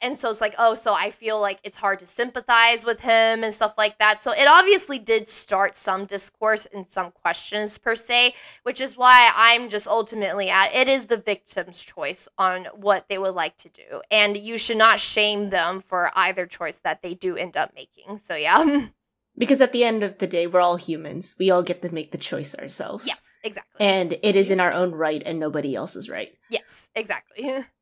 and 0.03 0.19
so 0.19 0.29
it's 0.31 0.41
like 0.41 0.55
oh 0.59 0.75
so 0.75 0.93
i 0.95 1.11
feel 1.11 1.41
like 1.41 1.59
it's 1.62 1.77
hard 1.77 1.99
to 1.99 2.07
sympathize 2.07 2.85
with 2.85 3.01
him 3.01 3.43
and 3.45 3.55
stuff 3.55 3.75
like 3.79 3.99
that. 3.99 4.23
So 4.23 4.33
it 4.33 4.47
obviously 4.49 4.99
did 4.99 5.29
start 5.29 5.75
some 5.75 6.05
discourse 6.05 6.67
and 6.73 6.91
some 6.91 7.11
questions 7.12 7.79
per 7.79 7.95
se 7.95 8.35
which 8.65 8.81
is 8.81 8.97
why 8.97 9.33
i'm 9.35 9.69
just 9.69 9.87
ultimately 9.87 10.51
at 10.51 10.75
it 10.75 10.88
is 10.88 11.07
the 11.07 11.17
victim's 11.17 11.83
choice 11.83 12.29
on 12.38 12.67
what 12.75 13.09
they 13.09 13.19
would 13.19 13.35
like 13.35 13.57
to 13.59 13.69
do. 13.69 14.03
And 14.11 14.37
you 14.37 14.59
should 14.59 14.77
not 14.77 15.01
shame 15.01 15.51
them 15.51 15.81
for 15.81 16.11
either 16.15 16.47
choice 16.47 16.79
that 16.79 17.03
they 17.03 17.15
do 17.15 17.37
end 17.37 17.57
up 17.57 17.73
making. 17.75 18.19
So 18.19 18.35
yeah. 18.35 18.88
Because 19.38 19.62
at 19.62 19.73
the 19.73 19.83
end 19.83 20.03
of 20.03 20.19
the 20.19 20.27
day 20.27 20.47
we're 20.47 20.61
all 20.61 20.77
humans. 20.77 21.37
We 21.38 21.51
all 21.51 21.62
get 21.62 21.81
to 21.81 21.95
make 21.95 22.12
the 22.12 22.19
choice 22.19 22.55
ourselves. 22.55 23.07
Yes 23.07 23.23
exactly. 23.43 23.87
And 23.87 24.19
it 24.23 24.37
is 24.37 24.51
in 24.51 24.61
our 24.61 24.73
own 24.73 24.93
right 24.93 25.23
and 25.25 25.41
nobody 25.41 25.75
else's 25.75 26.11
right. 26.11 26.35
Yes 26.51 26.88
exactly 26.95 27.45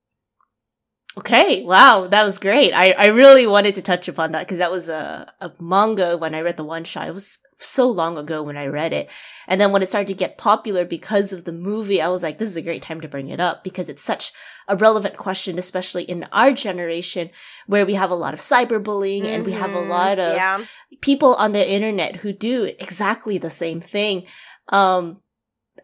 Okay, 1.19 1.65
wow, 1.65 2.07
that 2.07 2.23
was 2.23 2.39
great. 2.39 2.73
I, 2.73 2.93
I 2.93 3.07
really 3.07 3.47
wanted 3.47 3.75
to 3.75 3.83
touch 3.83 4.07
upon 4.07 4.31
that 4.33 4.47
because 4.47 4.59
that 4.59 4.71
was 4.71 4.89
a, 4.89 5.33
a 5.41 5.51
manga 5.59 6.17
when 6.17 6.37
I 6.37 6.41
read 6.41 6.57
the 6.57 6.65
one 6.65 6.85
shot. 6.85 7.09
It 7.09 7.15
was 7.15 7.39
so 7.59 7.91
long 7.91 8.17
ago 8.17 8.43
when 8.43 8.57
I 8.57 8.67
read 8.67 8.93
it. 8.93 9.11
And 9.49 9.61
then 9.61 9.73
when 9.73 9.83
it 9.83 9.89
started 9.89 10.07
to 10.09 10.15
get 10.15 10.39
popular 10.39 10.85
because 10.85 11.33
of 11.33 11.45
the 11.45 11.53
movie, 11.53 12.01
I 12.01 12.09
was 12.09 12.23
like, 12.23 12.39
this 12.39 12.49
is 12.49 12.57
a 12.57 12.63
great 12.63 12.81
time 12.81 13.01
to 13.01 13.09
bring 13.09 13.29
it 13.29 13.41
up 13.41 13.65
because 13.65 13.89
it's 13.89 14.03
such 14.03 14.33
a 14.69 14.77
relevant 14.77 15.17
question, 15.17 15.59
especially 15.59 16.05
in 16.05 16.27
our 16.33 16.53
generation 16.53 17.31
where 17.67 17.85
we 17.85 17.95
have 17.95 18.11
a 18.11 18.15
lot 18.15 18.33
of 18.33 18.41
cyberbullying 18.41 19.23
mm-hmm. 19.23 19.27
and 19.27 19.45
we 19.45 19.53
have 19.53 19.75
a 19.75 19.79
mm-hmm. 19.79 19.91
lot 19.91 20.19
of 20.21 20.37
yeah. 20.37 20.65
people 21.01 21.35
on 21.35 21.53
the 21.53 21.71
internet 21.71 22.17
who 22.17 22.33
do 22.33 22.71
exactly 22.79 23.37
the 23.37 23.51
same 23.51 23.81
thing. 23.81 24.27
Um, 24.69 25.21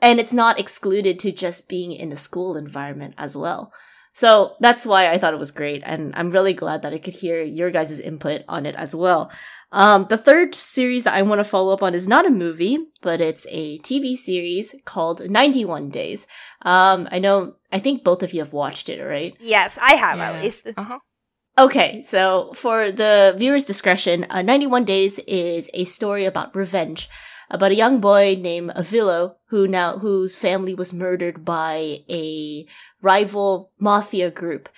and 0.01 0.21
it's 0.21 0.33
not 0.33 0.61
excluded 0.61 1.19
to 1.21 1.33
just 1.33 1.69
being 1.69 1.91
in 1.91 2.13
a 2.13 2.17
school 2.17 2.57
environment 2.57 3.15
as 3.19 3.37
well. 3.37 3.73
So 4.17 4.57
that's 4.61 4.87
why 4.87 5.11
I 5.11 5.19
thought 5.19 5.35
it 5.35 5.39
was 5.39 5.51
great. 5.51 5.83
And 5.85 6.15
I'm 6.17 6.31
really 6.31 6.55
glad 6.55 6.81
that 6.81 6.95
I 6.95 6.97
could 6.97 7.13
hear 7.13 7.43
your 7.43 7.71
guys' 7.71 8.01
input 8.01 8.45
on 8.49 8.65
it 8.65 8.75
as 8.77 8.97
well. 8.97 9.31
Um, 9.73 10.07
the 10.09 10.17
third 10.17 10.55
series 10.55 11.05
that 11.05 11.13
I 11.13 11.21
want 11.21 11.41
to 11.41 11.45
follow 11.45 11.71
up 11.75 11.83
on 11.83 11.95
is 11.95 12.09
not 12.09 12.25
a 12.25 12.31
movie, 12.31 12.79
but 13.03 13.21
it's 13.21 13.47
a 13.51 13.79
TV 13.81 14.17
series 14.17 14.75
called 14.87 15.29
91 15.29 15.91
Days. 15.91 16.27
Um, 16.63 17.07
I 17.13 17.19
know, 17.19 17.57
I 17.71 17.79
think 17.79 18.05
both 18.05 18.23
of 18.23 18.33
you 18.33 18.41
have 18.41 18.55
watched 18.55 18.89
it, 18.89 19.05
right? 19.05 19.37
Yes, 19.39 19.79
I 19.83 19.97
have 19.97 20.19
at 20.19 20.43
least. 20.43 20.67
Uh-huh. 20.75 20.99
Okay, 21.59 22.01
so 22.01 22.55
for 22.55 22.91
the 22.91 23.35
viewer's 23.37 23.67
discretion, 23.67 24.25
uh, 24.31 24.41
91 24.41 24.87
Days 24.87 25.19
is 25.27 25.69
a 25.75 25.85
story 25.85 26.25
about 26.25 26.57
revenge 26.57 27.11
about 27.51 27.71
a 27.71 27.77
young 27.77 28.01
boy 28.01 28.37
named 28.39 28.71
Avilio 28.71 29.35
who 29.47 29.69
now 29.69 29.99
whose 29.99 30.35
family 30.35 30.75
was 30.75 30.93
murdered 30.93 31.45
by 31.45 31.99
a 32.09 32.67
rival 33.11 33.71
mafia 33.79 34.31
group 34.31 34.69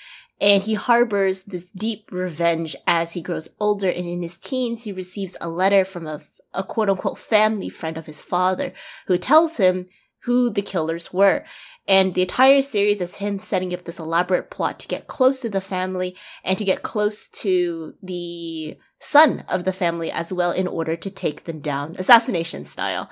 and 0.40 0.62
he 0.64 0.74
harbors 0.74 1.44
this 1.44 1.70
deep 1.70 2.02
revenge 2.12 2.76
as 2.86 3.14
he 3.14 3.22
grows 3.28 3.48
older 3.58 3.90
and 3.90 4.06
in 4.06 4.22
his 4.22 4.36
teens 4.36 4.84
he 4.84 4.92
receives 4.92 5.36
a 5.40 5.48
letter 5.48 5.82
from 5.84 6.06
a, 6.06 6.20
a 6.52 6.62
quote 6.62 6.90
unquote 6.90 7.18
family 7.18 7.70
friend 7.70 7.96
of 7.96 8.06
his 8.06 8.20
father 8.20 8.72
who 9.06 9.16
tells 9.16 9.56
him 9.56 9.86
who 10.24 10.50
the 10.50 10.68
killers 10.72 11.12
were 11.12 11.42
and 11.88 12.12
the 12.12 12.20
entire 12.20 12.60
series 12.60 13.00
is 13.00 13.16
him 13.16 13.38
setting 13.38 13.72
up 13.72 13.84
this 13.84 13.98
elaborate 13.98 14.50
plot 14.50 14.78
to 14.80 14.88
get 14.88 15.06
close 15.06 15.40
to 15.40 15.48
the 15.48 15.62
family 15.62 16.14
and 16.44 16.58
to 16.58 16.64
get 16.64 16.82
close 16.82 17.28
to 17.28 17.94
the 18.02 18.76
son 19.00 19.44
of 19.48 19.64
the 19.64 19.72
family 19.72 20.10
as 20.10 20.30
well 20.30 20.50
in 20.50 20.66
order 20.66 20.96
to 20.96 21.10
take 21.10 21.44
them 21.44 21.60
down, 21.60 21.96
assassination 21.98 22.64
style. 22.64 23.08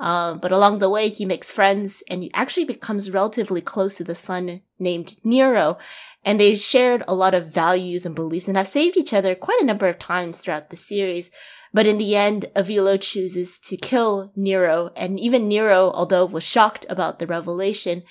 Um, 0.00 0.38
but 0.38 0.52
along 0.52 0.78
the 0.78 0.90
way, 0.90 1.08
he 1.08 1.24
makes 1.24 1.50
friends 1.50 2.02
and 2.08 2.22
he 2.22 2.30
actually 2.32 2.64
becomes 2.64 3.10
relatively 3.10 3.60
close 3.60 3.96
to 3.96 4.04
the 4.04 4.14
son 4.14 4.62
named 4.78 5.16
Nero. 5.24 5.78
And 6.24 6.38
they 6.38 6.54
shared 6.54 7.02
a 7.08 7.14
lot 7.14 7.34
of 7.34 7.52
values 7.52 8.06
and 8.06 8.14
beliefs 8.14 8.48
and 8.48 8.56
have 8.56 8.68
saved 8.68 8.96
each 8.96 9.12
other 9.12 9.34
quite 9.34 9.60
a 9.60 9.66
number 9.66 9.88
of 9.88 9.98
times 9.98 10.38
throughout 10.38 10.70
the 10.70 10.76
series. 10.76 11.30
But 11.72 11.86
in 11.86 11.98
the 11.98 12.16
end, 12.16 12.46
Avilio 12.54 13.00
chooses 13.00 13.58
to 13.60 13.76
kill 13.76 14.32
Nero. 14.36 14.90
And 14.96 15.18
even 15.18 15.48
Nero, 15.48 15.90
although 15.90 16.24
was 16.24 16.44
shocked 16.44 16.86
about 16.88 17.18
the 17.18 17.26
revelation, 17.26 18.04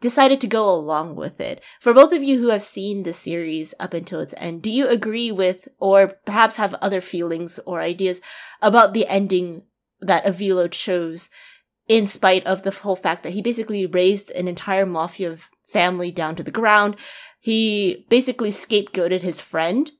decided 0.00 0.40
to 0.40 0.46
go 0.46 0.72
along 0.72 1.16
with 1.16 1.40
it. 1.40 1.62
For 1.80 1.92
both 1.92 2.12
of 2.12 2.22
you 2.22 2.38
who 2.38 2.48
have 2.48 2.62
seen 2.62 3.02
the 3.02 3.12
series 3.12 3.74
up 3.80 3.94
until 3.94 4.20
its 4.20 4.34
end, 4.36 4.62
do 4.62 4.70
you 4.70 4.88
agree 4.88 5.30
with, 5.32 5.68
or 5.78 6.14
perhaps 6.24 6.56
have 6.56 6.74
other 6.74 7.00
feelings 7.00 7.58
or 7.66 7.80
ideas 7.80 8.20
about 8.60 8.94
the 8.94 9.06
ending 9.06 9.62
that 10.00 10.24
Avilio 10.24 10.70
chose, 10.70 11.28
in 11.86 12.06
spite 12.06 12.46
of 12.46 12.62
the 12.62 12.70
whole 12.70 12.96
fact 12.96 13.22
that 13.22 13.32
he 13.32 13.42
basically 13.42 13.86
raised 13.86 14.30
an 14.32 14.48
entire 14.48 14.86
mafia 14.86 15.36
family 15.66 16.10
down 16.10 16.36
to 16.36 16.42
the 16.42 16.50
ground? 16.50 16.96
He 17.40 18.06
basically 18.08 18.50
scapegoated 18.50 19.22
his 19.22 19.40
friend, 19.40 19.90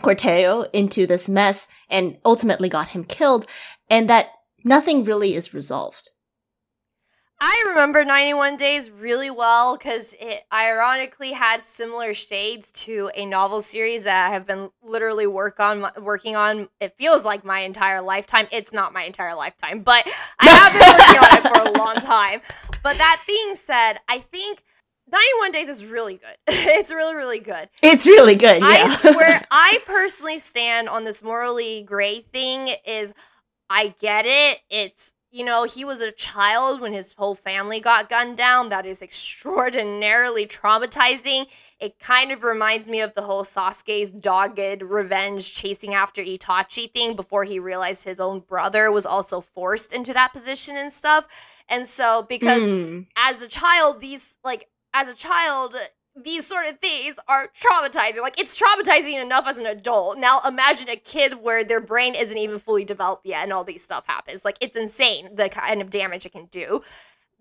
Corteo, 0.00 0.68
into 0.72 1.06
this 1.06 1.28
mess 1.28 1.68
and 1.88 2.18
ultimately 2.24 2.68
got 2.68 2.88
him 2.88 3.04
killed, 3.04 3.46
and 3.88 4.08
that 4.08 4.30
nothing 4.64 5.04
really 5.04 5.34
is 5.34 5.54
resolved. 5.54 6.10
I 7.44 7.64
remember 7.70 8.04
91 8.04 8.56
Days 8.56 8.88
really 8.88 9.28
well 9.28 9.76
because 9.76 10.14
it 10.20 10.44
ironically 10.52 11.32
had 11.32 11.60
similar 11.60 12.14
shades 12.14 12.70
to 12.84 13.10
a 13.16 13.26
novel 13.26 13.60
series 13.60 14.04
that 14.04 14.30
I 14.30 14.32
have 14.32 14.46
been 14.46 14.70
literally 14.80 15.26
work 15.26 15.58
on 15.58 15.84
working 16.00 16.36
on. 16.36 16.68
It 16.78 16.96
feels 16.96 17.24
like 17.24 17.44
my 17.44 17.62
entire 17.62 18.00
lifetime. 18.00 18.46
It's 18.52 18.72
not 18.72 18.92
my 18.92 19.02
entire 19.02 19.34
lifetime, 19.34 19.80
but 19.80 20.06
I 20.38 20.48
have 20.50 20.72
been 20.72 20.82
working 20.92 21.18
on 21.18 21.38
it 21.38 21.62
for 21.64 21.68
a 21.68 21.84
long 21.84 21.96
time. 22.00 22.42
But 22.80 22.98
that 22.98 23.24
being 23.26 23.56
said, 23.56 23.94
I 24.08 24.20
think 24.20 24.62
91 25.10 25.50
Days 25.50 25.68
is 25.68 25.84
really 25.84 26.18
good. 26.18 26.36
it's 26.46 26.92
really, 26.92 27.16
really 27.16 27.40
good. 27.40 27.68
It's 27.82 28.06
really 28.06 28.36
good. 28.36 28.62
Yeah. 28.62 28.96
I, 29.02 29.10
where 29.16 29.44
I 29.50 29.80
personally 29.84 30.38
stand 30.38 30.88
on 30.88 31.02
this 31.02 31.24
morally 31.24 31.82
gray 31.82 32.20
thing 32.20 32.72
is 32.86 33.12
I 33.68 33.96
get 33.98 34.26
it. 34.28 34.60
It's 34.70 35.14
you 35.32 35.44
know, 35.44 35.64
he 35.64 35.84
was 35.84 36.00
a 36.02 36.12
child 36.12 36.80
when 36.80 36.92
his 36.92 37.14
whole 37.14 37.34
family 37.34 37.80
got 37.80 38.08
gunned 38.10 38.36
down. 38.36 38.68
That 38.68 38.84
is 38.86 39.00
extraordinarily 39.02 40.46
traumatizing. 40.46 41.46
It 41.80 41.98
kind 41.98 42.30
of 42.30 42.44
reminds 42.44 42.86
me 42.86 43.00
of 43.00 43.14
the 43.14 43.22
whole 43.22 43.42
Sasuke's 43.42 44.10
dogged 44.10 44.82
revenge 44.82 45.52
chasing 45.54 45.94
after 45.94 46.22
Itachi 46.22 46.92
thing 46.92 47.16
before 47.16 47.44
he 47.44 47.58
realized 47.58 48.04
his 48.04 48.20
own 48.20 48.40
brother 48.40 48.92
was 48.92 49.06
also 49.06 49.40
forced 49.40 49.92
into 49.92 50.12
that 50.12 50.32
position 50.32 50.76
and 50.76 50.92
stuff. 50.92 51.26
And 51.68 51.86
so, 51.88 52.22
because 52.28 52.68
Mm. 52.68 53.06
as 53.16 53.42
a 53.42 53.48
child, 53.48 54.00
these, 54.00 54.36
like, 54.44 54.68
as 54.92 55.08
a 55.08 55.14
child, 55.14 55.74
these 56.14 56.46
sort 56.46 56.66
of 56.66 56.78
things 56.78 57.16
are 57.26 57.48
traumatizing. 57.48 58.20
Like, 58.20 58.38
it's 58.38 58.60
traumatizing 58.60 59.20
enough 59.22 59.46
as 59.46 59.56
an 59.56 59.66
adult. 59.66 60.18
Now, 60.18 60.40
imagine 60.46 60.88
a 60.88 60.96
kid 60.96 61.42
where 61.42 61.64
their 61.64 61.80
brain 61.80 62.14
isn't 62.14 62.36
even 62.36 62.58
fully 62.58 62.84
developed 62.84 63.24
yet 63.24 63.44
and 63.44 63.52
all 63.52 63.64
these 63.64 63.82
stuff 63.82 64.04
happens. 64.06 64.44
Like, 64.44 64.58
it's 64.60 64.76
insane 64.76 65.34
the 65.34 65.48
kind 65.48 65.80
of 65.80 65.90
damage 65.90 66.26
it 66.26 66.32
can 66.32 66.46
do. 66.46 66.82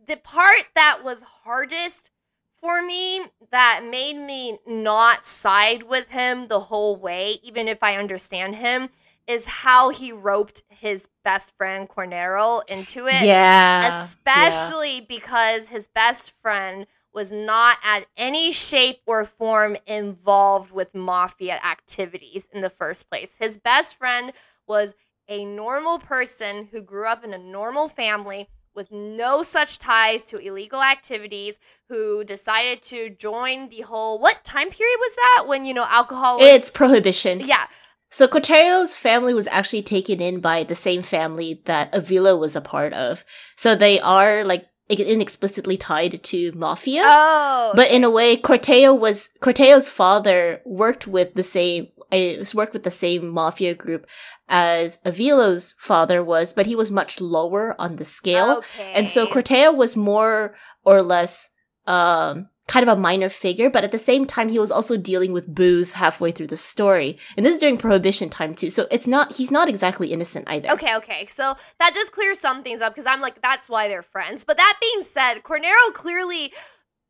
The 0.08 0.16
part 0.18 0.66
that 0.76 1.02
was 1.04 1.22
hardest 1.44 2.12
for 2.56 2.82
me 2.82 3.22
that 3.52 3.82
made 3.90 4.18
me 4.18 4.60
not 4.66 5.26
side 5.26 5.84
with 5.84 6.10
him 6.10 6.48
the 6.48 6.60
whole 6.62 6.96
way, 6.96 7.40
even 7.44 7.68
if 7.68 7.84
I 7.84 7.98
understand 7.98 8.56
him, 8.56 8.90
is 9.28 9.46
how 9.46 9.90
he 9.90 10.12
roped 10.12 10.64
his 10.70 11.08
best 11.24 11.56
friend 11.58 11.90
Cornero 11.90 12.62
into 12.68 13.08
it. 13.08 13.24
Yeah. 13.24 14.04
Especially 14.04 15.02
because 15.02 15.70
his 15.70 15.88
best 15.88 16.32
friend 16.32 16.88
was 17.14 17.32
not 17.32 17.78
at 17.84 18.06
any 18.16 18.52
shape 18.52 19.00
or 19.06 19.26
form 19.26 19.78
involved 19.86 20.72
with 20.72 20.96
mafia 20.96 21.60
activities 21.64 22.48
in 22.54 22.62
the 22.62 22.70
first 22.70 23.10
place. 23.10 23.36
His 23.40 23.58
best 23.58 23.96
friend 23.96 24.32
was 24.68 24.94
a 25.28 25.46
normal 25.46 26.00
person 26.00 26.70
who 26.72 26.82
grew 26.82 27.08
up 27.08 27.24
in 27.24 27.34
a 27.34 27.38
normal 27.38 27.88
family 27.88 28.48
with 28.74 28.92
no 28.92 29.44
such 29.44 29.80
ties 29.80 30.24
to 30.24 30.38
illegal 30.38 30.82
activities 30.82 31.60
who 31.90 32.24
decided 32.24 32.82
to 32.82 33.10
join 33.10 33.68
the 33.70 33.82
whole 33.82 34.20
what 34.20 34.44
time 34.46 34.70
period 34.70 34.98
was 34.98 35.16
that 35.16 35.48
when 35.48 35.66
you 35.66 35.74
know 35.74 35.86
alcohol 35.90 36.40
was 36.40 36.48
It's 36.48 36.70
prohibition. 36.70 37.42
yeah 37.42 37.68
So 38.10 38.28
Corteo's 38.28 38.96
family 38.96 39.34
was 39.34 39.48
actually 39.48 39.82
taken 39.84 40.22
in 40.22 40.40
by 40.40 40.64
the 40.64 40.76
same 40.76 41.04
family 41.04 41.62
that 41.66 41.92
Avilio 41.94 42.40
was 42.40 42.56
a 42.56 42.62
part 42.62 42.94
of. 42.94 43.24
So 43.58 43.76
they 43.76 44.00
are 44.00 44.44
like 44.46 44.68
inexplicitly 45.00 45.78
tied 45.80 46.22
to 46.24 46.52
mafia. 46.54 47.04
oh 47.06 47.72
But 47.76 47.92
in 47.92 48.04
a 48.04 48.10
way, 48.10 48.38
Corteo 48.38 48.98
was 48.98 49.30
Corteo's 49.42 49.90
father 49.90 50.62
worked 50.66 51.08
with 51.08 51.34
the 51.36 51.44
same 51.44 51.88
uh, 52.12 52.44
worked 52.54 52.74
with 52.74 52.84
the 52.84 52.92
same 52.92 53.30
mafia 53.30 53.74
group 53.74 54.06
as 54.50 54.98
Avilio's 55.06 55.76
father 55.80 56.24
was, 56.24 56.54
but 56.54 56.66
he 56.66 56.76
was 56.76 56.92
much 56.92 57.22
lower 57.22 57.76
on 57.80 57.96
the 57.96 58.04
scale. 58.04 58.58
okay. 58.58 58.94
And 58.94 59.08
so 59.08 59.26
Corteo 59.26 59.74
was 59.74 59.96
more 59.96 60.56
or 60.84 61.02
less 61.02 61.50
um, 61.88 62.50
kind 62.72 62.88
of 62.88 62.98
a 62.98 63.00
minor 63.00 63.28
figure, 63.28 63.70
but 63.70 63.84
at 63.84 63.92
the 63.92 64.00
same 64.00 64.26
time, 64.26 64.48
he 64.48 64.58
was 64.58 64.72
also 64.72 64.96
dealing 64.96 65.34
with 65.34 65.54
booze 65.54 65.92
halfway 65.92 66.32
through 66.32 66.48
the 66.48 66.56
story. 66.56 67.18
And 67.36 67.46
this 67.46 67.56
is 67.56 67.60
during 67.60 67.78
Prohibition 67.78 68.30
time 68.30 68.56
too. 68.56 68.70
So 68.70 68.88
it's 68.90 69.06
not, 69.06 69.36
he's 69.36 69.52
not 69.52 69.68
exactly 69.68 70.14
innocent 70.14 70.46
either. 70.48 70.70
Okay, 70.72 70.96
okay. 70.96 71.26
So 71.26 71.56
that 71.80 71.94
does 71.94 72.10
clear 72.10 72.34
some 72.34 72.64
things 72.64 72.80
up 72.80 72.94
because 72.94 73.06
I'm 73.06 73.20
like, 73.20 73.42
that's 73.42 73.68
why 73.68 73.90
they're 73.90 74.02
friends. 74.02 74.46
But 74.46 74.56
that 74.56 74.80
being 74.80 75.04
said, 75.04 75.44
Cornero 75.44 75.92
clearly 75.94 76.54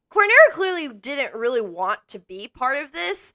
Cornero 0.10 0.50
clearly 0.52 0.90
didn't 0.90 1.36
really 1.36 1.62
want 1.62 2.00
to 2.10 2.18
be 2.18 2.48
part 2.48 2.78
of 2.84 2.92
this. 2.92 3.34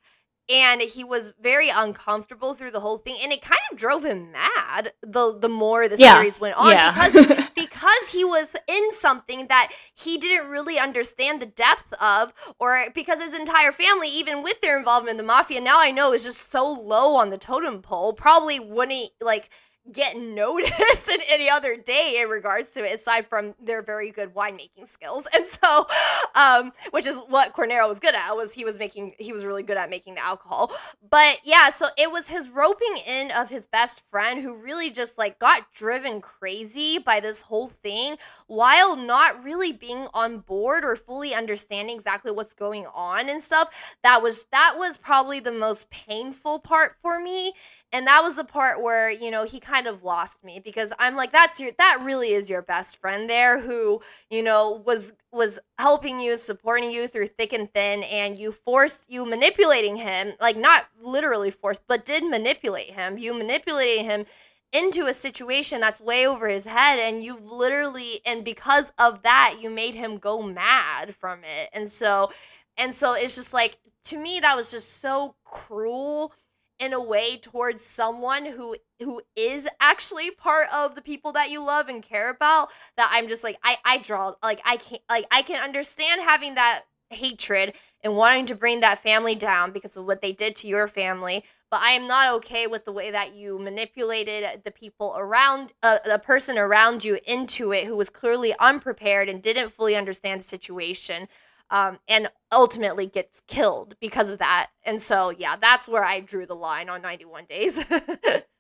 And 0.49 0.80
he 0.80 1.03
was 1.03 1.32
very 1.40 1.70
uncomfortable 1.70 2.55
through 2.55 2.70
the 2.70 2.80
whole 2.80 2.99
thing. 2.99 3.16
And 3.20 3.32
it 3.32 3.42
kind 3.42 3.61
of 3.72 3.78
drove 3.78 4.05
him 4.05 4.30
mad 4.32 4.92
the 5.03 5.36
the 5.36 5.49
more 5.49 5.88
the 5.88 5.97
Yeah, 5.99 6.14
series 6.14 6.38
went 6.38 6.57
on. 6.57 6.70
yeah. 6.72 6.92
Because 6.92 7.49
because 7.57 8.09
he 8.12 8.24
was 8.24 8.55
in 8.68 8.92
something 8.92 9.49
that 9.49 9.72
he 9.94 10.18
didn't 10.18 10.49
really 10.49 10.78
understand 10.78 11.42
the 11.42 11.47
depth 11.47 11.92
of, 12.01 12.32
or 12.61 12.86
because 12.94 13.22
his 13.22 13.38
entire 13.38 13.72
family, 13.72 14.09
even 14.09 14.42
with 14.42 14.61
their 14.61 14.78
involvement 14.78 15.12
in 15.12 15.16
the 15.16 15.22
mafia, 15.24 15.61
now 15.61 15.80
I 15.80 15.90
know 15.90 16.12
is 16.12 16.22
just 16.24 16.51
so 16.51 16.64
low 16.70 17.16
on 17.16 17.30
the 17.30 17.38
totem 17.38 17.82
pole, 17.82 18.12
probably 18.12 18.61
wouldn't 18.61 19.11
like 19.20 19.51
get 19.93 20.16
noticed 20.16 21.09
in 21.12 21.20
any 21.28 21.49
other 21.49 21.76
day 21.76 22.20
in 22.20 22.28
regards 22.28 22.70
to 22.70 22.84
it, 22.84 22.95
aside 22.95 23.26
from 23.26 23.55
their 23.61 23.82
very 23.82 24.11
good 24.11 24.34
winemaking 24.34 24.87
skills. 24.87 25.26
And 25.37 25.45
so, 25.45 25.87
um, 26.34 26.72
which 26.93 27.07
is 27.07 27.18
what 27.28 27.53
Cornero 27.53 27.89
was 27.89 28.01
good 28.01 28.14
at, 28.14 28.32
was 28.34 28.55
he 28.55 28.64
was 28.64 28.78
making 28.78 29.14
he 29.18 29.34
was 29.34 29.45
really 29.45 29.62
good 29.62 29.76
at 29.76 29.91
making 29.91 30.14
the 30.14 30.24
alcohol. 30.24 30.72
But 31.11 31.41
yeah, 31.45 31.68
so 31.68 31.89
it 31.99 32.11
was 32.11 32.30
his 32.30 32.49
roping 32.49 32.97
in 33.07 33.30
of 33.32 33.51
his 33.51 33.66
best 33.66 34.01
friend 34.01 34.41
who 34.41 34.55
really 34.55 34.89
just 34.89 35.18
like 35.18 35.39
got 35.39 35.70
driven 35.74 36.22
crazy 36.22 36.99
by 36.99 37.20
this 37.20 37.43
whole 37.43 37.68
thing 37.68 38.16
while 38.47 38.97
not 38.97 39.45
really 39.45 39.72
being 39.72 40.07
on 40.14 40.39
board 40.39 40.84
or 40.84 40.97
fully 40.97 41.34
understanding 41.34 41.95
exactly 41.95 42.32
what's 42.32 42.55
going 42.55 42.87
on 42.95 43.28
and 43.28 43.43
stuff. 43.43 43.97
That 44.03 44.22
was 44.22 44.47
that 44.53 44.76
was 44.78 44.97
probably 44.97 45.41
the 45.41 45.53
most 45.53 45.91
painful 45.91 46.61
part 46.61 46.97
for 47.03 47.20
me 47.20 47.53
and 47.97 48.07
that 48.07 48.20
was 48.20 48.36
the 48.36 48.44
part 48.44 48.82
where 48.82 49.11
you 49.11 49.30
know 49.30 49.44
he 49.44 49.59
kind 49.59 49.86
of 49.86 50.03
lost 50.03 50.44
me 50.44 50.61
because 50.62 50.92
i'm 50.99 51.16
like 51.16 51.32
that's 51.32 51.61
your 51.61 51.72
that 51.78 52.01
really 52.03 52.32
is 52.32 52.51
your 52.51 52.62
best 52.62 52.99
friend 52.99 53.28
there 53.28 53.61
who 53.61 54.01
you 54.30 54.42
know 54.42 54.82
was 54.86 55.12
was 55.36 55.59
helping 55.78 56.18
you 56.18 56.38
supporting 56.38 56.90
you 56.90 57.07
through 57.07 57.26
thick 57.26 57.53
and 57.53 57.72
thin 57.74 58.03
and 58.05 58.38
you 58.38 58.51
forced 58.51 59.11
you 59.11 59.24
manipulating 59.26 59.97
him 59.97 60.32
like 60.40 60.57
not 60.57 60.86
literally 61.01 61.51
forced 61.51 61.82
but 61.86 62.05
did 62.05 62.24
manipulate 62.24 62.90
him. 62.90 63.18
You 63.18 63.36
manipulated 63.36 64.07
him 64.07 64.24
into 64.72 65.07
a 65.07 65.14
situation 65.14 65.80
that's 65.80 66.01
way 66.01 66.26
over 66.26 66.49
his 66.49 66.64
head 66.64 66.99
and 66.99 67.22
you 67.22 67.38
literally 67.38 68.20
and 68.24 68.44
because 68.44 68.92
of 68.99 69.22
that 69.22 69.57
you 69.61 69.70
made 69.70 69.94
him 69.94 70.18
go 70.18 70.42
mad 70.42 71.14
from 71.14 71.40
it. 71.40 71.68
And 71.72 71.90
so 71.90 72.30
and 72.76 72.94
so 72.94 73.14
it's 73.14 73.36
just 73.36 73.53
like 73.53 73.76
to 74.05 74.18
me 74.18 74.40
that 74.40 74.57
was 74.57 74.70
just 74.70 75.01
so 75.01 75.34
cruel 75.44 76.32
in 76.79 76.93
a 76.93 77.01
way 77.01 77.37
towards 77.37 77.83
someone 77.83 78.47
who 78.47 78.77
who 79.01 79.22
is 79.35 79.68
actually 79.81 80.31
part 80.31 80.68
of 80.74 80.95
the 80.95 81.03
people 81.03 81.33
that 81.33 81.51
you 81.51 81.64
love 81.64 81.89
and 81.89 82.03
care 82.03 82.31
about 82.31 82.68
that 82.97 83.11
I'm 83.12 83.29
just 83.29 83.45
like 83.45 83.59
I 83.62 83.79
I 83.85 83.99
draw 83.99 84.35
like 84.43 84.61
I 84.64 84.77
can't 84.77 85.03
like 85.09 85.27
I 85.31 85.43
can 85.43 85.62
understand 85.62 86.22
having 86.22 86.55
that 86.55 86.83
hatred 87.11 87.74
and 88.03 88.16
wanting 88.16 88.47
to 88.47 88.55
bring 88.55 88.81
that 88.81 88.99
family 88.99 89.35
down 89.35 89.70
because 89.70 89.97
of 89.97 90.05
what 90.05 90.20
they 90.20 90.33
did 90.33 90.57
to 90.57 90.68
your 90.68 90.89
family 90.89 91.45
but 91.70 91.81
I 91.81 91.91
am 91.91 92.07
not 92.07 92.33
okay 92.35 92.66
with 92.66 92.85
the 92.85 92.93
way 92.93 93.11
that 93.11 93.35
you 93.35 93.59
manipulated 93.59 94.62
the 94.64 94.70
people 94.70 95.14
around 95.16 95.72
uh, 95.83 95.99
the 96.05 96.18
person 96.18 96.59
around 96.59 97.05
you 97.05 97.18
into 97.27 97.72
it 97.72 97.87
who 97.87 97.97
was 97.97 98.11
clearly 98.11 98.55
unprepared 98.59 99.29
and 99.29 99.43
didn't 99.43 99.70
fully 99.70 99.97
understand 99.97 100.41
the 100.41 100.45
situation 100.45 101.29
um, 101.70 101.98
and 102.08 102.28
ultimately 102.52 103.06
gets 103.06 103.42
killed 103.46 103.96
because 104.00 104.30
of 104.30 104.38
that. 104.38 104.68
And 104.84 105.00
so, 105.00 105.30
yeah, 105.30 105.56
that's 105.56 105.88
where 105.88 106.04
I 106.04 106.20
drew 106.20 106.46
the 106.46 106.54
line 106.54 106.88
on 106.88 107.02
91 107.02 107.46
Days. 107.46 107.84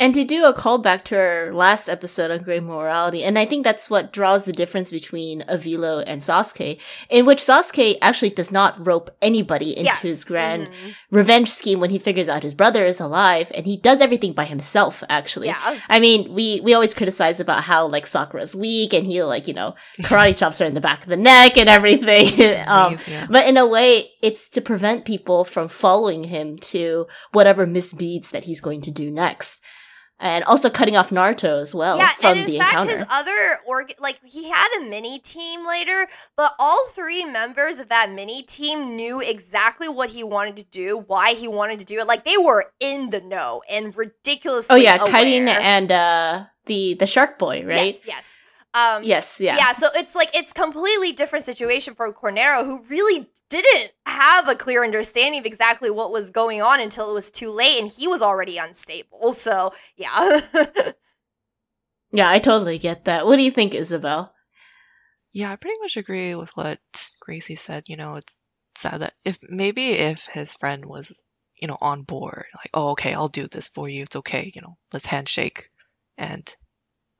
And 0.00 0.14
to 0.14 0.24
do 0.24 0.46
a 0.46 0.54
callback 0.54 1.04
to 1.04 1.18
our 1.18 1.52
last 1.52 1.86
episode 1.86 2.30
on 2.30 2.42
Great 2.42 2.62
Morality, 2.62 3.22
and 3.22 3.38
I 3.38 3.44
think 3.44 3.64
that's 3.64 3.90
what 3.90 4.14
draws 4.14 4.44
the 4.46 4.52
difference 4.52 4.90
between 4.90 5.42
Avilio 5.42 6.02
and 6.06 6.22
Sasuke, 6.22 6.78
in 7.10 7.26
which 7.26 7.42
Sasuke 7.42 7.98
actually 8.00 8.30
does 8.30 8.50
not 8.50 8.84
rope 8.86 9.10
anybody 9.20 9.72
into 9.76 9.84
Yes. 9.84 9.98
his 10.00 10.24
grand 10.24 10.68
Mhm. 10.68 10.94
revenge 11.10 11.50
scheme 11.50 11.80
when 11.80 11.90
he 11.90 11.98
figures 11.98 12.30
out 12.30 12.42
his 12.42 12.54
brother 12.54 12.86
is 12.86 12.98
alive, 12.98 13.52
and 13.54 13.66
he 13.66 13.76
does 13.76 14.00
everything 14.00 14.32
by 14.32 14.46
himself, 14.46 15.04
actually. 15.10 15.48
Yeah. 15.48 15.78
I 15.90 16.00
mean, 16.00 16.32
we, 16.32 16.62
we 16.64 16.72
always 16.72 16.94
criticize 16.94 17.38
about 17.38 17.64
how, 17.64 17.86
like, 17.86 18.06
Sakura's 18.06 18.56
weak, 18.56 18.94
and 18.94 19.06
he, 19.06 19.22
like, 19.22 19.46
you 19.46 19.52
know, 19.52 19.74
karate 20.00 20.34
chops 20.34 20.60
her 20.60 20.64
in 20.64 20.72
the 20.72 20.80
back 20.80 21.02
of 21.02 21.10
the 21.10 21.16
neck 21.18 21.58
and 21.58 21.68
everything. 21.68 22.28
um, 22.66 22.96
yeah. 23.06 23.26
but 23.28 23.46
in 23.46 23.58
a 23.58 23.66
way, 23.66 24.12
it's 24.22 24.48
to 24.48 24.62
prevent 24.62 25.04
people 25.04 25.44
from 25.44 25.68
following 25.68 26.24
him 26.24 26.56
to 26.72 27.06
whatever 27.32 27.66
misdeeds 27.66 28.30
that 28.30 28.44
he's 28.44 28.62
going 28.62 28.80
to 28.80 28.90
do 28.90 29.10
next. 29.10 29.60
And 30.22 30.44
also 30.44 30.68
cutting 30.68 30.96
off 30.96 31.08
Naruto 31.08 31.60
as 31.62 31.74
well 31.74 31.96
yeah, 31.96 32.10
from 32.20 32.32
and 32.32 32.40
in 32.40 32.46
the 32.46 32.58
fact, 32.58 32.74
encounter. 32.74 32.98
his 32.98 33.06
other 33.10 33.58
org, 33.66 33.94
like 33.98 34.20
he 34.22 34.50
had 34.50 34.68
a 34.80 34.90
mini 34.90 35.18
team 35.18 35.66
later, 35.66 36.06
but 36.36 36.52
all 36.58 36.88
three 36.88 37.24
members 37.24 37.78
of 37.78 37.88
that 37.88 38.12
mini 38.12 38.42
team 38.42 38.96
knew 38.96 39.22
exactly 39.22 39.88
what 39.88 40.10
he 40.10 40.22
wanted 40.22 40.56
to 40.56 40.64
do, 40.64 40.98
why 41.06 41.32
he 41.32 41.48
wanted 41.48 41.78
to 41.78 41.86
do 41.86 41.98
it. 42.00 42.06
Like 42.06 42.24
they 42.24 42.36
were 42.36 42.66
in 42.80 43.08
the 43.08 43.20
know 43.20 43.62
and 43.70 43.96
ridiculously. 43.96 44.74
oh 44.74 44.76
yeah, 44.76 44.96
aware. 44.96 45.10
Karin 45.10 45.48
and 45.48 45.90
uh, 45.90 46.44
the 46.66 46.94
the 46.94 47.06
Shark 47.06 47.38
Boy, 47.38 47.64
right? 47.64 47.98
Yes, 48.04 48.06
yes. 48.06 48.38
Um, 48.72 49.02
Yes, 49.02 49.40
yeah. 49.40 49.56
yeah. 49.56 49.72
so 49.72 49.88
it's 49.94 50.14
like 50.14 50.30
it's 50.32 50.52
completely 50.52 51.12
different 51.12 51.44
situation 51.44 51.94
for 51.94 52.12
Cornero, 52.12 52.64
who 52.64 52.84
really 52.88 53.28
didn't 53.50 53.92
have 54.06 54.48
a 54.48 54.54
clear 54.54 54.82
understanding 54.82 55.40
of 55.40 55.46
exactly 55.46 55.90
what 55.90 56.12
was 56.12 56.30
going 56.30 56.62
on 56.62 56.80
until 56.80 57.10
it 57.10 57.14
was 57.14 57.30
too 57.30 57.50
late, 57.50 57.80
and 57.80 57.90
he 57.90 58.08
was 58.08 58.22
already 58.22 58.56
unstable. 58.56 59.32
So 59.32 59.72
yeah, 59.96 60.40
Yeah, 62.12 62.28
I 62.28 62.40
totally 62.40 62.78
get 62.78 63.04
that. 63.04 63.24
What 63.24 63.36
do 63.36 63.42
you 63.42 63.50
think, 63.52 63.74
Isabelle? 63.74 64.34
Yeah, 65.32 65.52
I 65.52 65.56
pretty 65.56 65.78
much 65.80 65.96
agree 65.96 66.34
with 66.34 66.50
what 66.56 66.80
Gracie 67.20 67.54
said. 67.54 67.84
You 67.86 67.96
know, 67.96 68.16
it's 68.16 68.36
sad 68.74 69.00
that 69.02 69.14
if 69.24 69.38
maybe 69.48 69.90
if 69.90 70.26
his 70.26 70.54
friend 70.54 70.84
was, 70.84 71.12
you 71.60 71.68
know, 71.68 71.78
on 71.80 72.02
board, 72.02 72.46
like, 72.56 72.70
oh, 72.74 72.90
okay, 72.90 73.14
I'll 73.14 73.28
do 73.28 73.46
this 73.46 73.68
for 73.68 73.88
you. 73.88 74.02
It's 74.02 74.16
okay. 74.16 74.50
You 74.54 74.60
know, 74.62 74.76
let's 74.92 75.06
handshake 75.06 75.70
and 76.18 76.52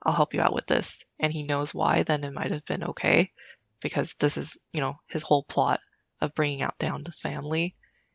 I'll 0.03 0.15
help 0.15 0.35
you 0.35 0.41
out 0.41 0.55
with 0.55 0.67
this. 0.67 1.05
And 1.21 1.33
he 1.33 1.45
knows 1.45 1.73
why, 1.73 2.03
then 2.03 2.25
it 2.25 2.33
might 2.33 2.51
have 2.51 2.65
been 2.65 2.85
okay 2.85 3.31
because 3.81 4.15
this 4.19 4.37
is, 4.37 4.59
you 4.73 4.81
know, 4.81 4.95
his 5.07 5.23
whole 5.23 5.45
plot 5.45 5.81
of 6.21 6.35
bringing 6.35 6.63
out 6.63 6.79
down 6.79 7.05
the 7.05 7.13
family 7.13 7.75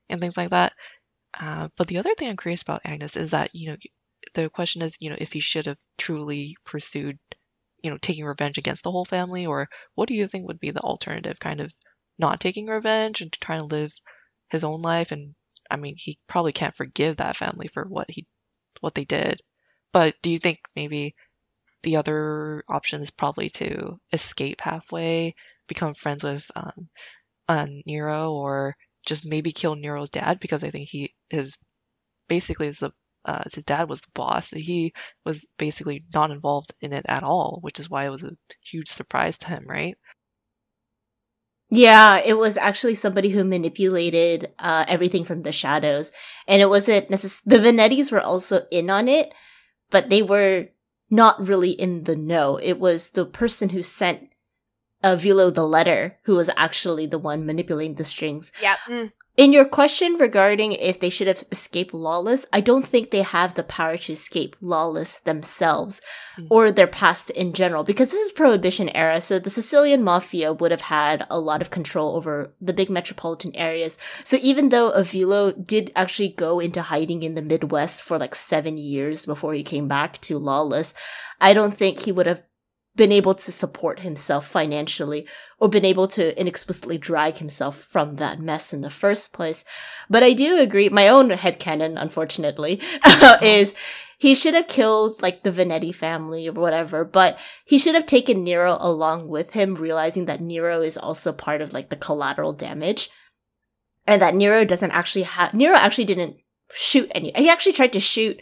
and 0.10 0.22
things 0.22 0.38
like 0.38 0.50
that. 0.52 0.74
Uh, 1.40 1.70
but 1.76 1.88
the 1.88 1.98
other 1.98 2.14
thing 2.16 2.30
I'm 2.30 2.38
curious 2.38 2.62
about 2.62 2.82
Agnes 2.86 3.16
is 3.16 3.32
that 3.32 3.54
you 3.54 3.70
know 3.70 3.78
the 4.34 4.50
question 4.50 4.82
is 4.82 4.98
you 5.00 5.10
know 5.10 5.18
if 5.20 5.34
he 5.34 5.40
should 5.40 5.66
have 5.66 5.80
truly 5.98 6.56
pursued 6.66 7.20
you 7.84 7.90
know 7.90 7.98
taking 7.98 8.26
revenge 8.26 8.58
against 8.58 8.84
the 8.84 8.92
whole 8.92 9.06
family 9.06 9.46
or 9.46 9.70
what 9.96 10.08
do 10.08 10.14
you 10.14 10.28
think 10.28 10.48
would 10.48 10.60
be 10.60 10.72
the 10.72 10.82
alternative 10.82 11.40
kind 11.40 11.60
of 11.60 11.74
not 12.18 12.40
taking 12.40 12.68
revenge 12.68 13.22
and 13.22 13.34
trying 13.34 13.60
to 13.60 13.66
live 13.66 13.94
his 14.50 14.64
own 14.64 14.82
life 14.82 15.12
and 15.12 15.36
I 15.70 15.76
mean 15.78 15.96
he 15.98 16.20
probably 16.28 16.54
can't 16.54 16.76
forgive 16.76 17.18
that 17.18 17.38
family 17.38 17.68
for 17.68 17.84
what 17.86 18.10
he 18.10 18.26
what 18.82 18.96
they 18.96 19.06
did. 19.06 19.42
But 19.92 20.16
do 20.22 20.30
you 20.30 20.40
think 20.40 20.60
maybe 20.76 21.16
the 21.84 21.98
other 21.98 22.64
option 22.70 23.02
is 23.02 23.12
probably 23.12 23.50
to 23.52 24.00
escape 24.12 24.62
halfway, 24.62 25.36
become 25.68 25.94
friends 25.94 26.24
with 26.24 26.50
um, 26.56 26.90
uh, 27.48 27.68
Nero, 27.86 28.32
or 28.34 28.76
just 29.06 29.26
maybe 29.26 29.52
kill 29.52 29.76
Nero's 29.76 30.10
dad 30.10 30.40
because 30.40 30.64
I 30.64 30.72
think 30.72 30.90
he 30.90 31.14
is 31.30 31.58
basically 32.28 32.68
is 32.68 32.80
the 32.80 32.92
uh, 33.26 33.44
his 33.52 33.64
dad 33.64 33.90
was 33.90 34.02
the 34.02 34.08
boss. 34.14 34.52
He 34.52 34.94
was 35.26 35.46
basically 35.58 36.06
not 36.14 36.32
involved 36.32 36.74
in 36.82 36.94
it 36.94 37.06
at 37.08 37.24
all, 37.24 37.60
which 37.62 37.80
is 37.80 37.90
why 37.90 38.06
it 38.06 38.10
was 38.10 38.24
a 38.24 38.32
huge 38.62 38.88
surprise 38.88 39.38
to 39.40 39.48
him, 39.48 39.66
right? 39.68 39.98
Yeah, 41.72 42.22
it 42.24 42.38
was 42.38 42.58
actually 42.58 42.94
somebody 42.96 43.30
who 43.30 43.44
manipulated 43.44 44.54
uh, 44.60 44.86
everything 44.88 45.26
from 45.26 45.42
the 45.42 45.52
shadows, 45.52 46.12
and 46.48 46.62
it 46.62 46.70
wasn't 46.70 47.10
necessarily 47.10 47.64
the 47.64 47.70
Vanettis 47.70 48.12
were 48.12 48.22
also 48.22 48.62
in 48.72 48.90
on 48.92 49.08
it, 49.08 49.34
but 49.90 50.10
they 50.10 50.22
were 50.22 50.68
not 51.10 51.46
really 51.48 51.72
in 51.72 52.04
the 52.04 52.16
know. 52.16 52.58
It 52.58 52.80
was 52.80 53.10
the 53.10 53.26
person 53.26 53.70
who 53.70 53.82
sent 53.82 54.35
uh, 55.06 55.16
Vilo 55.16 55.54
the 55.54 55.68
letter 55.68 56.18
who 56.24 56.36
was 56.36 56.50
actually 56.58 57.06
the 57.06 57.20
one 57.20 57.46
manipulating 57.46 57.96
the 57.96 58.04
strings. 58.04 58.52
Yeah. 58.60 58.76
Mm. 58.90 59.12
In 59.38 59.52
your 59.52 59.66
question 59.66 60.14
regarding 60.14 60.72
if 60.72 61.02
they 61.02 61.10
should 61.10 61.28
have 61.28 61.44
escaped 61.52 61.94
lawless, 61.94 62.48
I 62.54 62.62
don't 62.62 62.88
think 62.88 63.12
they 63.12 63.22
have 63.22 63.54
the 63.54 63.64
power 63.64 63.98
to 63.98 64.14
escape 64.14 64.56
lawless 64.62 65.20
themselves 65.20 66.02
mm. 66.40 66.48
or 66.50 66.72
their 66.72 66.88
past 66.88 67.32
in 67.32 67.52
general 67.52 67.84
because 67.84 68.10
this 68.10 68.26
is 68.26 68.32
prohibition 68.32 68.88
era 68.96 69.20
so 69.20 69.38
the 69.38 69.50
Sicilian 69.50 70.04
mafia 70.04 70.54
would 70.54 70.72
have 70.72 70.82
had 70.82 71.28
a 71.30 71.38
lot 71.38 71.62
of 71.62 71.70
control 71.70 72.16
over 72.16 72.54
the 72.62 72.74
big 72.74 72.90
metropolitan 72.90 73.54
areas. 73.56 73.98
So 74.24 74.38
even 74.42 74.70
though 74.70 74.92
Avilio 74.92 75.52
did 75.52 75.92
actually 75.98 76.30
go 76.30 76.62
into 76.62 76.82
hiding 76.82 77.22
in 77.22 77.36
the 77.36 77.42
Midwest 77.42 78.04
for 78.04 78.18
like 78.18 78.36
7 78.36 78.78
years 78.78 79.26
before 79.26 79.54
he 79.54 79.64
came 79.64 79.90
back 79.90 80.22
to 80.22 80.40
lawless, 80.40 80.94
I 81.42 81.54
don't 81.54 81.76
think 81.76 82.00
he 82.00 82.12
would 82.14 82.26
have 82.26 82.42
been 82.96 83.12
able 83.12 83.36
to 83.36 83.52
support 83.52 84.00
himself 84.00 84.48
financially 84.48 85.28
or 85.60 85.68
been 85.68 85.86
able 85.86 86.08
to 86.08 86.40
inexplicably 86.40 86.98
drag 86.98 87.38
himself 87.38 87.84
from 87.84 88.16
that 88.16 88.40
mess 88.40 88.74
in 88.74 88.82
the 88.82 88.90
first 88.90 89.34
place. 89.34 89.66
But 90.10 90.24
I 90.24 90.34
do 90.34 90.60
agree, 90.60 90.90
my 90.90 91.08
own 91.08 91.30
head 91.30 91.60
headcanon, 91.60 92.02
unfortunately, 92.02 92.82
uh-huh. 93.04 93.40
is 93.42 93.74
he 94.18 94.34
should 94.34 94.54
have 94.54 94.68
killed 94.68 95.22
like 95.22 95.44
the 95.44 95.52
Vanetti 95.52 95.94
family 95.94 96.48
or 96.48 96.54
whatever, 96.54 97.04
but 97.04 97.38
he 97.66 97.78
should 97.78 97.96
have 97.96 98.06
taken 98.06 98.44
Nero 98.44 98.78
along 98.80 99.28
with 99.28 99.52
him, 99.52 99.76
realizing 99.76 100.26
that 100.26 100.42
Nero 100.42 100.82
is 100.82 100.98
also 100.98 101.34
part 101.34 101.62
of 101.62 101.74
like 101.74 101.90
the 101.90 101.96
collateral 101.96 102.54
damage. 102.54 103.10
And 104.08 104.22
that 104.22 104.36
Nero 104.36 104.64
doesn't 104.66 104.92
actually 104.92 105.24
have, 105.24 105.54
Nero 105.54 105.76
actually 105.76 106.06
didn't 106.06 106.38
shoot 106.74 107.12
any, 107.16 107.32
he 107.36 107.50
actually 107.50 107.74
tried 107.74 107.94
to 107.94 108.00
shoot 108.00 108.40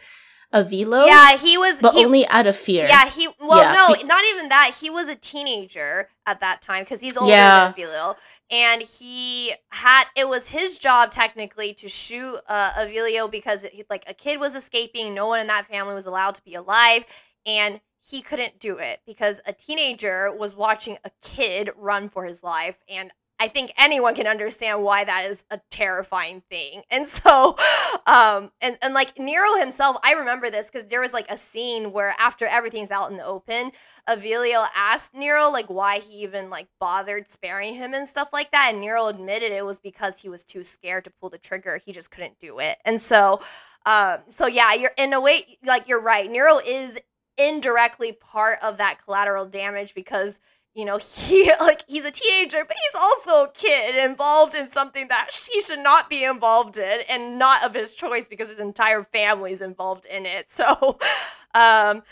Avilio. 0.54 1.08
Yeah, 1.08 1.38
he 1.38 1.58
was, 1.58 1.80
but 1.82 1.94
he, 1.94 2.06
only 2.06 2.28
out 2.28 2.46
of 2.48 2.56
fear. 2.56 2.86
Yeah, 2.88 3.10
he. 3.10 3.28
Well, 3.40 3.64
Yeah, 3.64 3.74
no, 3.74 4.08
not 4.08 4.24
even 4.34 4.50
that. 4.50 4.72
He 4.80 4.90
was 4.90 5.08
a 5.08 5.16
teenager 5.16 6.10
at 6.26 6.40
that 6.42 6.62
time 6.62 6.84
because 6.84 7.02
he's 7.02 7.18
older 7.18 7.32
Yeah. 7.32 7.74
than 7.76 7.86
Avilio, 7.86 8.16
and 8.52 8.82
he 8.82 9.54
had. 9.70 10.06
It 10.16 10.30
was 10.30 10.50
his 10.50 10.78
job 10.78 11.12
technically 11.12 11.74
to 11.76 11.90
shoot 11.90 12.40
uh, 12.48 12.72
Avilio 12.78 13.30
because 13.30 13.64
he, 13.64 13.84
like 13.90 14.04
a 14.08 14.14
kid 14.14 14.40
was 14.40 14.56
escaping. 14.56 15.14
No 15.14 15.28
one 15.28 15.40
in 15.40 15.48
that 15.48 15.66
family 15.66 15.96
was 15.96 16.06
allowed 16.06 16.36
to 16.36 16.44
be 16.44 16.54
alive, 16.56 17.04
and 17.46 17.82
he 18.06 18.22
couldn't 18.22 18.60
do 18.60 18.78
it 18.78 19.00
because 19.06 19.40
a 19.46 19.54
teenager 19.54 20.32
was 20.32 20.56
watching 20.56 20.98
a 21.06 21.12
kid 21.22 21.72
run 21.78 22.10
for 22.10 22.26
his 22.26 22.44
life, 22.44 22.80
and 22.88 23.12
I 23.44 23.50
think 23.50 23.74
anyone 23.78 24.16
can 24.16 24.26
understand 24.26 24.84
why 24.84 25.04
that 25.04 25.26
is 25.26 25.44
a 25.52 25.60
terrifying 25.70 26.42
thing. 26.50 26.84
And 26.94 27.08
so, 27.08 27.58
um, 28.06 28.52
and, 28.62 28.78
and 28.82 28.94
like 28.94 29.18
Nero 29.18 29.60
himself, 29.60 29.98
I 30.04 30.14
remember 30.14 30.50
this 30.52 30.68
because 30.68 30.86
there 30.88 31.02
was 31.02 31.12
like 31.12 31.26
a 31.30 31.36
scene 31.36 31.92
where 31.92 32.14
after 32.20 32.46
everything's 32.46 32.92
out 32.92 33.10
in 33.10 33.18
the 33.18 33.26
open, 33.26 33.72
Avilio 34.08 34.66
asked 34.76 35.14
Nero 35.16 35.50
like 35.50 35.66
why 35.68 36.00
he 36.00 36.24
even 36.24 36.52
like 36.52 36.68
bothered 36.80 37.30
sparing 37.30 37.74
him 37.74 37.94
and 37.94 38.08
stuff 38.08 38.30
like 38.32 38.52
that. 38.52 38.70
And 38.72 38.80
Nero 38.80 39.08
admitted 39.08 39.52
it 39.52 39.66
was 39.66 39.80
because 39.80 40.20
he 40.20 40.30
was 40.30 40.44
too 40.44 40.64
scared 40.64 41.04
to 41.06 41.10
pull 41.10 41.30
the 41.30 41.40
trigger. 41.40 41.82
He 41.84 41.92
just 41.92 42.12
couldn't 42.12 42.40
do 42.40 42.60
it. 42.60 42.78
And 42.86 43.02
so, 43.02 43.42
um, 43.86 44.20
so 44.30 44.46
yeah, 44.46 44.74
you're 44.74 44.94
in 44.98 45.12
a 45.14 45.20
way, 45.20 45.58
like 45.66 45.90
you're 45.90 46.02
right. 46.02 46.30
Nero 46.32 46.60
is 46.66 47.00
indirectly 47.38 48.14
part 48.14 48.60
of 48.62 48.78
that 48.78 49.04
collateral 49.04 49.46
damage 49.46 49.96
because 49.96 50.40
you 50.76 50.86
know 50.86 50.98
he 51.16 51.52
like 51.60 51.84
he's 51.88 52.06
a 52.06 52.12
teenager 52.12 52.64
but 52.66 52.76
he's 52.76 53.02
also 53.02 53.46
a 53.46 53.52
kid 53.54 53.96
involved 54.10 54.56
in 54.56 54.70
something 54.70 55.08
that 55.08 55.30
he 55.52 55.62
should 55.62 55.80
not 55.80 56.10
be 56.10 56.24
involved 56.24 56.78
in 56.78 57.02
and 57.10 57.38
not 57.38 57.64
of 57.64 57.74
his 57.74 57.94
choice 57.94 58.28
because 58.28 58.50
his 58.50 58.60
entire 58.60 59.04
family's 59.04 59.62
involved 59.62 60.06
in 60.06 60.26
it. 60.26 60.52
So 60.52 60.98
um 61.56 62.04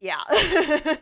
yeah. 0.00 0.22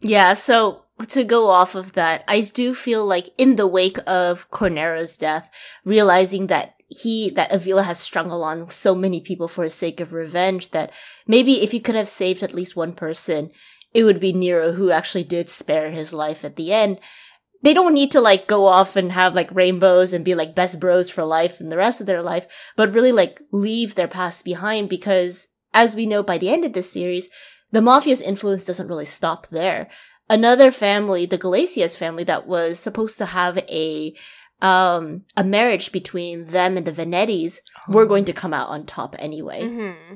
Yeah, 0.00 0.34
so 0.34 0.84
to 1.08 1.24
go 1.24 1.50
off 1.50 1.74
of 1.74 1.94
that, 1.94 2.24
I 2.28 2.42
do 2.42 2.74
feel 2.74 3.04
like 3.04 3.30
in 3.36 3.56
the 3.56 3.66
wake 3.66 3.98
of 4.06 4.50
Cornero's 4.50 5.16
death, 5.16 5.50
realizing 5.84 6.46
that 6.48 6.74
he, 6.86 7.30
that 7.30 7.50
Avilio 7.50 7.84
has 7.84 7.98
strung 7.98 8.30
along 8.30 8.70
so 8.70 8.94
many 8.94 9.20
people 9.20 9.48
for 9.48 9.64
his 9.64 9.74
sake 9.74 10.00
of 10.00 10.12
revenge 10.12 10.70
that 10.70 10.92
maybe 11.26 11.62
if 11.62 11.72
he 11.72 11.80
could 11.80 11.96
have 11.96 12.08
saved 12.08 12.42
at 12.42 12.54
least 12.54 12.76
one 12.76 12.92
person, 12.92 13.50
it 13.94 14.04
would 14.04 14.20
be 14.20 14.32
Nero 14.32 14.72
who 14.72 14.90
actually 14.90 15.24
did 15.24 15.50
spare 15.50 15.90
his 15.90 16.12
life 16.12 16.44
at 16.44 16.56
the 16.56 16.72
end. 16.72 17.00
They 17.62 17.74
don't 17.74 17.94
need 17.94 18.10
to 18.12 18.20
like 18.20 18.46
go 18.46 18.66
off 18.66 18.94
and 18.94 19.12
have 19.12 19.34
like 19.34 19.52
rainbows 19.52 20.12
and 20.12 20.24
be 20.24 20.34
like 20.34 20.54
best 20.54 20.78
bros 20.78 21.10
for 21.10 21.24
life 21.24 21.60
and 21.60 21.72
the 21.72 21.76
rest 21.76 22.00
of 22.00 22.06
their 22.06 22.22
life, 22.22 22.46
but 22.76 22.92
really 22.92 23.12
like 23.12 23.40
leave 23.50 23.94
their 23.94 24.08
past 24.08 24.44
behind 24.44 24.88
because 24.88 25.48
as 25.74 25.94
we 25.94 26.06
know 26.06 26.22
by 26.22 26.38
the 26.38 26.50
end 26.50 26.64
of 26.64 26.72
this 26.72 26.92
series, 26.92 27.28
the 27.72 27.80
mafia's 27.80 28.20
influence 28.20 28.64
doesn't 28.64 28.88
really 28.88 29.04
stop 29.04 29.48
there. 29.48 29.88
Another 30.30 30.70
family, 30.70 31.26
the 31.26 31.38
Galatias 31.38 31.96
family, 31.96 32.24
that 32.24 32.46
was 32.46 32.78
supposed 32.78 33.18
to 33.18 33.26
have 33.26 33.58
a 33.58 34.14
um 34.60 35.24
a 35.36 35.44
marriage 35.44 35.92
between 35.92 36.46
them 36.46 36.76
and 36.76 36.86
the 36.86 36.92
Vanettis, 36.92 37.58
were 37.88 38.06
going 38.06 38.24
to 38.26 38.32
come 38.32 38.52
out 38.54 38.68
on 38.68 38.84
top 38.84 39.16
anyway. 39.18 39.66
hmm 39.66 40.14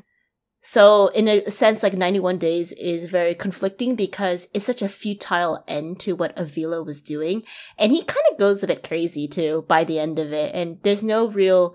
So 0.62 1.08
in 1.08 1.26
a 1.26 1.50
sense, 1.50 1.82
like 1.82 1.94
91 1.94 2.38
Days 2.38 2.70
is 2.72 3.06
very 3.06 3.34
conflicting 3.34 3.96
because 3.96 4.46
it's 4.54 4.64
such 4.64 4.80
a 4.80 4.88
futile 4.88 5.64
end 5.66 5.98
to 6.00 6.12
what 6.12 6.36
Avilio 6.36 6.86
was 6.86 7.00
doing. 7.00 7.42
And 7.76 7.90
he 7.90 8.04
kind 8.04 8.24
of 8.30 8.38
goes 8.38 8.62
a 8.62 8.68
bit 8.68 8.86
crazy 8.86 9.26
too 9.26 9.64
by 9.66 9.82
the 9.82 9.98
end 9.98 10.20
of 10.20 10.32
it. 10.32 10.54
And 10.54 10.78
there's 10.84 11.02
no 11.02 11.26
real 11.26 11.74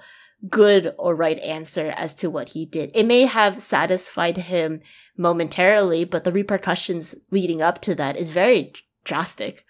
good 0.49 0.93
or 0.97 1.15
right 1.15 1.39
answer 1.39 1.93
as 1.97 2.13
to 2.13 2.29
what 2.29 2.49
he 2.49 2.65
did. 2.65 2.91
It 2.93 3.05
may 3.05 3.25
have 3.25 3.61
satisfied 3.61 4.37
him 4.37 4.81
momentarily, 5.17 6.05
but 6.05 6.23
the 6.23 6.31
repercussions 6.31 7.15
leading 7.29 7.61
up 7.61 7.81
to 7.81 7.95
that 7.95 8.15
is 8.15 8.31
very 8.31 8.71
drastic. 9.03 9.65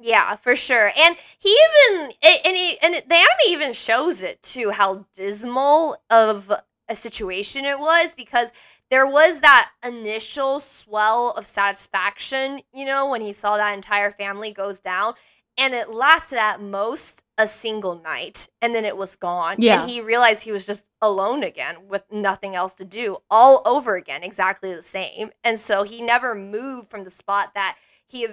Yeah, 0.00 0.36
for 0.36 0.54
sure. 0.54 0.92
And 0.96 1.16
he 1.38 1.48
even 1.48 2.12
and 2.22 2.56
he 2.56 2.78
and 2.80 2.94
the 2.94 3.14
anime 3.14 3.48
even 3.48 3.72
shows 3.72 4.22
it 4.22 4.40
too 4.42 4.70
how 4.70 5.06
dismal 5.14 5.96
of 6.08 6.52
a 6.88 6.94
situation 6.94 7.64
it 7.64 7.78
was 7.78 8.14
because 8.16 8.52
there 8.90 9.06
was 9.06 9.40
that 9.40 9.70
initial 9.84 10.60
swell 10.60 11.32
of 11.32 11.46
satisfaction, 11.46 12.60
you 12.72 12.86
know, 12.86 13.10
when 13.10 13.20
he 13.20 13.32
saw 13.32 13.56
that 13.56 13.74
entire 13.74 14.10
family 14.10 14.50
goes 14.50 14.80
down 14.80 15.12
and 15.58 15.74
it 15.74 15.90
lasted 15.90 16.38
at 16.38 16.62
most 16.62 17.24
a 17.36 17.46
single 17.46 18.00
night 18.00 18.48
and 18.62 18.74
then 18.74 18.84
it 18.84 18.96
was 18.96 19.16
gone. 19.16 19.56
Yeah. 19.58 19.82
And 19.82 19.90
he 19.90 20.00
realized 20.00 20.44
he 20.44 20.52
was 20.52 20.64
just 20.64 20.88
alone 21.02 21.42
again 21.42 21.88
with 21.88 22.04
nothing 22.10 22.54
else 22.54 22.74
to 22.76 22.84
do 22.84 23.18
all 23.30 23.60
over 23.66 23.96
again, 23.96 24.22
exactly 24.22 24.74
the 24.74 24.82
same. 24.82 25.30
And 25.44 25.58
so 25.58 25.82
he 25.82 26.00
never 26.00 26.34
moved 26.34 26.90
from 26.90 27.04
the 27.04 27.10
spot 27.10 27.52
that 27.54 27.76
he 28.06 28.26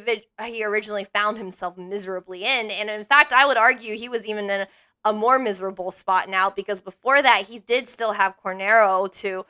he 0.46 0.64
originally 0.64 1.04
found 1.04 1.38
himself 1.38 1.78
miserably 1.78 2.46
in. 2.46 2.72
And 2.72 2.90
in 2.90 3.04
fact, 3.04 3.34
I 3.34 3.46
would 3.46 3.58
argue 3.58 3.98
he 3.98 4.08
was 4.08 4.26
even 4.26 4.50
in 4.50 4.68
a, 5.06 5.14
more 5.14 5.40
miserable 5.40 5.92
spot 5.92 6.28
now 6.30 6.50
because 6.50 6.82
before 6.82 7.22
that, 7.22 7.48
he 7.48 7.60
did 7.60 7.88
still 7.88 8.14
have 8.14 8.36
Cornero 8.38 9.08
to 9.08 9.46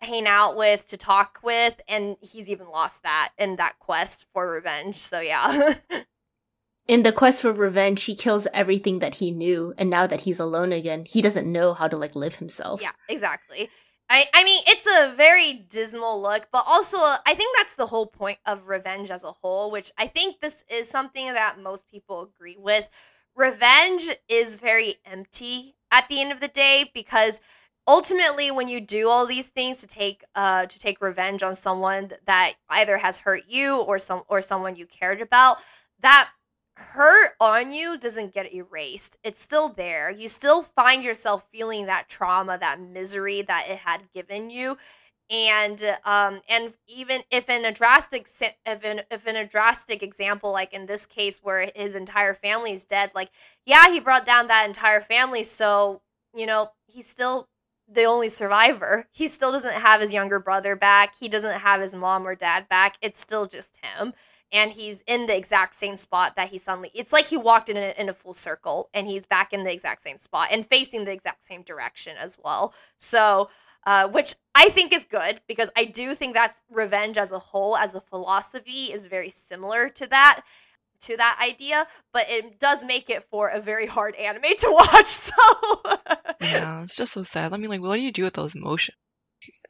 hang 0.00 0.26
out 0.26 0.56
with, 0.56 0.86
to 0.88 0.96
talk 0.96 1.40
with, 1.42 1.80
and 1.88 2.16
he's 2.20 2.50
even 2.50 2.68
lost 2.68 3.02
that 3.02 3.32
in 3.38 3.56
that 3.56 3.78
quest 3.78 4.26
for 4.32 4.50
revenge. 4.50 4.96
So 4.96 5.20
yeah. 5.20 5.74
In 6.88 7.02
the 7.02 7.10
quest 7.10 7.42
for 7.42 7.52
revenge, 7.52 8.04
he 8.04 8.14
kills 8.14 8.46
everything 8.54 9.00
that 9.00 9.16
he 9.16 9.32
knew, 9.32 9.74
and 9.76 9.90
now 9.90 10.06
that 10.06 10.20
he's 10.20 10.38
alone 10.38 10.72
again, 10.72 11.04
he 11.04 11.20
doesn't 11.20 11.50
know 11.50 11.74
how 11.74 11.88
to 11.88 11.96
like 11.96 12.14
live 12.14 12.36
himself. 12.36 12.80
Yeah, 12.80 12.92
exactly. 13.08 13.68
I, 14.08 14.26
I 14.32 14.44
mean, 14.44 14.62
it's 14.68 14.86
a 14.86 15.12
very 15.16 15.52
dismal 15.52 16.22
look, 16.22 16.46
but 16.52 16.62
also 16.66 16.96
I 16.98 17.34
think 17.34 17.56
that's 17.56 17.74
the 17.74 17.86
whole 17.86 18.06
point 18.06 18.38
of 18.46 18.68
revenge 18.68 19.10
as 19.10 19.24
a 19.24 19.32
whole, 19.32 19.72
which 19.72 19.90
I 19.98 20.06
think 20.06 20.40
this 20.40 20.62
is 20.70 20.88
something 20.88 21.26
that 21.34 21.60
most 21.60 21.90
people 21.90 22.22
agree 22.22 22.56
with. 22.56 22.88
Revenge 23.36 24.08
is 24.28 24.56
very 24.56 24.96
empty 25.04 25.76
at 25.92 26.08
the 26.08 26.20
end 26.20 26.32
of 26.32 26.40
the 26.40 26.48
day 26.48 26.90
because 26.94 27.40
ultimately 27.86 28.50
when 28.50 28.66
you 28.66 28.80
do 28.80 29.08
all 29.08 29.26
these 29.26 29.46
things 29.46 29.76
to 29.78 29.86
take 29.86 30.24
uh 30.34 30.66
to 30.66 30.78
take 30.78 31.00
revenge 31.00 31.42
on 31.42 31.54
someone 31.54 32.10
that 32.24 32.54
either 32.70 32.98
has 32.98 33.18
hurt 33.18 33.42
you 33.48 33.80
or 33.82 33.98
some 33.98 34.22
or 34.28 34.42
someone 34.42 34.74
you 34.74 34.86
cared 34.86 35.20
about 35.20 35.58
that 36.00 36.30
hurt 36.76 37.32
on 37.40 37.72
you 37.72 37.96
doesn't 37.96 38.34
get 38.34 38.52
erased. 38.52 39.16
It's 39.24 39.42
still 39.42 39.70
there. 39.70 40.10
You 40.10 40.28
still 40.28 40.62
find 40.62 41.02
yourself 41.02 41.48
feeling 41.50 41.86
that 41.86 42.08
trauma 42.08 42.58
that 42.58 42.80
misery 42.80 43.42
that 43.42 43.66
it 43.68 43.78
had 43.78 44.12
given 44.12 44.50
you 44.50 44.76
and 45.30 45.82
um 46.04 46.40
and 46.48 46.74
even 46.86 47.22
if 47.30 47.50
in 47.50 47.64
a 47.64 47.72
drastic 47.72 48.28
if 48.64 48.84
in, 48.84 49.02
if 49.10 49.26
in 49.26 49.36
a 49.36 49.46
drastic 49.46 50.02
example 50.02 50.52
like 50.52 50.72
in 50.72 50.86
this 50.86 51.04
case 51.04 51.40
where 51.42 51.70
his 51.74 51.94
entire 51.94 52.34
family 52.34 52.72
is 52.72 52.84
dead 52.84 53.10
like 53.14 53.30
yeah 53.64 53.90
he 53.90 53.98
brought 53.98 54.24
down 54.24 54.46
that 54.46 54.66
entire 54.66 55.00
family 55.00 55.42
so 55.42 56.00
you 56.34 56.46
know 56.46 56.70
he's 56.86 57.08
still 57.08 57.48
the 57.88 58.02
only 58.02 58.28
survivor. 58.28 59.06
He 59.12 59.28
still 59.28 59.52
doesn't 59.52 59.80
have 59.80 60.00
his 60.00 60.12
younger 60.12 60.40
brother 60.40 60.74
back. 60.74 61.14
He 61.20 61.28
doesn't 61.28 61.60
have 61.60 61.80
his 61.80 61.94
mom 61.94 62.26
or 62.26 62.34
dad 62.34 62.68
back. 62.68 62.96
It's 63.00 63.20
still 63.20 63.46
just 63.46 63.78
him 63.80 64.12
and 64.52 64.72
he's 64.72 65.02
in 65.06 65.26
the 65.26 65.36
exact 65.36 65.74
same 65.74 65.96
spot 65.96 66.36
that 66.36 66.50
he 66.50 66.58
suddenly 66.58 66.90
it's 66.94 67.12
like 67.12 67.26
he 67.26 67.36
walked 67.36 67.68
in 67.68 67.76
a, 67.76 67.94
in 67.98 68.08
a 68.08 68.12
full 68.12 68.34
circle 68.34 68.88
and 68.94 69.06
he's 69.06 69.26
back 69.26 69.52
in 69.52 69.64
the 69.64 69.72
exact 69.72 70.02
same 70.02 70.18
spot 70.18 70.48
and 70.50 70.64
facing 70.64 71.04
the 71.04 71.12
exact 71.12 71.44
same 71.44 71.62
direction 71.62 72.16
as 72.16 72.36
well. 72.42 72.72
So 72.96 73.50
uh, 73.86 74.08
which 74.08 74.34
I 74.54 74.68
think 74.68 74.92
is 74.92 75.04
good 75.04 75.40
because 75.46 75.70
I 75.76 75.84
do 75.84 76.14
think 76.14 76.34
that's 76.34 76.62
revenge 76.70 77.16
as 77.16 77.30
a 77.30 77.38
whole, 77.38 77.76
as 77.76 77.94
a 77.94 78.00
philosophy, 78.00 78.92
is 78.92 79.06
very 79.06 79.30
similar 79.30 79.88
to 79.90 80.06
that 80.08 80.42
to 80.98 81.16
that 81.16 81.38
idea, 81.42 81.86
but 82.12 82.24
it 82.28 82.58
does 82.58 82.84
make 82.84 83.10
it 83.10 83.22
for 83.22 83.48
a 83.48 83.60
very 83.60 83.86
hard 83.86 84.14
anime 84.16 84.56
to 84.58 84.68
watch. 84.92 85.06
So 85.06 85.32
Yeah, 86.40 86.82
it's 86.82 86.96
just 86.96 87.12
so 87.12 87.22
sad. 87.22 87.52
I 87.52 87.58
mean, 87.58 87.70
like, 87.70 87.80
what 87.80 87.96
do 87.96 88.02
you 88.02 88.12
do 88.12 88.24
with 88.24 88.34
those 88.34 88.54
emotions? 88.54 88.96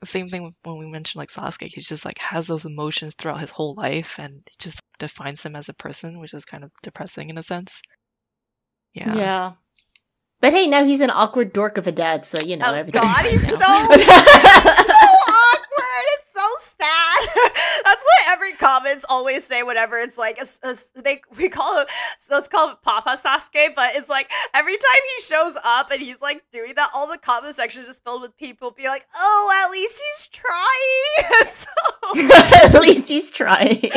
Same 0.04 0.28
thing 0.28 0.54
when 0.62 0.78
we 0.78 0.86
mentioned 0.86 1.18
like 1.18 1.30
Sasuke. 1.30 1.70
He's 1.74 1.88
just 1.88 2.04
like 2.04 2.18
has 2.18 2.46
those 2.46 2.64
emotions 2.64 3.14
throughout 3.14 3.40
his 3.40 3.50
whole 3.50 3.74
life, 3.74 4.18
and 4.18 4.36
it 4.46 4.58
just 4.58 4.80
defines 4.98 5.42
him 5.42 5.56
as 5.56 5.68
a 5.68 5.74
person, 5.74 6.20
which 6.20 6.32
is 6.32 6.44
kind 6.44 6.64
of 6.64 6.70
depressing 6.82 7.28
in 7.28 7.38
a 7.38 7.42
sense. 7.42 7.82
Yeah. 8.94 9.14
Yeah. 9.14 9.52
But 10.40 10.52
hey, 10.52 10.66
now 10.66 10.84
he's 10.84 11.00
an 11.00 11.10
awkward 11.10 11.52
dork 11.52 11.78
of 11.78 11.86
a 11.86 11.92
dad, 11.92 12.26
so 12.26 12.40
you 12.40 12.56
know 12.56 12.66
oh 12.70 12.74
everything's 12.74 13.04
god, 13.04 13.24
he's 13.26 13.42
so 13.42 13.48
so 13.48 13.56
awkward. 13.58 13.96
It's 16.08 16.28
so 16.34 16.46
sad. 16.78 17.28
That's 17.84 18.02
what 18.04 18.32
every 18.32 18.52
comments 18.52 19.04
always 19.08 19.44
say. 19.44 19.62
Whenever 19.62 19.98
it's 19.98 20.18
like 20.18 20.36
a, 20.38 20.42
s- 20.42 20.60
a 20.62 20.68
s- 20.68 20.90
they 20.94 21.22
we 21.36 21.48
call 21.48 21.80
it 21.80 21.88
so 22.18 22.36
it's 22.38 22.48
called 22.48 22.80
Papa 22.82 23.18
Sasuke, 23.22 23.74
but 23.74 23.96
it's 23.96 24.08
like 24.08 24.30
every 24.54 24.74
time 24.76 25.00
he 25.16 25.22
shows 25.22 25.56
up 25.64 25.90
and 25.90 26.00
he's 26.02 26.20
like 26.20 26.42
doing 26.52 26.72
that, 26.76 26.90
all 26.94 27.08
the 27.10 27.18
comment 27.18 27.54
sections 27.54 27.86
just 27.86 28.04
filled 28.04 28.20
with 28.22 28.36
people 28.36 28.70
being 28.72 28.88
like, 28.88 29.06
"Oh, 29.16 29.64
at 29.64 29.70
least 29.72 30.02
he's 30.06 30.26
trying." 30.28 31.46
so 31.50 32.74
At 32.74 32.80
least 32.82 33.08
he's 33.08 33.30
trying. 33.30 33.90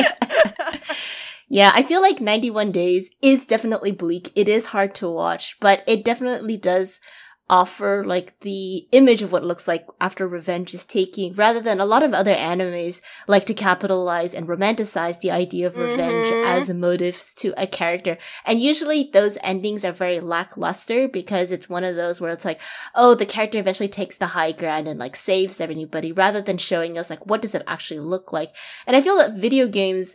Yeah, 1.50 1.72
I 1.74 1.82
feel 1.82 2.00
like 2.00 2.20
91 2.20 2.70
Days 2.72 3.10
is 3.20 3.44
definitely 3.44 3.90
bleak. 3.90 4.30
It 4.36 4.48
is 4.48 4.66
hard 4.66 4.94
to 4.96 5.10
watch, 5.10 5.56
but 5.60 5.82
it 5.86 6.04
definitely 6.04 6.56
does 6.56 7.00
offer 7.48 8.04
like 8.06 8.38
the 8.42 8.86
image 8.92 9.22
of 9.22 9.32
what 9.32 9.42
it 9.42 9.46
looks 9.46 9.66
like 9.66 9.84
after 10.00 10.28
revenge 10.28 10.72
is 10.72 10.84
taking 10.86 11.34
rather 11.34 11.60
than 11.60 11.80
a 11.80 11.84
lot 11.84 12.04
of 12.04 12.14
other 12.14 12.32
animes 12.32 13.00
like 13.26 13.44
to 13.44 13.52
capitalize 13.52 14.34
and 14.34 14.46
romanticize 14.46 15.18
the 15.18 15.32
idea 15.32 15.66
of 15.66 15.76
revenge 15.76 16.26
Mhm. 16.28 16.46
as 16.46 16.70
a 16.70 16.74
motive 16.74 17.20
to 17.38 17.52
a 17.56 17.66
character 17.66 18.18
and 18.46 18.60
usually 18.60 19.10
those 19.12 19.36
endings 19.42 19.84
are 19.84 19.90
very 19.90 20.20
lackluster 20.20 21.08
because 21.08 21.50
it's 21.50 21.68
one 21.68 21.82
of 21.82 21.96
those 21.96 22.20
where 22.20 22.30
it's 22.30 22.44
like 22.44 22.60
oh 22.94 23.16
the 23.16 23.26
character 23.26 23.58
eventually 23.58 23.88
takes 23.88 24.16
the 24.16 24.28
high 24.28 24.52
ground 24.52 24.86
and 24.86 25.00
like 25.00 25.16
saves 25.16 25.60
everybody 25.60 26.12
rather 26.12 26.40
than 26.40 26.56
showing 26.56 26.96
us 26.96 27.10
like 27.10 27.26
what 27.26 27.42
does 27.42 27.56
it 27.56 27.64
actually 27.66 27.98
look 27.98 28.32
like 28.32 28.52
and 28.86 28.94
i 28.94 29.00
feel 29.00 29.16
that 29.16 29.34
video 29.34 29.66
games 29.66 30.14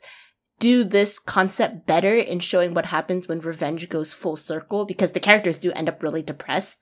do 0.60 0.84
this 0.84 1.20
concept 1.20 1.86
better 1.86 2.16
in 2.16 2.40
showing 2.40 2.74
what 2.74 2.86
happens 2.88 3.28
when 3.28 3.40
revenge 3.40 3.90
goes 3.90 4.14
full 4.14 4.36
circle 4.36 4.86
because 4.86 5.12
the 5.12 5.20
characters 5.20 5.58
do 5.58 5.72
end 5.74 5.90
up 5.90 6.02
really 6.02 6.22
depressed 6.22 6.78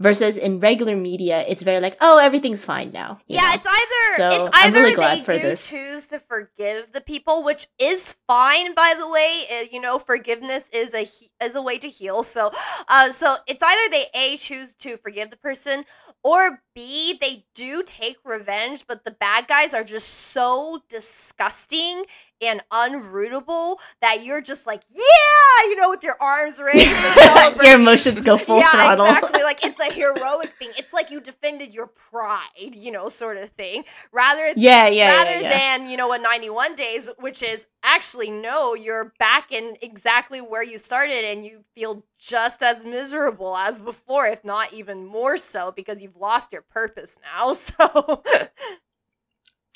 versus 0.00 0.36
in 0.36 0.58
regular 0.58 0.96
media 0.96 1.44
it's 1.46 1.62
very 1.62 1.78
like 1.78 1.96
oh 2.00 2.18
everything's 2.18 2.64
fine 2.64 2.90
now 2.90 3.18
Yeah, 3.28 3.42
know? 3.42 3.52
it's 3.54 3.66
either 3.66 4.16
So, 4.16 4.46
it's 4.46 4.56
either 4.56 4.80
really 4.80 4.94
they 4.96 5.20
do 5.20 5.38
this. 5.42 5.70
choose 5.70 6.06
to 6.08 6.18
forgive 6.18 6.92
the 6.92 7.00
people, 7.00 7.42
which 7.44 7.66
is 7.78 8.16
fine, 8.28 8.74
by 8.74 8.94
the 8.98 9.08
way. 9.08 9.44
Uh, 9.52 9.64
you 9.72 9.80
know, 9.80 9.98
forgiveness 9.98 10.68
is 10.72 10.92
a 10.94 11.06
is 11.44 11.54
a 11.54 11.62
way 11.62 11.78
to 11.78 11.88
heal. 11.88 12.22
So, 12.22 12.50
uh, 12.88 13.10
so 13.12 13.36
it's 13.46 13.62
either 13.62 13.90
they 13.90 14.06
a 14.14 14.36
choose 14.36 14.74
to 14.76 14.96
forgive 14.96 15.30
the 15.30 15.36
person, 15.36 15.84
or 16.22 16.60
b 16.74 17.16
they 17.20 17.44
do 17.54 17.82
take 17.84 18.18
revenge, 18.24 18.86
but 18.86 19.04
the 19.04 19.10
bad 19.10 19.46
guys 19.46 19.74
are 19.74 19.84
just 19.84 20.08
so 20.08 20.82
disgusting 20.88 22.04
and 22.42 22.60
unrootable 22.70 23.76
that 24.00 24.24
you're 24.24 24.40
just 24.40 24.66
like, 24.66 24.82
yeah, 24.90 25.68
you 25.68 25.76
know, 25.80 25.88
with 25.88 26.02
your 26.02 26.16
arms 26.20 26.60
raised. 26.60 26.86
your 27.62 27.74
emotions 27.74 28.22
go 28.22 28.36
full 28.36 28.58
yeah, 28.58 28.70
throttle 28.70 29.06
exactly. 29.06 29.42
Like 29.42 29.64
it's 29.64 29.80
a 29.80 29.92
heroic 29.92 30.52
thing. 30.58 30.70
It's 30.76 30.92
like 30.92 31.10
you 31.10 31.20
defended 31.20 31.74
your 31.74 31.86
pride, 31.86 32.74
you 32.74 32.90
know, 32.90 33.08
sort 33.08 33.36
of 33.36 33.50
thing. 33.50 33.84
Rather 34.12 34.52
yeah 34.56 34.88
yeah 34.88 35.08
rather 35.08 35.30
yeah, 35.30 35.40
yeah. 35.40 35.78
than, 35.78 35.88
you 35.88 35.96
know, 35.96 36.12
a 36.12 36.18
91 36.18 36.76
days, 36.76 37.10
which 37.18 37.42
is 37.42 37.66
actually 37.82 38.30
no, 38.30 38.74
you're 38.74 39.12
back 39.18 39.52
in 39.52 39.76
exactly 39.80 40.40
where 40.40 40.62
you 40.62 40.78
started 40.78 41.24
and 41.24 41.44
you 41.44 41.64
feel 41.74 42.04
just 42.18 42.62
as 42.62 42.84
miserable 42.84 43.56
as 43.56 43.78
before, 43.78 44.26
if 44.26 44.44
not 44.44 44.72
even 44.72 45.06
more 45.06 45.36
so, 45.36 45.70
because 45.70 46.00
you've 46.00 46.16
lost 46.16 46.52
your 46.52 46.63
purpose 46.70 47.18
now. 47.22 47.54
So 47.76 48.18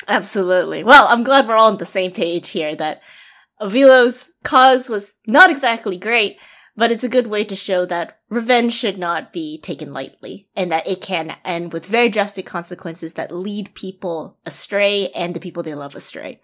Absolutely. 0.07 0.85
Well, 0.85 1.07
I'm 1.09 1.25
glad 1.25 1.49
we're 1.49 1.57
all 1.57 1.73
on 1.73 1.79
the 1.79 1.85
same 1.85 2.13
page 2.13 2.51
here 2.51 2.77
that 2.77 3.03
Avilio's 3.61 4.31
cause 4.45 4.89
was 4.89 5.15
not 5.27 5.51
exactly 5.51 5.99
great, 5.99 6.39
but 6.77 6.93
it's 6.93 7.03
a 7.03 7.09
good 7.09 7.27
way 7.27 7.45
to 7.45 7.57
show 7.57 7.85
that 7.87 8.21
revenge 8.29 8.73
should 8.73 8.99
not 8.99 9.33
be 9.33 9.59
taken 9.59 9.93
lightly 9.93 10.49
and 10.55 10.71
that 10.71 10.87
it 10.87 11.01
can 11.01 11.37
end 11.45 11.73
with 11.73 11.85
very 11.85 12.09
drastic 12.09 12.47
consequences 12.47 13.15
that 13.15 13.35
lead 13.35 13.75
people 13.75 14.39
astray 14.47 15.09
and 15.11 15.35
the 15.35 15.41
people 15.41 15.65
they 15.65 15.75
love 15.75 15.97
astray. 15.97 16.41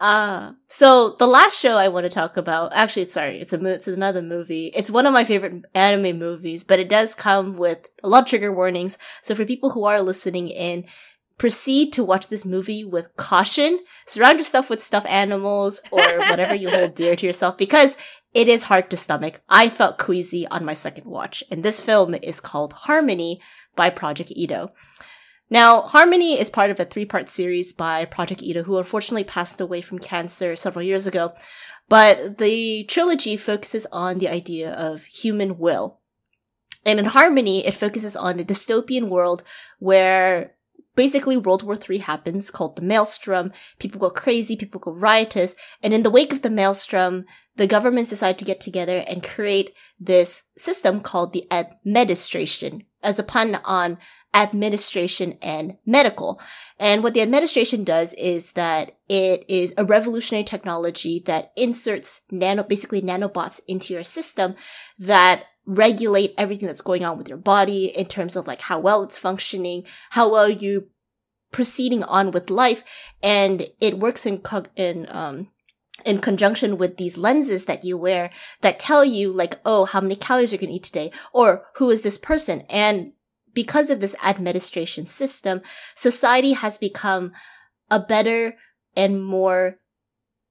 Uh, 0.00 0.52
so 0.68 1.16
the 1.18 1.26
last 1.26 1.58
show 1.58 1.76
I 1.76 1.88
want 1.88 2.04
to 2.04 2.10
talk 2.10 2.36
about, 2.36 2.72
actually, 2.72 3.08
sorry, 3.08 3.40
it's 3.40 3.52
a, 3.52 3.66
it's 3.66 3.88
another 3.88 4.22
movie. 4.22 4.70
It's 4.74 4.90
one 4.90 5.06
of 5.06 5.12
my 5.12 5.24
favorite 5.24 5.64
anime 5.74 6.18
movies, 6.18 6.62
but 6.62 6.78
it 6.78 6.88
does 6.88 7.14
come 7.14 7.56
with 7.56 7.88
a 8.04 8.08
lot 8.08 8.22
of 8.22 8.28
trigger 8.28 8.52
warnings. 8.52 8.96
So 9.22 9.34
for 9.34 9.44
people 9.44 9.70
who 9.70 9.84
are 9.84 10.00
listening 10.00 10.48
in, 10.48 10.84
proceed 11.36 11.92
to 11.92 12.04
watch 12.04 12.28
this 12.28 12.44
movie 12.44 12.84
with 12.84 13.16
caution. 13.16 13.80
Surround 14.06 14.38
yourself 14.38 14.68
with 14.68 14.82
stuffed 14.82 15.08
animals 15.08 15.80
or 15.90 16.00
whatever 16.00 16.54
you 16.54 16.68
hold 16.68 16.94
dear 16.94 17.16
to 17.16 17.26
yourself 17.26 17.56
because 17.56 17.96
it 18.34 18.48
is 18.48 18.64
hard 18.64 18.90
to 18.90 18.96
stomach. 18.96 19.40
I 19.48 19.68
felt 19.68 19.98
queasy 19.98 20.46
on 20.48 20.64
my 20.64 20.74
second 20.74 21.06
watch, 21.06 21.42
and 21.50 21.62
this 21.62 21.80
film 21.80 22.14
is 22.14 22.40
called 22.40 22.72
Harmony 22.72 23.40
by 23.74 23.88
Project 23.90 24.32
Itoh. 24.36 24.70
Now, 25.50 25.82
Harmony 25.82 26.38
is 26.38 26.50
part 26.50 26.70
of 26.70 26.78
a 26.78 26.84
three 26.84 27.06
part 27.06 27.30
series 27.30 27.72
by 27.72 28.04
Project 28.04 28.42
Itoh, 28.42 28.64
who 28.64 28.76
unfortunately 28.76 29.24
passed 29.24 29.60
away 29.60 29.80
from 29.80 29.98
cancer 29.98 30.56
several 30.56 30.82
years 30.82 31.06
ago. 31.06 31.32
But 31.88 32.38
the 32.38 32.84
trilogy 32.84 33.36
focuses 33.36 33.86
on 33.90 34.18
the 34.18 34.28
idea 34.28 34.70
of 34.72 35.04
human 35.04 35.58
will. 35.58 36.00
And 36.84 36.98
in 36.98 37.06
Harmony, 37.06 37.66
it 37.66 37.74
focuses 37.74 38.14
on 38.14 38.38
a 38.38 38.44
dystopian 38.44 39.08
world 39.08 39.42
where 39.78 40.54
basically 40.94 41.36
World 41.36 41.62
War 41.62 41.78
III 41.78 41.98
happens 41.98 42.50
called 42.50 42.76
the 42.76 42.82
Maelstrom. 42.82 43.52
People 43.78 44.00
go 44.00 44.10
crazy, 44.10 44.54
people 44.56 44.80
go 44.80 44.92
riotous. 44.92 45.56
And 45.82 45.94
in 45.94 46.02
the 46.02 46.10
wake 46.10 46.32
of 46.32 46.42
the 46.42 46.50
Maelstrom, 46.50 47.24
the 47.56 47.66
governments 47.66 48.10
decide 48.10 48.36
to 48.38 48.44
get 48.44 48.60
together 48.60 48.98
and 48.98 49.22
create 49.22 49.74
this 49.98 50.44
system 50.56 51.00
called 51.00 51.32
the 51.32 51.46
admedistration 51.50 52.84
as 53.02 53.18
a 53.18 53.22
pun 53.22 53.56
on 53.64 53.98
administration 54.34 55.38
and 55.40 55.76
medical. 55.86 56.40
And 56.78 57.02
what 57.02 57.14
the 57.14 57.22
administration 57.22 57.84
does 57.84 58.12
is 58.14 58.52
that 58.52 58.96
it 59.08 59.44
is 59.48 59.74
a 59.76 59.84
revolutionary 59.84 60.44
technology 60.44 61.22
that 61.26 61.52
inserts 61.56 62.22
nano, 62.30 62.62
basically 62.62 63.00
nanobots 63.00 63.60
into 63.66 63.94
your 63.94 64.02
system 64.02 64.54
that 64.98 65.44
regulate 65.66 66.34
everything 66.38 66.66
that's 66.66 66.80
going 66.80 67.04
on 67.04 67.18
with 67.18 67.28
your 67.28 67.38
body 67.38 67.86
in 67.86 68.06
terms 68.06 68.36
of 68.36 68.46
like 68.46 68.60
how 68.60 68.78
well 68.78 69.02
it's 69.02 69.18
functioning, 69.18 69.84
how 70.10 70.28
well 70.28 70.48
you 70.48 70.88
proceeding 71.50 72.02
on 72.04 72.30
with 72.30 72.50
life, 72.50 72.84
and 73.22 73.68
it 73.80 73.98
works 73.98 74.26
in 74.26 74.42
in 74.76 75.06
um 75.10 75.48
in 76.04 76.20
conjunction 76.20 76.78
with 76.78 76.96
these 76.96 77.18
lenses 77.18 77.64
that 77.64 77.84
you 77.84 77.98
wear 77.98 78.30
that 78.60 78.78
tell 78.78 79.04
you 79.04 79.32
like 79.32 79.58
oh 79.64 79.84
how 79.84 80.00
many 80.00 80.14
calories 80.14 80.52
you're 80.52 80.58
going 80.58 80.70
to 80.70 80.76
eat 80.76 80.84
today 80.84 81.10
or 81.32 81.66
who 81.76 81.90
is 81.90 82.02
this 82.02 82.16
person 82.16 82.60
and 82.70 83.12
because 83.58 83.90
of 83.90 83.98
this 83.98 84.14
administration 84.22 85.04
system 85.04 85.60
society 85.96 86.52
has 86.52 86.78
become 86.78 87.32
a 87.90 87.98
better 87.98 88.54
and 88.94 89.24
more 89.24 89.80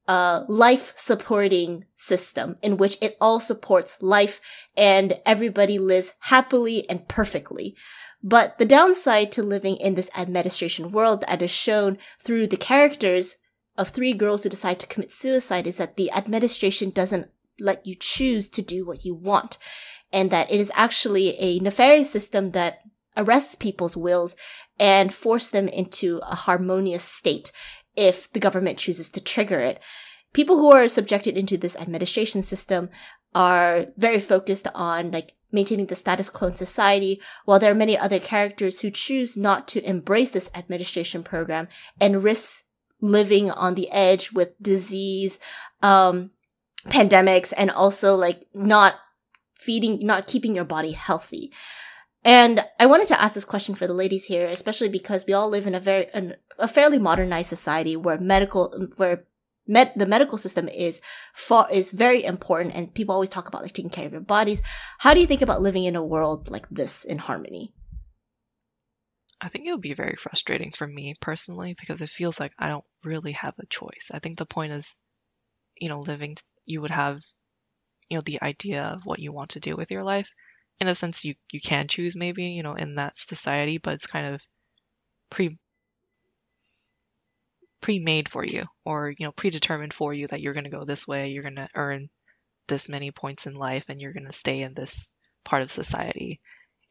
uh, 0.06 0.44
a 0.46 0.52
life 0.52 0.92
supporting 0.94 1.86
system 1.94 2.58
in 2.60 2.76
which 2.76 2.98
it 3.00 3.16
all 3.18 3.40
supports 3.40 4.02
life 4.02 4.42
and 4.76 5.18
everybody 5.24 5.78
lives 5.78 6.12
happily 6.20 6.86
and 6.90 7.08
perfectly. 7.08 7.74
But 8.22 8.58
the 8.58 8.66
downside 8.66 9.32
to 9.32 9.42
living 9.42 9.76
in 9.76 9.94
this 9.94 10.10
administration 10.14 10.90
world 10.90 11.24
that 11.26 11.40
is 11.40 11.50
shown 11.50 11.96
through 12.20 12.48
the 12.48 12.58
characters 12.58 13.36
of 13.78 13.88
three 13.88 14.12
girls 14.12 14.42
who 14.42 14.50
decide 14.50 14.78
to 14.80 14.86
commit 14.86 15.14
suicide 15.14 15.66
is 15.66 15.78
that 15.78 15.96
the 15.96 16.12
administration 16.12 16.90
doesn't 16.90 17.30
let 17.58 17.86
you 17.86 17.94
choose 17.94 18.50
to 18.50 18.60
do 18.60 18.84
what 18.84 19.06
you 19.06 19.14
want. 19.14 19.56
And 20.12 20.30
that 20.30 20.50
it 20.50 20.60
is 20.60 20.70
actually 20.74 21.38
a 21.38 21.58
nefarious 21.60 22.10
system 22.10 22.50
that 22.50 22.80
arrests 23.18 23.54
people's 23.54 23.96
wills 23.96 24.36
and 24.78 25.12
force 25.12 25.48
them 25.48 25.68
into 25.68 26.20
a 26.22 26.34
harmonious 26.34 27.02
state 27.02 27.52
if 27.96 28.32
the 28.32 28.40
government 28.40 28.78
chooses 28.78 29.10
to 29.10 29.20
trigger 29.20 29.60
it. 29.60 29.80
People 30.32 30.58
who 30.58 30.70
are 30.72 30.88
subjected 30.88 31.36
into 31.36 31.56
this 31.56 31.76
administration 31.76 32.42
system 32.42 32.88
are 33.34 33.86
very 33.96 34.20
focused 34.20 34.68
on 34.74 35.10
like 35.10 35.34
maintaining 35.50 35.86
the 35.86 35.94
status 35.94 36.30
quo 36.30 36.48
in 36.48 36.56
society, 36.56 37.20
while 37.44 37.58
there 37.58 37.72
are 37.72 37.74
many 37.74 37.96
other 37.96 38.20
characters 38.20 38.80
who 38.80 38.90
choose 38.90 39.36
not 39.36 39.66
to 39.68 39.84
embrace 39.88 40.30
this 40.30 40.50
administration 40.54 41.22
program 41.22 41.68
and 42.00 42.22
risk 42.22 42.64
living 43.00 43.50
on 43.50 43.74
the 43.74 43.90
edge 43.90 44.32
with 44.32 44.60
disease, 44.62 45.40
um, 45.82 46.30
pandemics, 46.86 47.52
and 47.56 47.70
also 47.70 48.14
like 48.14 48.44
not 48.52 48.96
feeding, 49.54 50.04
not 50.04 50.26
keeping 50.26 50.54
your 50.54 50.64
body 50.64 50.92
healthy. 50.92 51.50
And 52.24 52.64
I 52.80 52.86
wanted 52.86 53.08
to 53.08 53.20
ask 53.20 53.34
this 53.34 53.44
question 53.44 53.74
for 53.74 53.86
the 53.86 53.94
ladies 53.94 54.24
here, 54.24 54.46
especially 54.46 54.88
because 54.88 55.24
we 55.26 55.32
all 55.32 55.48
live 55.48 55.66
in 55.66 55.74
a 55.74 55.80
very 55.80 56.08
an, 56.12 56.34
a 56.58 56.68
fairly 56.68 56.98
modernized 56.98 57.48
society 57.48 57.96
where 57.96 58.18
medical 58.18 58.88
where 58.96 59.24
med, 59.66 59.92
the 59.94 60.06
medical 60.06 60.38
system 60.38 60.68
is 60.68 61.00
far 61.32 61.70
is 61.70 61.92
very 61.92 62.24
important, 62.24 62.74
and 62.74 62.94
people 62.94 63.14
always 63.14 63.28
talk 63.28 63.46
about 63.46 63.62
like 63.62 63.72
taking 63.72 63.90
care 63.90 64.06
of 64.06 64.12
your 64.12 64.20
bodies. 64.20 64.62
How 64.98 65.14
do 65.14 65.20
you 65.20 65.26
think 65.26 65.42
about 65.42 65.62
living 65.62 65.84
in 65.84 65.94
a 65.94 66.04
world 66.04 66.50
like 66.50 66.68
this 66.70 67.04
in 67.04 67.18
harmony? 67.18 67.72
I 69.40 69.48
think 69.48 69.66
it 69.66 69.70
would 69.70 69.80
be 69.80 69.94
very 69.94 70.16
frustrating 70.16 70.72
for 70.72 70.88
me 70.88 71.14
personally 71.20 71.76
because 71.78 72.02
it 72.02 72.08
feels 72.08 72.40
like 72.40 72.52
I 72.58 72.68
don't 72.68 72.84
really 73.04 73.32
have 73.32 73.54
a 73.60 73.66
choice. 73.66 74.10
I 74.12 74.18
think 74.18 74.36
the 74.36 74.46
point 74.46 74.72
is, 74.72 74.92
you 75.76 75.88
know, 75.88 76.00
living, 76.00 76.36
you 76.64 76.80
would 76.80 76.90
have, 76.90 77.22
you 78.08 78.16
know, 78.16 78.22
the 78.22 78.42
idea 78.42 78.82
of 78.82 79.06
what 79.06 79.20
you 79.20 79.32
want 79.32 79.50
to 79.50 79.60
do 79.60 79.76
with 79.76 79.92
your 79.92 80.02
life 80.02 80.28
in 80.80 80.88
a 80.88 80.94
sense 80.94 81.24
you 81.24 81.34
you 81.50 81.60
can 81.60 81.88
choose 81.88 82.16
maybe 82.16 82.44
you 82.44 82.62
know 82.62 82.74
in 82.74 82.94
that 82.94 83.16
society 83.16 83.78
but 83.78 83.94
it's 83.94 84.06
kind 84.06 84.26
of 84.34 84.42
pre 85.30 85.58
pre-made 87.80 88.28
for 88.28 88.44
you 88.44 88.64
or 88.84 89.10
you 89.18 89.24
know 89.26 89.32
predetermined 89.32 89.94
for 89.94 90.12
you 90.12 90.26
that 90.26 90.40
you're 90.40 90.52
going 90.52 90.64
to 90.64 90.70
go 90.70 90.84
this 90.84 91.06
way 91.06 91.28
you're 91.28 91.42
going 91.42 91.54
to 91.54 91.68
earn 91.76 92.08
this 92.68 92.88
many 92.88 93.10
points 93.10 93.46
in 93.46 93.54
life 93.54 93.84
and 93.88 94.00
you're 94.00 94.12
going 94.12 94.26
to 94.26 94.32
stay 94.32 94.62
in 94.62 94.74
this 94.74 95.10
part 95.44 95.62
of 95.62 95.70
society. 95.70 96.40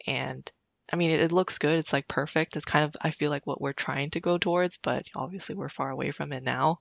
And 0.07 0.49
i 0.91 0.95
mean 0.95 1.11
it, 1.11 1.19
it, 1.19 1.31
looks 1.33 1.57
good 1.57 1.77
it's 1.77 1.91
like 1.91 2.07
perfect 2.07 2.55
it's 2.55 2.63
kind 2.63 2.85
of 2.85 2.95
i 3.01 3.11
feel 3.11 3.29
like 3.29 3.45
what 3.45 3.59
we're 3.59 3.73
trying 3.73 4.09
to 4.09 4.21
go 4.21 4.37
towards 4.37 4.77
but 4.77 5.05
obviously 5.17 5.53
we're 5.53 5.69
far 5.69 5.89
away 5.89 6.11
from 6.11 6.31
it 6.33 6.43
now. 6.43 6.79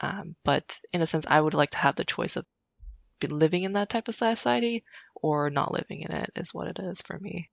Um, 0.00 0.36
but 0.44 0.78
in 0.92 1.02
a 1.02 1.06
sense 1.06 1.26
i 1.28 1.40
would 1.40 1.54
like 1.54 1.70
to 1.70 1.78
have 1.78 1.96
the 1.96 2.04
choice 2.04 2.36
of 2.36 2.46
living 3.28 3.62
in 3.64 3.72
that 3.72 3.88
type 3.88 4.08
of 4.08 4.14
society 4.14 4.84
or 5.14 5.50
not 5.50 5.72
living 5.72 6.02
in 6.02 6.12
it 6.12 6.30
is 6.36 6.54
what 6.54 6.68
it 6.68 6.78
is 6.78 7.00
for 7.02 7.18
me. 7.18 7.50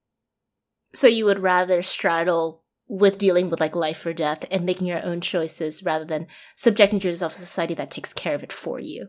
So 0.93 1.07
you 1.07 1.25
would 1.25 1.39
rather 1.39 1.81
straddle 1.81 2.63
with 2.87 3.17
dealing 3.17 3.49
with 3.49 3.59
like 3.59 3.75
life 3.75 4.05
or 4.05 4.13
death 4.13 4.45
and 4.49 4.65
making 4.65 4.87
your 4.87 5.03
own 5.05 5.19
choices 5.19 5.83
rather 5.83 6.05
than 6.05 6.27
subjecting 6.55 7.01
yourself 7.01 7.33
to 7.33 7.39
society 7.39 7.73
that 7.73 7.91
takes 7.91 8.13
care 8.13 8.35
of 8.35 8.43
it 8.43 8.53
for 8.53 8.79
you. 8.79 9.07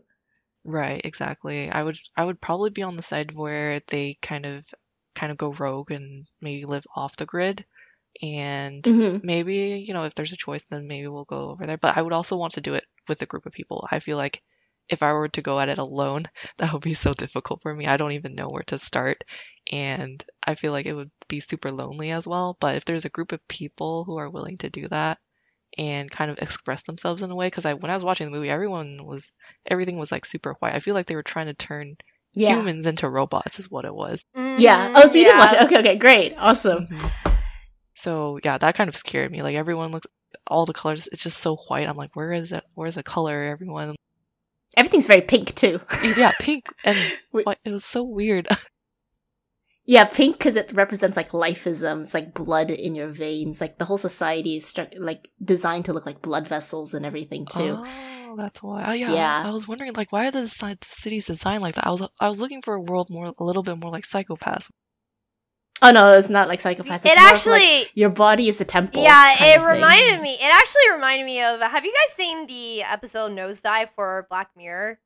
Right, 0.65 1.01
exactly. 1.05 1.71
I 1.71 1.83
would 1.83 1.99
I 2.17 2.25
would 2.25 2.41
probably 2.41 2.71
be 2.71 2.83
on 2.83 2.97
the 2.97 3.03
side 3.03 3.33
where 3.33 3.81
they 3.87 4.19
kind 4.21 4.45
of 4.45 4.67
kind 5.15 5.31
of 5.33 5.39
go 5.39 5.53
rogue 5.53 5.91
and 5.91 6.27
maybe 6.41 6.65
live 6.65 6.87
off 6.95 7.17
the 7.17 7.27
grid 7.27 7.65
and 8.23 8.83
mm-hmm. 8.83 9.25
maybe 9.27 9.85
you 9.87 9.93
know 9.93 10.05
if 10.05 10.15
there's 10.15 10.33
a 10.33 10.37
choice 10.37 10.65
then 10.71 10.87
maybe 10.87 11.07
we'll 11.07 11.25
go 11.25 11.51
over 11.51 11.67
there 11.67 11.77
but 11.77 11.97
i 11.97 12.03
would 12.03 12.13
also 12.13 12.37
want 12.37 12.53
to 12.53 12.61
do 12.61 12.75
it 12.75 12.85
with 13.09 13.21
a 13.23 13.27
group 13.27 13.47
of 13.47 13.53
people 13.53 13.87
i 13.91 13.99
feel 13.99 14.17
like 14.17 14.43
if 14.89 15.03
I 15.03 15.13
were 15.13 15.29
to 15.29 15.43
go 15.43 15.61
at 15.61 15.69
it 15.69 15.79
alone, 15.79 16.25
that 16.59 16.73
would 16.73 16.83
be 16.83 16.95
so 16.95 17.15
difficult 17.15 17.63
for 17.63 17.75
me. 17.75 17.87
I 17.87 17.97
don't 17.97 18.13
even 18.13 18.35
know 18.35 18.49
where 18.49 18.63
to 18.65 18.79
start. 18.79 19.25
And 19.71 20.25
I 20.47 20.55
feel 20.55 20.73
like 20.73 20.87
it 20.87 20.95
would 20.95 21.11
be 21.29 21.41
super 21.41 21.71
lonely 21.71 22.11
as 22.11 22.27
well. 22.27 22.57
But 22.61 22.77
if 22.77 22.85
there's 22.85 23.05
a 23.05 23.11
group 23.11 23.33
of 23.33 23.47
people 23.49 24.05
who 24.05 24.17
are 24.17 24.31
willing 24.31 24.59
to 24.59 24.71
do 24.71 24.89
that 24.89 25.19
and 25.77 26.11
kind 26.11 26.31
of 26.31 26.39
express 26.39 26.83
themselves 26.85 27.23
in 27.23 27.31
a 27.31 27.37
way, 27.37 27.49
because 27.49 27.67
I 27.67 27.75
when 27.75 27.91
I 27.91 27.95
was 27.95 28.05
watching 28.05 28.27
the 28.27 28.37
movie, 28.37 28.49
everyone 28.49 29.05
was 29.05 29.31
everything 29.67 29.99
was 29.99 30.11
like 30.11 30.25
super 30.25 30.55
white. 30.61 30.75
I 30.75 30.81
feel 30.81 30.95
like 30.95 31.07
they 31.07 31.17
were 31.17 31.23
trying 31.23 31.47
to 31.47 31.55
turn 31.55 31.97
yeah. 32.35 32.57
humans 32.57 32.87
into 32.87 33.09
robots, 33.11 33.59
is 33.59 33.71
what 33.71 33.85
it 33.85 33.95
was. 33.95 34.25
Mm, 34.35 34.59
yeah. 34.59 34.93
Oh, 34.97 35.07
so 35.07 35.19
you 35.19 35.27
yeah. 35.27 35.33
did 35.33 35.39
watch 35.39 35.53
it? 35.53 35.63
Okay. 35.65 35.79
Okay. 35.79 35.97
Great. 35.97 36.35
Awesome. 36.39 36.87
Mm-hmm. 36.87 37.35
So 37.95 38.39
yeah, 38.43 38.57
that 38.57 38.75
kind 38.75 38.89
of 38.89 38.97
scared 38.97 39.31
me. 39.31 39.43
Like 39.43 39.57
everyone 39.57 39.91
looks, 39.91 40.07
all 40.47 40.65
the 40.65 40.73
colors, 40.73 41.09
it's 41.09 41.23
just 41.23 41.41
so 41.41 41.57
white. 41.69 41.89
I'm 41.89 41.97
like, 41.97 42.17
where 42.17 42.33
is 42.33 42.53
it? 42.53 42.65
Where's 42.75 42.95
the 42.95 43.03
color? 43.03 43.43
Everyone 43.43 43.97
Everything's 44.79 45.09
very 45.09 45.23
pink 45.23 45.57
too. 45.57 45.81
yeah, 46.17 46.31
pink 46.39 46.65
and 46.85 46.97
white. 47.33 47.59
It 47.65 47.73
was 47.73 47.85
so 47.85 48.05
weird. 48.05 48.47
yeah, 49.85 50.05
pink 50.05 50.39
because 50.39 50.55
it 50.55 50.71
represents 50.73 51.17
like 51.17 51.31
lifeism. 51.31 52.05
It's 52.05 52.15
like 52.15 52.33
blood 52.33 52.71
in 52.71 52.95
your 52.95 53.09
veins. 53.09 53.61
Like 53.61 53.79
the 53.79 53.85
whole 53.85 53.99
society 53.99 54.55
is 54.55 54.73
stru- 54.73 54.97
like 54.97 55.27
designed 55.43 55.87
to 55.87 55.93
look 55.93 56.07
like 56.07 56.23
blood 56.23 56.47
vessels 56.47 56.95
and 56.95 57.05
everything 57.05 57.45
too. 57.45 57.75
Oh, 57.77 58.37
that's 58.37 58.63
why. 58.63 58.85
Oh, 58.87 58.93
yeah. 58.93 59.13
Yeah. 59.13 59.43
I 59.47 59.51
was 59.51 59.67
wondering 59.67 59.95
like 59.95 60.13
why 60.13 60.29
are 60.29 60.31
the 60.31 60.47
cities 60.47 61.27
designed 61.27 61.63
like 61.63 61.75
that? 61.75 61.87
I 61.87 61.91
was 61.91 62.09
I 62.21 62.29
was 62.29 62.39
looking 62.39 62.63
for 62.63 62.75
a 62.75 62.81
world 62.81 63.11
more 63.11 63.35
a 63.37 63.45
little 63.45 63.65
bit 63.65 63.79
more 63.79 63.91
like 63.91 64.05
Psycho-Pass. 64.05 64.71
Oh 65.81 65.91
no, 65.93 66.13
it's 66.19 66.29
not 66.29 66.49
like 66.49 66.61
Psycho-Pass. 66.61 67.05
It's 67.05 67.15
it 67.15 67.19
actually 67.19 67.81
like 67.81 67.93
your 67.95 68.11
body 68.11 68.49
is 68.49 68.61
a 68.61 68.65
temple. 68.65 69.03
Yeah, 69.03 69.35
it 69.41 69.61
reminded 69.61 70.15
thing. 70.15 70.23
me. 70.23 70.35
It 70.35 70.53
actually 70.53 70.91
reminded 70.93 71.25
me 71.25 71.43
of. 71.43 71.61
Have 71.61 71.85
you 71.85 71.93
guys 71.93 72.17
seen 72.17 72.47
the 72.47 72.83
episode 72.83 73.33
Nosedive 73.33 73.89
for 73.91 74.27
Black 74.29 74.51
Mirror? 74.57 74.99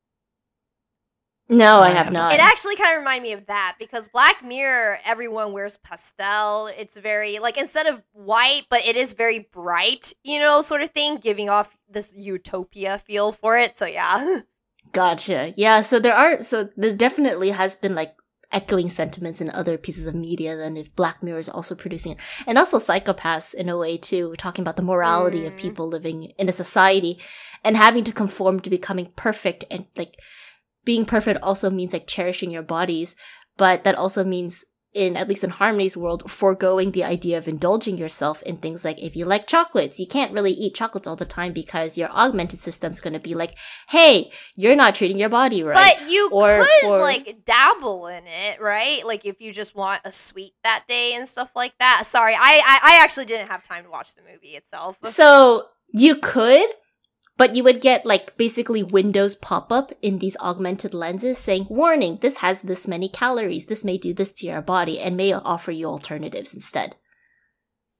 No, 1.48 1.80
I 1.80 1.90
have 1.90 2.10
not. 2.10 2.32
It 2.32 2.40
actually 2.40 2.76
kind 2.76 2.94
of 2.94 3.00
reminded 3.00 3.22
me 3.22 3.32
of 3.32 3.46
that 3.46 3.76
because 3.78 4.08
Black 4.08 4.42
Mirror, 4.42 5.00
everyone 5.04 5.52
wears 5.52 5.76
pastel. 5.76 6.68
It's 6.68 6.96
very 6.96 7.38
like 7.38 7.58
instead 7.58 7.86
of 7.86 8.02
white, 8.12 8.62
but 8.70 8.84
it 8.86 8.96
is 8.96 9.12
very 9.12 9.40
bright, 9.52 10.14
you 10.24 10.38
know, 10.38 10.62
sort 10.62 10.82
of 10.82 10.90
thing, 10.90 11.18
giving 11.18 11.50
off 11.50 11.76
this 11.90 12.12
utopia 12.16 12.98
feel 12.98 13.32
for 13.32 13.58
it. 13.58 13.76
So 13.76 13.84
yeah. 13.86 14.40
Gotcha. 14.92 15.52
Yeah, 15.56 15.82
so 15.82 15.98
there 15.98 16.14
are 16.14 16.42
so 16.42 16.70
there 16.76 16.96
definitely 16.96 17.50
has 17.50 17.76
been 17.76 17.94
like 17.94 18.14
echoing 18.52 18.90
sentiments 18.90 19.40
in 19.40 19.50
other 19.50 19.78
pieces 19.78 20.06
of 20.06 20.14
media 20.14 20.56
than 20.56 20.76
if 20.76 20.94
Black 20.94 21.22
Mirror 21.22 21.38
is 21.38 21.48
also 21.48 21.74
producing 21.74 22.12
it. 22.12 22.18
And 22.46 22.58
also 22.58 22.78
Psycho-Pass 22.78 23.54
in 23.54 23.68
a 23.68 23.78
way 23.78 23.96
too, 23.96 24.34
talking 24.38 24.62
about 24.62 24.76
the 24.76 24.82
morality 24.82 25.40
mm. 25.40 25.46
of 25.46 25.56
people 25.56 25.88
living 25.88 26.32
in 26.38 26.48
a 26.48 26.52
society 26.52 27.18
and 27.64 27.76
having 27.76 28.04
to 28.04 28.12
conform 28.12 28.60
to 28.60 28.70
becoming 28.70 29.12
perfect 29.16 29.64
and 29.70 29.86
like 29.96 30.16
being 30.84 31.04
perfect 31.04 31.40
also 31.42 31.70
means 31.70 31.92
like 31.92 32.06
cherishing 32.06 32.50
your 32.50 32.62
bodies, 32.62 33.14
but 33.56 33.84
that 33.84 33.94
also 33.94 34.24
means 34.24 34.64
in 34.94 35.16
at 35.16 35.28
least 35.28 35.42
in 35.42 35.50
Harmony's 35.50 35.96
world, 35.96 36.30
foregoing 36.30 36.92
the 36.92 37.04
idea 37.04 37.38
of 37.38 37.48
indulging 37.48 37.96
yourself 37.96 38.42
in 38.42 38.58
things 38.58 38.84
like 38.84 39.00
if 39.00 39.16
you 39.16 39.24
like 39.24 39.46
chocolates, 39.46 39.98
you 39.98 40.06
can't 40.06 40.32
really 40.32 40.52
eat 40.52 40.74
chocolates 40.74 41.08
all 41.08 41.16
the 41.16 41.24
time 41.24 41.52
because 41.52 41.96
your 41.96 42.10
augmented 42.10 42.60
system's 42.60 43.00
going 43.00 43.14
to 43.14 43.18
be 43.18 43.34
like, 43.34 43.54
"Hey, 43.88 44.30
you're 44.54 44.76
not 44.76 44.94
treating 44.94 45.18
your 45.18 45.28
body 45.28 45.62
right." 45.62 45.96
But 45.98 46.10
you 46.10 46.28
or 46.32 46.62
could 46.62 46.80
for, 46.82 46.98
like 46.98 47.44
dabble 47.44 48.06
in 48.08 48.26
it, 48.26 48.60
right? 48.60 49.06
Like 49.06 49.24
if 49.24 49.40
you 49.40 49.52
just 49.52 49.74
want 49.74 50.02
a 50.04 50.12
sweet 50.12 50.54
that 50.62 50.84
day 50.88 51.14
and 51.14 51.26
stuff 51.26 51.56
like 51.56 51.76
that. 51.78 52.04
Sorry, 52.06 52.34
I 52.34 52.38
I, 52.64 52.80
I 52.98 53.02
actually 53.02 53.26
didn't 53.26 53.48
have 53.48 53.62
time 53.62 53.84
to 53.84 53.90
watch 53.90 54.14
the 54.14 54.22
movie 54.30 54.56
itself. 54.56 54.98
So 55.04 55.68
you 55.92 56.16
could, 56.16 56.68
but 57.36 57.54
you 57.54 57.64
would 57.64 57.80
get 57.80 58.06
like 58.06 58.36
basically 58.36 58.82
windows 58.82 59.34
pop 59.34 59.72
up 59.72 59.92
in 60.02 60.18
these 60.18 60.36
augmented 60.38 60.94
lenses 60.94 61.38
saying, 61.38 61.66
warning, 61.68 62.18
this 62.20 62.38
has 62.38 62.62
this 62.62 62.86
many 62.86 63.08
calories. 63.08 63.66
This 63.66 63.84
may 63.84 63.98
do 63.98 64.12
this 64.12 64.32
to 64.34 64.46
your 64.46 64.62
body 64.62 65.00
and 65.00 65.16
may 65.16 65.32
offer 65.32 65.72
you 65.72 65.86
alternatives 65.86 66.54
instead. 66.54 66.96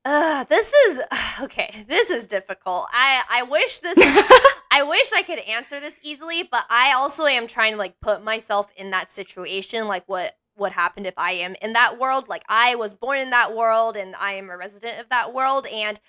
Uh, 0.05 0.43
this 0.45 0.71
is 0.71 0.99
okay. 1.41 1.85
This 1.87 2.09
is 2.09 2.27
difficult. 2.27 2.85
I 2.91 3.23
I 3.29 3.43
wish 3.43 3.79
this 3.79 3.97
I 4.71 4.83
wish 4.83 5.11
I 5.13 5.23
could 5.23 5.39
answer 5.39 5.79
this 5.79 5.99
easily, 6.03 6.43
but 6.43 6.65
I 6.69 6.93
also 6.93 7.25
am 7.25 7.47
trying 7.47 7.73
to 7.73 7.79
like 7.79 7.99
put 8.01 8.23
myself 8.23 8.71
in 8.75 8.91
that 8.91 9.11
situation 9.11 9.87
like 9.87 10.03
what 10.07 10.35
what 10.55 10.71
happened 10.71 11.07
if 11.07 11.17
I 11.17 11.31
am 11.31 11.55
in 11.61 11.73
that 11.73 11.97
world? 11.99 12.27
Like 12.27 12.43
I 12.47 12.75
was 12.75 12.93
born 12.93 13.19
in 13.19 13.31
that 13.31 13.55
world 13.55 13.97
and 13.97 14.15
I 14.15 14.33
am 14.33 14.49
a 14.49 14.57
resident 14.57 14.99
of 14.99 15.09
that 15.09 15.33
world 15.33 15.67
and 15.67 15.99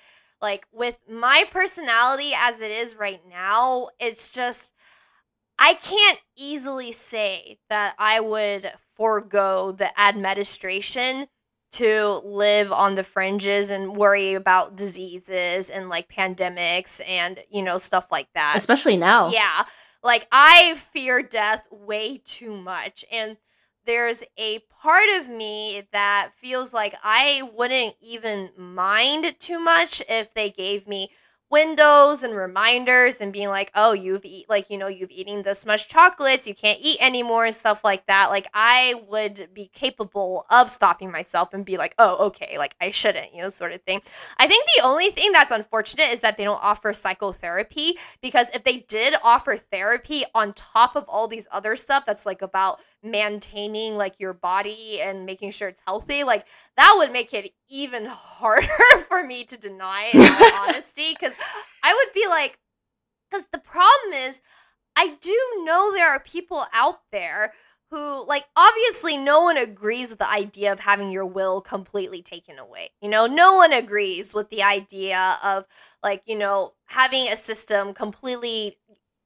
like 0.45 0.67
with 0.73 0.99
my 1.11 1.47
personality 1.51 2.33
as 2.37 2.61
it 2.61 2.71
is 2.71 2.97
right 2.97 3.23
now, 3.27 3.89
it's 3.99 4.31
just 4.31 4.75
I 5.59 5.73
can't 5.73 6.19
easily 6.37 6.93
say 6.93 7.61
that 7.71 7.95
I 7.99 8.21
would 8.21 8.71
forego 8.95 9.73
the 9.73 9.99
administration 9.99 11.29
to 11.73 12.21
live 12.27 12.73
on 12.73 12.95
the 12.95 13.03
fringes 13.03 13.71
and 13.71 13.97
worry 13.97 14.35
about 14.35 14.77
diseases 14.77 15.71
and 15.71 15.89
like 15.89 16.13
pandemics 16.13 17.01
and 17.09 17.41
you 17.51 17.63
know 17.63 17.79
stuff 17.79 18.13
like 18.13 18.29
that. 18.35 18.53
Especially 18.55 18.99
now. 18.99 19.31
Yeah. 19.31 19.65
Like 20.03 20.29
I 20.31 20.75
fear 20.75 21.23
death 21.23 21.67
way 21.71 22.21
too 22.23 22.55
much 22.55 23.03
and 23.11 23.39
there's 23.87 24.23
a 24.39 24.61
part 24.83 25.09
of 25.19 25.29
me 25.29 25.83
that 25.93 26.31
feels 26.33 26.73
like 26.75 26.95
I 27.03 27.49
wouldn't 27.55 27.95
even 28.01 28.51
mind 28.57 29.37
too 29.39 29.59
much 29.63 30.03
if 30.09 30.35
they 30.35 30.51
gave 30.51 30.87
me 30.87 31.11
windows 31.51 32.25
and 32.25 32.35
reminders 32.35 33.21
and 33.21 33.33
being 33.33 33.49
like, 33.49 33.71
oh, 33.77 33.93
you've 33.93 34.25
eat 34.25 34.49
like 34.49 34.71
you 34.71 34.77
know 34.77 34.89
you've 34.89 35.11
eaten 35.13 35.43
this 35.43 35.65
much 35.65 35.89
chocolates, 35.89 36.49
you 36.49 36.55
can't 36.55 36.81
eat 36.83 36.99
anymore 37.01 37.45
and 37.47 37.55
stuff 37.55 37.85
like 37.85 38.07
that. 38.07 38.29
Like 38.31 38.49
I 38.55 39.01
would 39.09 39.51
be 39.55 39.71
capable 39.73 40.47
of 40.51 40.69
stopping 40.69 41.13
myself 41.13 41.55
and 41.55 41.65
be 41.65 41.77
like, 41.77 41.95
oh, 41.99 42.27
okay, 42.27 42.59
like 42.59 42.75
I 42.81 42.91
shouldn't, 42.91 43.33
you 43.35 43.43
know, 43.43 43.51
sort 43.51 43.73
of 43.73 43.83
thing. 43.83 44.01
I 44.39 44.49
think 44.49 44.67
the 44.77 44.85
only 44.85 45.11
thing 45.11 45.31
that's 45.31 45.53
unfortunate 45.53 46.09
is 46.13 46.21
that 46.21 46.37
they 46.37 46.45
don't 46.45 46.63
offer 46.63 46.93
psychotherapy 46.93 47.95
because 48.21 48.51
if 48.51 48.65
they 48.65 48.79
did 48.89 49.15
offer 49.23 49.57
therapy 49.57 50.25
on 50.35 50.55
top 50.55 50.97
of 50.97 51.05
all 51.09 51.29
these 51.29 51.47
other 51.53 51.77
stuff 51.77 52.05
that's 52.05 52.27
like 52.27 52.43
about 52.43 52.81
maintaining 53.05 53.97
like 53.97 54.19
your 54.19 54.33
body 54.33 55.01
and 55.01 55.27
making 55.27 55.51
sure 55.51 55.69
it's 55.69 55.83
healthy 55.87 56.25
like 56.25 56.47
that 56.77 56.95
would 56.97 57.13
make 57.13 57.35
it 57.35 57.53
even 57.69 58.05
harder 58.09 58.67
for 59.09 59.25
me 59.25 59.45
to 59.45 59.57
deny 59.57 60.11
honesty 60.69 61.13
because 61.13 61.35
i 61.83 61.93
would 61.93 62.15
be 62.15 62.27
like 62.29 62.59
because 63.31 63.47
the 63.53 63.59
problem 63.59 64.13
is 64.15 64.41
i 64.97 65.17
do 65.21 65.39
know 65.65 65.93
there 65.93 66.11
are 66.11 66.21
people 66.21 66.65
out 66.73 67.01
there 67.13 67.53
who 67.91 68.27
like 68.27 68.45
obviously 68.57 69.17
no 69.17 69.43
one 69.43 69.59
agrees 69.59 70.11
with 70.11 70.19
the 70.19 70.33
idea 70.33 70.73
of 70.73 70.81
having 70.81 71.11
your 71.11 71.27
will 71.27 71.61
completely 71.61 72.23
taken 72.23 72.59
away 72.59 72.89
you 73.03 73.09
know? 73.09 73.27
No 73.27 73.55
one 73.57 73.73
agrees 73.73 74.33
with 74.33 74.49
the 74.49 74.63
idea 74.63 75.37
of 75.45 75.67
like 76.03 76.23
you 76.27 76.39
know 76.39 76.73
having 76.87 77.29
a 77.29 77.37
system 77.37 77.93
completely 77.93 78.79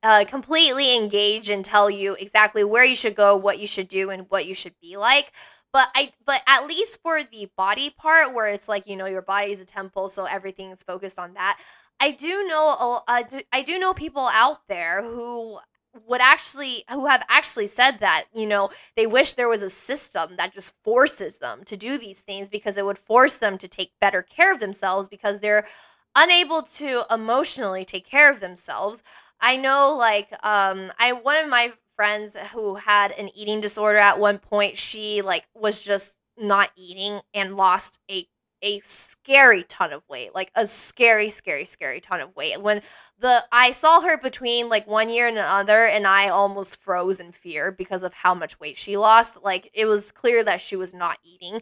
uh, 0.02 0.24
completely 0.26 0.96
engage 0.96 1.50
and 1.50 1.64
tell 1.64 1.90
you 1.90 2.14
exactly 2.14 2.64
where 2.64 2.84
you 2.84 2.94
should 2.94 3.14
go, 3.14 3.36
what 3.36 3.58
you 3.58 3.66
should 3.66 3.88
do, 3.88 4.10
and 4.10 4.26
what 4.28 4.46
you 4.46 4.54
should 4.54 4.74
be 4.80 4.96
like. 4.96 5.32
But 5.72 5.88
I, 5.94 6.12
but 6.24 6.42
at 6.46 6.66
least 6.66 7.00
for 7.02 7.22
the 7.22 7.50
body 7.56 7.90
part, 7.90 8.32
where 8.32 8.46
it's 8.46 8.68
like 8.68 8.86
you 8.86 8.96
know 8.96 9.06
your 9.06 9.22
body 9.22 9.52
is 9.52 9.60
a 9.60 9.66
temple, 9.66 10.08
so 10.08 10.24
everything 10.24 10.70
is 10.70 10.82
focused 10.82 11.18
on 11.18 11.34
that. 11.34 11.58
I 12.00 12.12
do 12.12 12.46
know, 12.46 13.00
uh, 13.08 13.22
I 13.52 13.62
do 13.62 13.78
know 13.78 13.92
people 13.92 14.28
out 14.32 14.60
there 14.68 15.02
who 15.02 15.58
would 16.06 16.20
actually 16.20 16.84
who 16.90 17.06
have 17.06 17.24
actually 17.28 17.66
said 17.66 17.98
that 18.00 18.26
you 18.32 18.46
know 18.46 18.70
they 18.96 19.06
wish 19.06 19.34
there 19.34 19.48
was 19.48 19.62
a 19.62 19.70
system 19.70 20.36
that 20.36 20.52
just 20.52 20.76
forces 20.84 21.38
them 21.38 21.64
to 21.64 21.76
do 21.76 21.98
these 21.98 22.20
things 22.20 22.48
because 22.48 22.76
it 22.76 22.84
would 22.84 22.98
force 22.98 23.38
them 23.38 23.58
to 23.58 23.68
take 23.68 23.92
better 24.00 24.22
care 24.22 24.52
of 24.52 24.60
themselves 24.60 25.08
because 25.08 25.40
they're 25.40 25.66
unable 26.14 26.62
to 26.62 27.02
emotionally 27.10 27.84
take 27.84 28.06
care 28.06 28.30
of 28.30 28.40
themselves 28.40 29.02
I 29.40 29.56
know 29.56 29.96
like 29.98 30.32
um 30.44 30.92
I 30.98 31.12
one 31.12 31.42
of 31.42 31.50
my 31.50 31.72
friends 31.96 32.36
who 32.52 32.76
had 32.76 33.12
an 33.12 33.30
eating 33.34 33.60
disorder 33.60 33.98
at 33.98 34.18
one 34.18 34.38
point, 34.38 34.76
she 34.76 35.22
like 35.22 35.46
was 35.54 35.82
just 35.82 36.18
not 36.36 36.70
eating 36.76 37.20
and 37.34 37.56
lost 37.56 37.98
a 38.10 38.26
a 38.62 38.80
scary 38.80 39.62
ton 39.64 39.92
of 39.92 40.02
weight, 40.08 40.34
like 40.34 40.50
a 40.56 40.66
scary, 40.66 41.30
scary, 41.30 41.64
scary 41.64 42.00
ton 42.00 42.20
of 42.20 42.34
weight. 42.34 42.60
When 42.60 42.82
the 43.18 43.44
I 43.52 43.70
saw 43.70 44.00
her 44.00 44.18
between 44.18 44.68
like 44.68 44.86
one 44.86 45.10
year 45.10 45.28
and 45.28 45.38
another, 45.38 45.84
and 45.86 46.06
I 46.06 46.28
almost 46.28 46.76
froze 46.76 47.20
in 47.20 47.32
fear 47.32 47.70
because 47.70 48.02
of 48.02 48.14
how 48.14 48.34
much 48.34 48.58
weight 48.60 48.76
she 48.76 48.96
lost. 48.96 49.42
Like 49.42 49.70
it 49.74 49.86
was 49.86 50.10
clear 50.12 50.42
that 50.44 50.60
she 50.60 50.76
was 50.76 50.94
not 50.94 51.18
eating, 51.24 51.60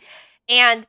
and 0.48 0.86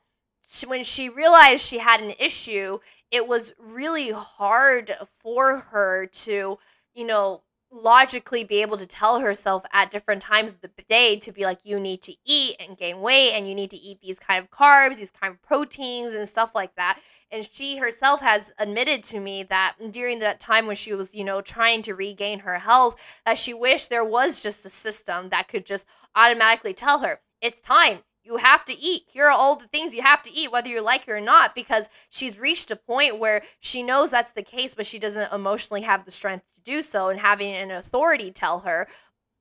she, 0.49 0.65
when 0.65 0.83
she 0.83 1.09
realized 1.09 1.65
she 1.65 1.79
had 1.79 2.01
an 2.01 2.13
issue, 2.19 2.79
it 3.11 3.27
was 3.27 3.53
really 3.59 4.11
hard 4.11 4.93
for 5.05 5.57
her 5.71 6.05
to 6.07 6.57
you 6.97 7.05
know, 7.05 7.43
logically 7.71 8.43
be 8.43 8.61
able 8.61 8.77
to 8.77 8.87
tell 8.87 9.19
herself 9.19 9.63
at 9.71 9.91
different 9.91 10.21
times 10.21 10.55
of 10.55 10.61
the 10.61 10.71
day 10.89 11.15
to 11.17 11.31
be 11.31 11.43
like, 11.43 11.59
you 11.63 11.79
need 11.79 12.01
to 12.01 12.15
eat 12.25 12.55
and 12.59 12.75
gain 12.75 13.01
weight 13.01 13.33
and 13.33 13.47
you 13.47 13.53
need 13.53 13.69
to 13.69 13.77
eat 13.77 14.01
these 14.01 14.17
kind 14.17 14.43
of 14.43 14.49
carbs, 14.49 14.97
these 14.97 15.11
kind 15.11 15.31
of 15.31 15.41
proteins 15.43 16.15
and 16.15 16.27
stuff 16.27 16.55
like 16.55 16.75
that. 16.75 16.99
And 17.29 17.47
she 17.51 17.77
herself 17.77 18.21
has 18.21 18.51
admitted 18.57 19.03
to 19.05 19.19
me 19.19 19.43
that 19.43 19.75
during 19.91 20.19
that 20.19 20.39
time 20.39 20.65
when 20.65 20.77
she 20.77 20.93
was, 20.93 21.13
you 21.13 21.23
know, 21.23 21.41
trying 21.41 21.83
to 21.83 21.93
regain 21.93 22.39
her 22.39 22.57
health, 22.57 22.95
that 23.25 23.37
she 23.37 23.53
wished 23.53 23.89
there 23.89 24.03
was 24.03 24.41
just 24.41 24.65
a 24.65 24.69
system 24.69 25.29
that 25.29 25.47
could 25.47 25.65
just 25.65 25.85
automatically 26.15 26.73
tell 26.73 26.99
her, 26.99 27.19
it's 27.41 27.61
time 27.61 27.99
you 28.27 28.37
have 28.37 28.65
to 28.65 28.77
eat. 28.77 29.03
Here 29.11 29.25
are 29.25 29.31
all 29.31 29.55
the 29.55 29.67
things 29.67 29.95
you 29.95 30.01
have 30.01 30.21
to 30.23 30.31
eat, 30.31 30.51
whether 30.51 30.69
you 30.69 30.81
like 30.81 31.07
it 31.07 31.11
or 31.11 31.21
not, 31.21 31.55
because 31.55 31.89
she's 32.09 32.37
reached 32.37 32.69
a 32.71 32.75
point 32.75 33.19
where 33.19 33.41
she 33.59 33.81
knows 33.83 34.11
that's 34.11 34.31
the 34.31 34.43
case, 34.43 34.75
but 34.75 34.85
she 34.85 34.99
doesn't 34.99 35.31
emotionally 35.31 35.81
have 35.81 36.05
the 36.05 36.11
strength 36.11 36.53
to 36.55 36.61
do 36.61 36.81
so. 36.81 37.09
And 37.09 37.19
having 37.19 37.53
an 37.53 37.71
authority 37.71 38.31
tell 38.31 38.59
her 38.59 38.87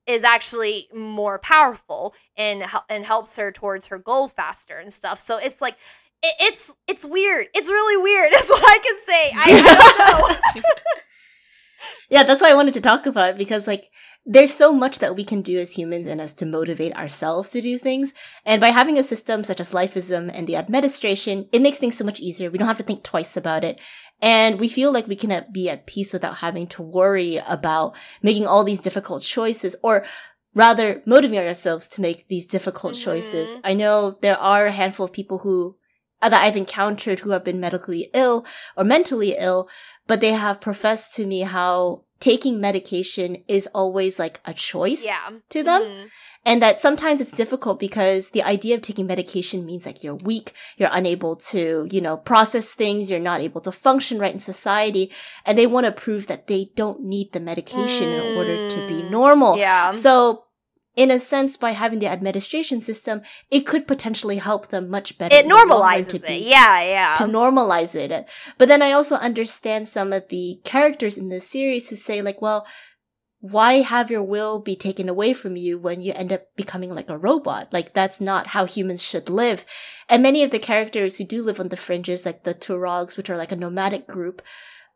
is 0.05 0.23
actually 0.23 0.87
more 0.95 1.37
powerful 1.37 2.15
and 2.37 2.63
and 2.89 3.05
helps 3.05 3.35
her 3.35 3.51
towards 3.51 3.87
her 3.87 3.97
goal 3.99 4.29
faster 4.29 4.77
and 4.77 4.91
stuff. 4.91 5.19
So 5.19 5.37
it's 5.37 5.61
like 5.61 5.75
it, 6.23 6.33
it's 6.39 6.73
it's 6.87 7.05
weird. 7.05 7.47
It's 7.53 7.69
really 7.69 8.01
weird. 8.01 8.31
That's 8.33 8.49
what 8.49 8.63
I 8.63 8.79
can 8.79 8.97
say. 9.05 9.31
I, 9.35 9.43
I 9.45 10.33
don't 10.55 10.63
know. 10.63 10.69
yeah, 12.09 12.23
that's 12.23 12.41
why 12.41 12.51
I 12.51 12.55
wanted 12.55 12.73
to 12.75 12.81
talk 12.81 13.05
about 13.05 13.31
it 13.31 13.37
because 13.37 13.67
like 13.67 13.89
there's 14.29 14.53
so 14.53 14.73
much 14.73 14.99
that 14.99 15.15
we 15.15 15.23
can 15.23 15.41
do 15.41 15.57
as 15.57 15.73
humans 15.73 16.05
and 16.05 16.19
as 16.19 16.33
to 16.33 16.45
motivate 16.45 16.93
ourselves 16.97 17.49
to 17.51 17.61
do 17.61 17.77
things. 17.77 18.13
And 18.45 18.59
by 18.59 18.69
having 18.69 18.99
a 18.99 19.03
system 19.03 19.45
such 19.45 19.61
as 19.61 19.71
Lifeism 19.71 20.29
and 20.33 20.47
the 20.47 20.57
administration, 20.57 21.47
it 21.53 21.61
makes 21.61 21.79
things 21.79 21.97
so 21.97 22.03
much 22.03 22.19
easier. 22.19 22.51
We 22.51 22.57
don't 22.57 22.67
have 22.67 22.77
to 22.77 22.83
think 22.83 23.03
twice 23.03 23.37
about 23.37 23.63
it. 23.63 23.79
And 24.21 24.59
we 24.59 24.67
feel 24.67 24.91
like 24.91 25.07
we 25.07 25.15
can 25.15 25.45
be 25.53 25.69
at 25.69 25.87
peace 25.87 26.11
without 26.11 26.37
having 26.37 26.67
to 26.67 26.81
worry 26.81 27.37
about 27.47 27.95
making 28.21 28.47
all 28.47 28.65
these 28.65 28.81
difficult 28.81 29.23
choices 29.23 29.77
or 29.81 30.03
rather 30.53 31.03
motivate 31.05 31.47
ourselves 31.47 31.87
to 31.87 32.01
make 32.01 32.27
these 32.27 32.45
difficult 32.45 32.95
mm-hmm. 32.95 33.05
choices. 33.05 33.55
I 33.63 33.75
know 33.75 34.17
there 34.21 34.37
are 34.37 34.65
a 34.65 34.71
handful 34.71 35.05
of 35.05 35.13
people 35.13 35.39
who 35.39 35.77
that 36.21 36.33
I've 36.33 36.57
encountered 36.57 37.19
who 37.19 37.31
have 37.31 37.43
been 37.43 37.59
medically 37.59 38.09
ill 38.13 38.45
or 38.75 38.83
mentally 38.83 39.35
ill, 39.37 39.69
but 40.07 40.19
they 40.19 40.33
have 40.33 40.61
professed 40.61 41.13
to 41.15 41.25
me 41.25 41.41
how 41.41 42.03
taking 42.19 42.59
medication 42.59 43.43
is 43.47 43.67
always 43.73 44.17
like 44.17 44.39
a 44.45 44.53
choice 44.53 45.05
yeah. 45.05 45.29
to 45.49 45.63
them. 45.63 45.81
Mm-hmm. 45.83 46.07
And 46.45 46.61
that 46.61 46.79
sometimes 46.79 47.19
it's 47.19 47.31
difficult 47.31 47.77
because 47.77 48.29
the 48.29 48.41
idea 48.41 48.75
of 48.75 48.81
taking 48.81 49.05
medication 49.05 49.65
means 49.65 49.85
like 49.85 50.01
you're 50.01 50.15
weak, 50.15 50.53
you're 50.77 50.89
unable 50.93 51.35
to, 51.35 51.87
you 51.91 51.99
know, 51.99 52.15
process 52.15 52.73
things, 52.73 53.11
you're 53.11 53.19
not 53.19 53.41
able 53.41 53.59
to 53.61 53.71
function 53.71 54.17
right 54.17 54.33
in 54.33 54.39
society. 54.39 55.11
And 55.45 55.57
they 55.57 55.67
want 55.67 55.87
to 55.87 55.91
prove 55.91 56.27
that 56.27 56.47
they 56.47 56.69
don't 56.75 57.03
need 57.03 57.33
the 57.33 57.41
medication 57.41 58.07
mm. 58.07 58.31
in 58.31 58.37
order 58.37 58.69
to 58.69 58.87
be 58.87 59.03
mm. 59.03 59.11
normal. 59.11 59.57
Yeah. 59.57 59.91
So 59.91 60.45
in 60.97 61.11
a 61.11 61.19
sense, 61.19 61.55
by 61.55 61.71
having 61.71 61.99
the 61.99 62.07
administration 62.07 62.81
system, 62.81 63.21
it 63.51 63.67
could 63.67 63.87
potentially 63.87 64.37
help 64.37 64.69
them 64.69 64.89
much 64.89 65.15
better. 65.19 65.33
It 65.35 65.45
normalizes 65.45 66.15
it. 66.15 66.27
Be, 66.27 66.49
yeah, 66.49 66.81
yeah. 66.81 67.15
To 67.19 67.25
normalize 67.25 67.93
it. 67.93 68.25
But 68.57 68.67
then 68.67 68.81
I 68.81 68.91
also 68.91 69.15
understand 69.15 69.87
some 69.87 70.11
of 70.11 70.27
the 70.29 70.59
characters 70.63 71.15
in 71.15 71.29
the 71.29 71.39
series 71.39 71.89
who 71.89 71.95
say, 71.95 72.23
like, 72.23 72.41
well, 72.41 72.65
why 73.39 73.81
have 73.81 74.09
your 74.09 74.23
will 74.23 74.59
be 74.59 74.75
taken 74.75 75.07
away 75.07 75.33
from 75.33 75.55
you 75.55 75.77
when 75.77 76.01
you 76.01 76.13
end 76.13 76.33
up 76.33 76.47
becoming 76.55 76.89
like 76.89 77.09
a 77.09 77.17
robot? 77.17 77.71
Like, 77.71 77.93
that's 77.93 78.19
not 78.19 78.47
how 78.47 78.65
humans 78.65 79.03
should 79.03 79.29
live. 79.29 79.65
And 80.09 80.23
many 80.23 80.41
of 80.41 80.49
the 80.49 80.57
characters 80.57 81.17
who 81.17 81.25
do 81.25 81.43
live 81.43 81.59
on 81.59 81.69
the 81.69 81.77
fringes, 81.77 82.25
like 82.25 82.43
the 82.43 82.55
Tuaregs, 82.55 83.17
which 83.17 83.29
are 83.29 83.37
like 83.37 83.51
a 83.51 83.55
nomadic 83.55 84.07
group, 84.07 84.41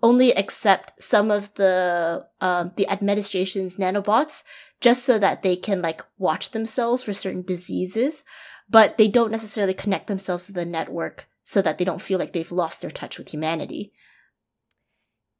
only 0.02 0.32
accept 0.32 0.94
some 1.00 1.30
of 1.30 1.54
the 1.54 2.26
um, 2.42 2.72
the 2.76 2.90
administration's 2.90 3.76
nanobots 3.76 4.44
just 4.82 5.06
so 5.06 5.18
that 5.20 5.44
they 5.44 5.56
can 5.56 5.82
like 5.82 6.04
watch 6.18 6.52
themselves 6.52 7.04
for 7.04 7.14
certain 7.14 7.44
diseases, 7.44 8.26
but 8.70 8.98
they 8.98 9.08
don't 9.08 9.32
necessarily 9.32 9.74
connect 9.74 10.08
themselves 10.08 10.48
to 10.48 10.54
the 10.54 10.66
network 10.66 11.28
so 11.44 11.62
that 11.62 11.78
they 11.78 11.86
don't 11.86 12.02
feel 12.02 12.20
like 12.20 12.34
they've 12.34 12.52
lost 12.52 12.82
their 12.82 12.92
touch 12.92 13.18
with 13.18 13.30
humanity. 13.30 13.94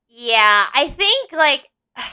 Yeah, 0.08 0.66
I 0.74 0.88
think 0.90 1.32
like 1.32 1.70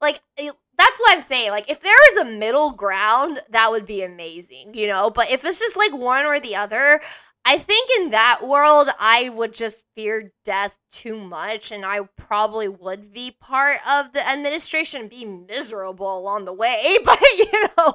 like 0.00 0.20
eh, 0.36 0.50
that's 0.76 0.98
what 1.00 1.16
I'm 1.16 1.22
saying. 1.22 1.50
Like 1.50 1.70
if 1.70 1.80
there 1.80 2.12
is 2.12 2.18
a 2.18 2.38
middle 2.38 2.72
ground, 2.72 3.40
that 3.50 3.70
would 3.70 3.86
be 3.86 4.02
amazing, 4.02 4.74
you 4.74 4.86
know? 4.86 5.10
But 5.10 5.30
if 5.30 5.44
it's 5.44 5.58
just 5.58 5.76
like 5.76 5.92
one 5.92 6.24
or 6.24 6.38
the 6.38 6.56
other, 6.56 7.00
I 7.44 7.56
think 7.56 7.88
in 8.00 8.10
that 8.10 8.46
world, 8.46 8.88
I 9.00 9.30
would 9.30 9.54
just 9.54 9.84
fear 9.94 10.32
death 10.44 10.76
too 10.90 11.16
much, 11.16 11.72
and 11.72 11.84
I 11.84 12.00
probably 12.16 12.68
would 12.68 13.12
be 13.12 13.30
part 13.30 13.78
of 13.88 14.12
the 14.12 14.26
administration, 14.28 15.08
be 15.08 15.24
miserable 15.24 16.18
along 16.18 16.44
the 16.44 16.52
way. 16.52 16.98
But 17.04 17.20
you 17.38 17.50
know, 17.76 17.94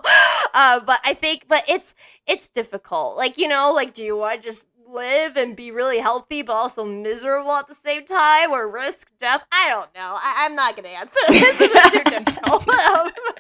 uh, 0.56 0.80
but 0.80 1.00
I 1.04 1.14
think, 1.14 1.48
but 1.48 1.64
it's 1.68 1.94
it's 2.26 2.48
difficult. 2.48 3.16
Like 3.16 3.38
you 3.38 3.48
know, 3.48 3.74
like 3.76 3.94
do 3.94 4.02
you 4.04 4.18
want 4.18 4.42
to 4.42 4.48
just 4.50 4.66
live 4.88 5.38
and 5.38 5.56
be 5.56 5.72
really 5.72 6.00
healthy, 6.00 6.42
but 6.42 6.54
also 6.54 6.84
miserable 6.86 7.52
at 7.52 7.68
the 7.68 7.76
same 7.76 8.06
time, 8.06 8.52
or 8.52 8.68
risk 8.70 9.12
death? 9.20 9.44
I 9.52 9.70
don't 9.70 9.94
know. 9.94 10.18
I- 10.20 10.46
am 10.46 10.56
not 10.56 10.76
gonna 10.76 10.90
answer. 10.90 11.20
this 11.30 11.62
is 11.62 11.92
too 11.92 12.04
difficult. 12.04 12.68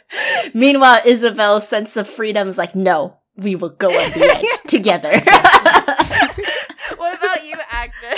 Meanwhile, 0.53 1.01
Isabelle's 1.05 1.67
sense 1.67 1.97
of 1.97 2.07
freedom 2.07 2.47
is 2.47 2.57
like, 2.57 2.75
no, 2.75 3.17
we 3.35 3.55
will 3.55 3.69
go 3.69 3.89
on 3.89 4.11
the 4.11 4.25
edge 4.25 4.45
together. 4.67 5.21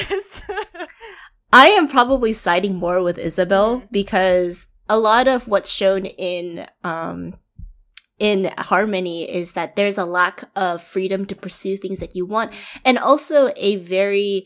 This. 0.10 0.42
I 1.54 1.68
am 1.70 1.88
probably 1.88 2.34
siding 2.34 2.76
more 2.76 3.02
with 3.02 3.18
Isabelle 3.18 3.82
Mhm. 3.82 3.92
because 3.92 4.68
a 4.90 5.00
lot 5.00 5.28
of 5.28 5.48
what's 5.48 5.70
shown 5.70 6.06
in 6.06 6.68
um 6.84 7.36
in 8.20 8.52
harmony 8.58 9.30
is 9.30 9.54
that 9.54 9.76
there's 9.76 9.98
a 9.98 10.06
lack 10.06 10.44
of 10.56 10.82
freedom 10.82 11.26
to 11.26 11.36
pursue 11.36 11.76
things 11.78 12.00
that 12.00 12.16
you 12.16 12.26
want 12.26 12.52
and 12.86 12.98
also 12.98 13.52
a 13.58 13.76
very 13.78 14.46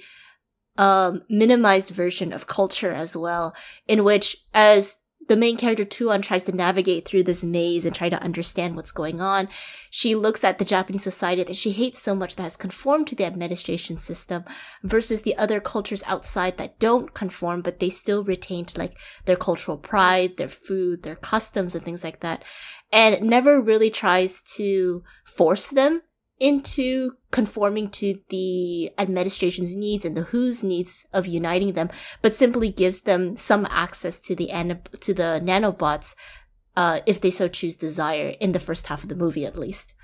um 0.77 1.21
minimized 1.29 1.89
version 1.89 2.33
of 2.33 2.47
culture 2.47 2.91
as 2.93 3.15
well 3.15 3.53
in 3.87 4.03
which 4.03 4.37
as 4.53 4.97
the 5.29 5.37
main 5.37 5.55
character 5.55 5.85
Tuan 5.85 6.21
tries 6.21 6.43
to 6.43 6.51
navigate 6.51 7.05
through 7.05 7.23
this 7.23 7.43
maze 7.43 7.85
and 7.85 7.95
try 7.95 8.09
to 8.09 8.21
understand 8.21 8.75
what's 8.75 8.91
going 8.91 9.21
on 9.21 9.47
she 9.89 10.15
looks 10.15 10.43
at 10.43 10.59
the 10.59 10.65
Japanese 10.65 11.03
society 11.03 11.43
that 11.43 11.55
she 11.55 11.71
hates 11.71 11.99
so 11.99 12.13
much 12.13 12.35
that 12.35 12.43
has 12.43 12.57
conformed 12.57 13.07
to 13.07 13.15
the 13.15 13.25
administration 13.25 13.97
system 13.97 14.43
versus 14.83 15.23
the 15.23 15.35
other 15.37 15.59
cultures 15.59 16.03
outside 16.05 16.57
that 16.57 16.79
don't 16.79 17.13
conform, 17.13 17.61
but 17.61 17.79
they 17.79 17.89
still 17.89 18.23
retained 18.23 18.77
like 18.77 18.95
their 19.25 19.35
cultural 19.35 19.77
pride, 19.77 20.37
their 20.37 20.47
food, 20.47 21.03
their 21.03 21.15
customs, 21.15 21.73
and 21.73 21.83
things 21.83 22.03
like 22.03 22.19
that. 22.19 22.43
And 22.91 23.27
never 23.27 23.59
really 23.59 23.89
tries 23.89 24.41
to 24.57 25.03
force 25.25 25.69
them 25.69 26.01
into 26.39 27.11
conforming 27.31 27.89
to 27.89 28.19
the 28.29 28.91
administration's 28.97 29.75
needs 29.75 30.05
and 30.05 30.15
the 30.15 30.23
WHO's 30.23 30.63
needs 30.63 31.05
of 31.13 31.27
uniting 31.27 31.73
them, 31.73 31.89
but 32.21 32.35
simply 32.35 32.71
gives 32.71 33.01
them 33.01 33.35
some 33.35 33.67
access 33.69 34.19
to 34.21 34.35
the 34.35 34.51
ana- 34.51 34.81
to 35.01 35.13
the 35.13 35.41
nanobots, 35.43 36.15
uh, 36.75 37.01
if 37.05 37.19
they 37.21 37.29
so 37.29 37.47
choose 37.47 37.75
desire 37.75 38.35
in 38.39 38.53
the 38.53 38.59
first 38.59 38.87
half 38.87 39.03
of 39.03 39.09
the 39.09 39.15
movie 39.15 39.45
at 39.45 39.57
least. 39.57 39.95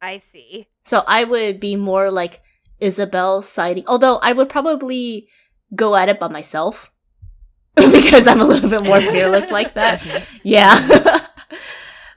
I 0.00 0.16
see. 0.16 0.68
So 0.84 1.02
I 1.06 1.24
would 1.24 1.60
be 1.60 1.76
more 1.76 2.10
like 2.10 2.40
Isabelle 2.80 3.42
siding, 3.42 3.84
although 3.86 4.16
I 4.16 4.32
would 4.32 4.48
probably 4.48 5.28
go 5.74 5.94
at 5.94 6.08
it 6.08 6.18
by 6.18 6.28
myself 6.28 6.90
because 7.76 8.26
I'm 8.26 8.40
a 8.40 8.44
little 8.44 8.70
bit 8.70 8.82
more 8.82 9.00
fearless 9.12 9.50
like 9.50 9.74
that. 9.74 10.26
Yeah. 10.42 11.26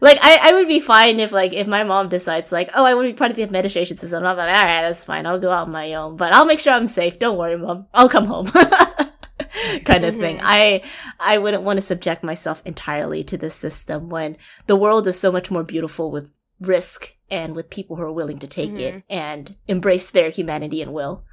like 0.03 0.19
I, 0.21 0.49
I 0.49 0.53
would 0.53 0.67
be 0.67 0.79
fine 0.79 1.19
if 1.19 1.31
like 1.31 1.53
if 1.53 1.65
my 1.65 1.83
mom 1.83 2.09
decides 2.09 2.51
like, 2.51 2.69
oh, 2.75 2.85
I 2.85 2.93
want 2.93 3.07
to 3.07 3.13
be 3.13 3.17
part 3.17 3.31
of 3.31 3.37
the 3.37 3.43
administration 3.43 3.97
system. 3.97 4.25
I'm 4.25 4.37
like, 4.37 4.49
all 4.49 4.53
right, 4.65 4.81
that's 4.81 5.03
fine. 5.05 5.25
I'll 5.25 5.39
go 5.39 5.51
out 5.51 5.67
on 5.67 5.71
my 5.71 5.93
own, 5.93 6.17
but 6.17 6.33
I'll 6.33 6.45
make 6.45 6.59
sure 6.59 6.73
I'm 6.73 6.87
safe. 6.87 7.19
Don't 7.19 7.37
worry, 7.37 7.57
mom. 7.57 7.87
I'll 7.93 8.09
come 8.09 8.25
home. 8.25 8.47
kind 9.85 10.05
of 10.05 10.17
thing. 10.17 10.37
Mhm. 10.37 10.41
I 10.43 10.83
I 11.19 11.37
wouldn't 11.37 11.63
want 11.63 11.77
to 11.77 11.81
subject 11.81 12.23
myself 12.23 12.61
entirely 12.65 13.23
to 13.23 13.37
this 13.37 13.55
system 13.55 14.09
when 14.09 14.37
the 14.67 14.75
world 14.75 15.07
is 15.07 15.19
so 15.19 15.31
much 15.31 15.49
more 15.49 15.63
beautiful 15.63 16.11
with 16.11 16.31
risk 16.59 17.15
and 17.29 17.55
with 17.55 17.69
people 17.69 17.95
who 17.95 18.03
are 18.03 18.11
willing 18.11 18.39
to 18.39 18.47
take 18.47 18.77
it 18.77 19.03
and 19.09 19.55
embrace 19.67 20.09
their 20.11 20.29
humanity 20.29 20.81
and 20.81 20.93
will. 20.93 21.23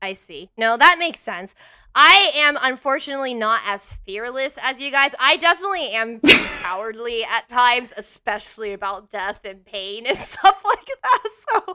I 0.00 0.12
see. 0.12 0.50
No, 0.56 0.76
that 0.76 0.96
makes 0.98 1.20
sense. 1.20 1.54
I 1.94 2.30
am 2.36 2.56
unfortunately 2.62 3.34
not 3.34 3.60
as 3.66 3.94
fearless 4.06 4.56
as 4.62 4.80
you 4.80 4.92
guys. 4.92 5.16
I 5.18 5.36
definitely 5.36 5.90
am 5.90 6.20
cowardly 6.62 7.24
at 7.24 7.48
times, 7.48 7.92
especially 7.96 8.72
about 8.72 9.10
death 9.10 9.40
and 9.44 9.64
pain 9.64 10.06
and 10.06 10.16
stuff 10.18 10.62
like 10.64 10.88
that. 11.02 11.28
So, 11.48 11.72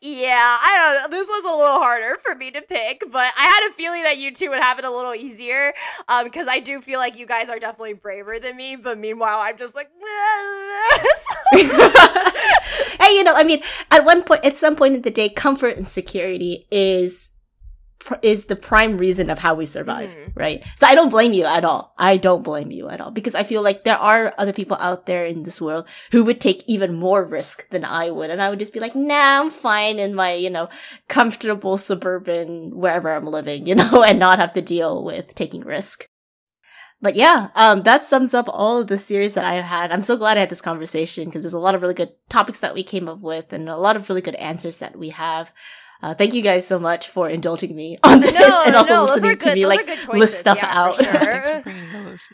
yeah, 0.00 0.38
I 0.38 1.02
don't 1.02 1.10
know. 1.10 1.18
This 1.18 1.28
was 1.28 1.44
a 1.44 1.56
little 1.58 1.78
harder 1.78 2.16
for 2.24 2.34
me 2.34 2.50
to 2.52 2.62
pick, 2.62 3.02
but 3.10 3.32
I 3.36 3.42
had 3.42 3.68
a 3.68 3.72
feeling 3.74 4.02
that 4.04 4.16
you 4.18 4.32
two 4.32 4.48
would 4.50 4.62
have 4.62 4.78
it 4.78 4.84
a 4.86 4.90
little 4.90 5.14
easier 5.14 5.74
um, 6.08 6.24
because 6.24 6.48
I 6.48 6.60
do 6.60 6.80
feel 6.80 6.98
like 6.98 7.18
you 7.18 7.26
guys 7.26 7.50
are 7.50 7.58
definitely 7.58 7.94
braver 7.94 8.38
than 8.38 8.56
me. 8.56 8.76
But 8.76 8.96
meanwhile, 8.98 9.40
I'm 9.40 9.58
just 9.58 9.74
like, 9.74 9.90
hey, 11.52 11.64
you 13.14 13.24
know, 13.24 13.34
I 13.34 13.42
mean, 13.44 13.62
at 13.90 14.04
one 14.06 14.22
point, 14.22 14.44
at 14.44 14.56
some 14.56 14.76
point 14.76 14.94
in 14.94 15.02
the 15.02 15.10
day, 15.10 15.28
comfort 15.28 15.76
and 15.76 15.86
security 15.86 16.66
is 16.70 17.30
is 18.22 18.46
the 18.46 18.56
prime 18.56 18.96
reason 18.96 19.28
of 19.30 19.38
how 19.38 19.54
we 19.54 19.66
survive, 19.66 20.10
Mhm. 20.10 20.32
right? 20.34 20.62
So 20.78 20.86
I 20.86 20.94
don't 20.94 21.10
blame 21.10 21.32
you 21.32 21.44
at 21.44 21.64
all. 21.64 21.92
I 21.98 22.16
don't 22.16 22.42
blame 22.42 22.70
you 22.70 22.88
at 22.88 23.00
all 23.00 23.10
because 23.10 23.34
I 23.34 23.42
feel 23.42 23.62
like 23.62 23.84
there 23.84 23.98
are 23.98 24.32
other 24.38 24.52
people 24.52 24.76
out 24.80 25.06
there 25.06 25.26
in 25.26 25.42
this 25.42 25.60
world 25.60 25.84
who 26.12 26.24
would 26.24 26.40
take 26.40 26.64
even 26.66 26.94
more 26.94 27.24
risk 27.24 27.68
than 27.70 27.84
I 27.84 28.10
would, 28.10 28.30
and 28.30 28.40
I 28.40 28.48
would 28.50 28.58
just 28.58 28.72
be 28.72 28.80
like, 28.80 28.94
nah, 28.96 29.40
I'm 29.40 29.50
fine 29.50 29.98
in 29.98 30.14
my, 30.14 30.32
you 30.32 30.50
know, 30.50 30.68
comfortable 31.08 31.76
suburban 31.76 32.70
wherever 32.74 33.12
I'm 33.14 33.26
living, 33.26 33.66
you 33.68 33.74
know, 33.74 34.02
and 34.02 34.18
not 34.18 34.38
have 34.38 34.54
to 34.54 34.62
deal 34.62 35.04
with 35.04 35.34
taking 35.34 35.60
risk. 35.62 36.06
But 37.02 37.16
yeah, 37.16 37.48
um, 37.54 37.82
that 37.84 38.04
sums 38.04 38.34
up 38.34 38.46
all 38.48 38.78
of 38.80 38.88
the 38.88 38.98
series 38.98 39.32
that 39.34 39.44
I've 39.44 39.64
had. 39.64 39.90
I'm 39.90 40.02
so 40.02 40.18
glad 40.18 40.36
I 40.36 40.40
had 40.40 40.50
this 40.50 40.60
conversation 40.60 41.24
because 41.24 41.42
there's 41.42 41.54
a 41.54 41.58
lot 41.58 41.74
of 41.74 41.80
really 41.80 41.94
good 41.94 42.12
topics 42.28 42.60
that 42.60 42.74
we 42.74 42.82
came 42.82 43.08
up 43.08 43.20
with 43.20 43.52
and 43.54 43.68
a 43.70 43.76
lot 43.78 43.96
of 43.96 44.08
really 44.10 44.20
good 44.20 44.34
answers 44.34 44.78
that 44.78 44.98
we 44.98 45.08
have. 45.08 45.50
Uh, 46.02 46.14
thank 46.14 46.32
you 46.32 46.42
guys 46.42 46.66
so 46.66 46.78
much 46.78 47.08
for 47.08 47.28
indulging 47.28 47.76
me 47.76 47.98
on 48.02 48.20
this 48.20 48.32
no, 48.32 48.62
and 48.64 48.74
also 48.74 48.94
no, 48.94 49.04
listening 49.04 49.32
are 49.32 49.36
to 49.36 49.54
me 49.54 49.66
like 49.66 49.88
are 49.88 49.96
choices. 49.96 50.08
list 50.08 50.40
stuff 50.40 50.58
yeah, 50.58 50.68
out. 50.70 50.96
For 50.96 51.04
Thanks 51.04 51.46
sure. 51.46 51.56
for 51.56 51.62
bringing 51.62 51.92
those. 51.92 52.28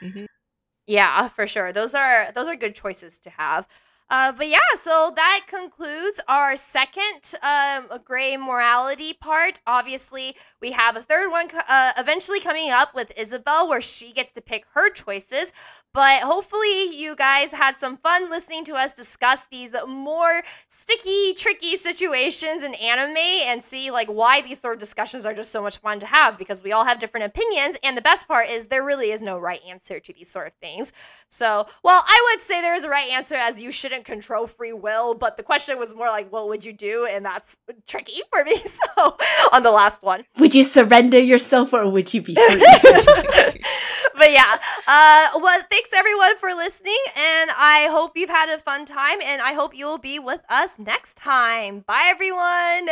Yeah, 0.87 1.29
for 1.29 1.47
sure. 1.47 1.73
Those 1.73 1.95
are 1.95 2.31
those 2.33 2.47
are 2.47 2.57
good 2.57 2.75
choices 2.75 3.19
to 3.21 3.31
have. 3.31 3.67
Uh, 4.09 4.31
but 4.31 4.49
yeah, 4.49 4.59
so 4.81 5.13
that 5.17 5.47
concludes 5.49 6.21
our 6.29 6.55
second 6.55 7.35
um, 7.43 7.89
gray 8.05 8.37
morality 8.37 9.13
part. 9.13 9.61
Obviously, 9.67 10.37
we 10.61 10.71
have 10.71 10.97
a 10.97 11.03
third 11.03 11.31
one 11.31 11.49
uh, 11.69 11.93
eventually 11.99 12.39
coming 12.39 12.71
up 12.71 12.95
with 12.95 13.13
Isabelle, 13.17 13.69
where 13.69 13.81
she 13.81 14.13
gets 14.13 14.31
to 14.33 14.41
pick 14.41 14.65
her 14.75 14.91
choices. 14.91 15.53
But 15.93 16.23
hopefully, 16.23 16.95
you 16.95 17.17
guys 17.17 17.53
had 17.53 17.79
some 17.79 17.97
fun 17.97 18.31
listening 18.31 18.65
to 18.67 18.75
us 18.75 18.95
discuss 18.95 19.47
these 19.51 19.75
more 19.89 20.43
sticky, 20.69 21.33
tricky 21.33 21.77
situations 21.77 22.63
in 22.63 22.75
anime 22.75 23.17
and 23.17 23.63
see 23.63 23.91
like 23.91 24.09
why 24.09 24.43
these 24.43 24.61
sort 24.61 24.75
of 24.75 24.81
discussions 24.81 25.25
are 25.25 25.33
just 25.33 25.51
so 25.51 25.63
much 25.63 25.79
fun 25.79 25.99
to 26.01 26.07
have 26.07 26.37
because 26.37 26.63
we 26.63 26.71
all 26.71 26.85
have 26.85 27.01
different 27.01 27.25
opinions. 27.25 27.79
And 27.83 27.97
the 27.97 28.03
best 28.03 28.29
part 28.29 28.51
is 28.51 28.67
there 28.67 28.85
really 28.85 29.11
is 29.11 29.23
no 29.23 29.39
right 29.39 29.63
answer 29.67 29.99
to 29.99 30.13
these 30.13 30.31
sort 30.31 30.47
of 30.47 30.53
things. 30.55 30.93
So, 31.29 31.67
well, 31.83 32.05
I 32.07 32.31
would 32.31 32.43
say 32.43 32.61
there 32.61 32.75
is 32.75 32.85
a 32.85 32.91
right 32.91 33.11
answer 33.11 33.35
as 33.35 33.63
you 33.63 33.73
shouldn't 33.73 33.96
control 34.05 34.47
free 34.47 34.73
will, 34.73 35.15
but 35.15 35.37
the 35.37 35.43
question 35.43 35.79
was 35.79 35.95
more 35.95 36.07
like, 36.09 36.31
what 36.33 36.49
would 36.49 36.65
you 36.65 36.73
do? 36.73 37.07
And 37.11 37.25
that's 37.25 37.57
tricky 37.87 38.21
for 38.33 38.45
me. 38.45 38.57
So, 38.97 39.17
on 39.53 39.63
the 39.63 39.71
last 39.71 40.03
one. 40.03 40.25
would 40.39 40.55
you 40.55 40.65
surrender 40.65 41.19
yourself 41.19 41.73
or 41.73 41.89
would 41.89 42.13
you 42.15 42.23
be 42.23 42.35
free? 42.35 42.59
but 44.15 44.31
yeah, 44.33 44.57
uh, 44.87 45.29
well, 45.41 45.63
thanks 45.71 45.93
everyone 45.95 46.37
for 46.39 46.55
listening, 46.55 46.99
and 47.17 47.51
I 47.51 47.89
hope 47.91 48.17
you've 48.17 48.31
had 48.31 48.49
a 48.49 48.59
fun 48.59 48.87
time, 48.87 49.19
and 49.23 49.43
I 49.43 49.53
hope 49.53 49.77
you 49.77 49.87
will 49.87 49.99
be 49.99 50.19
with 50.19 50.41
us 50.49 50.79
next 50.79 51.17
time. 51.17 51.81
Bye, 51.81 52.09
everyone. 52.09 52.89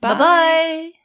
bye 0.00 0.14
bye. 0.14 0.97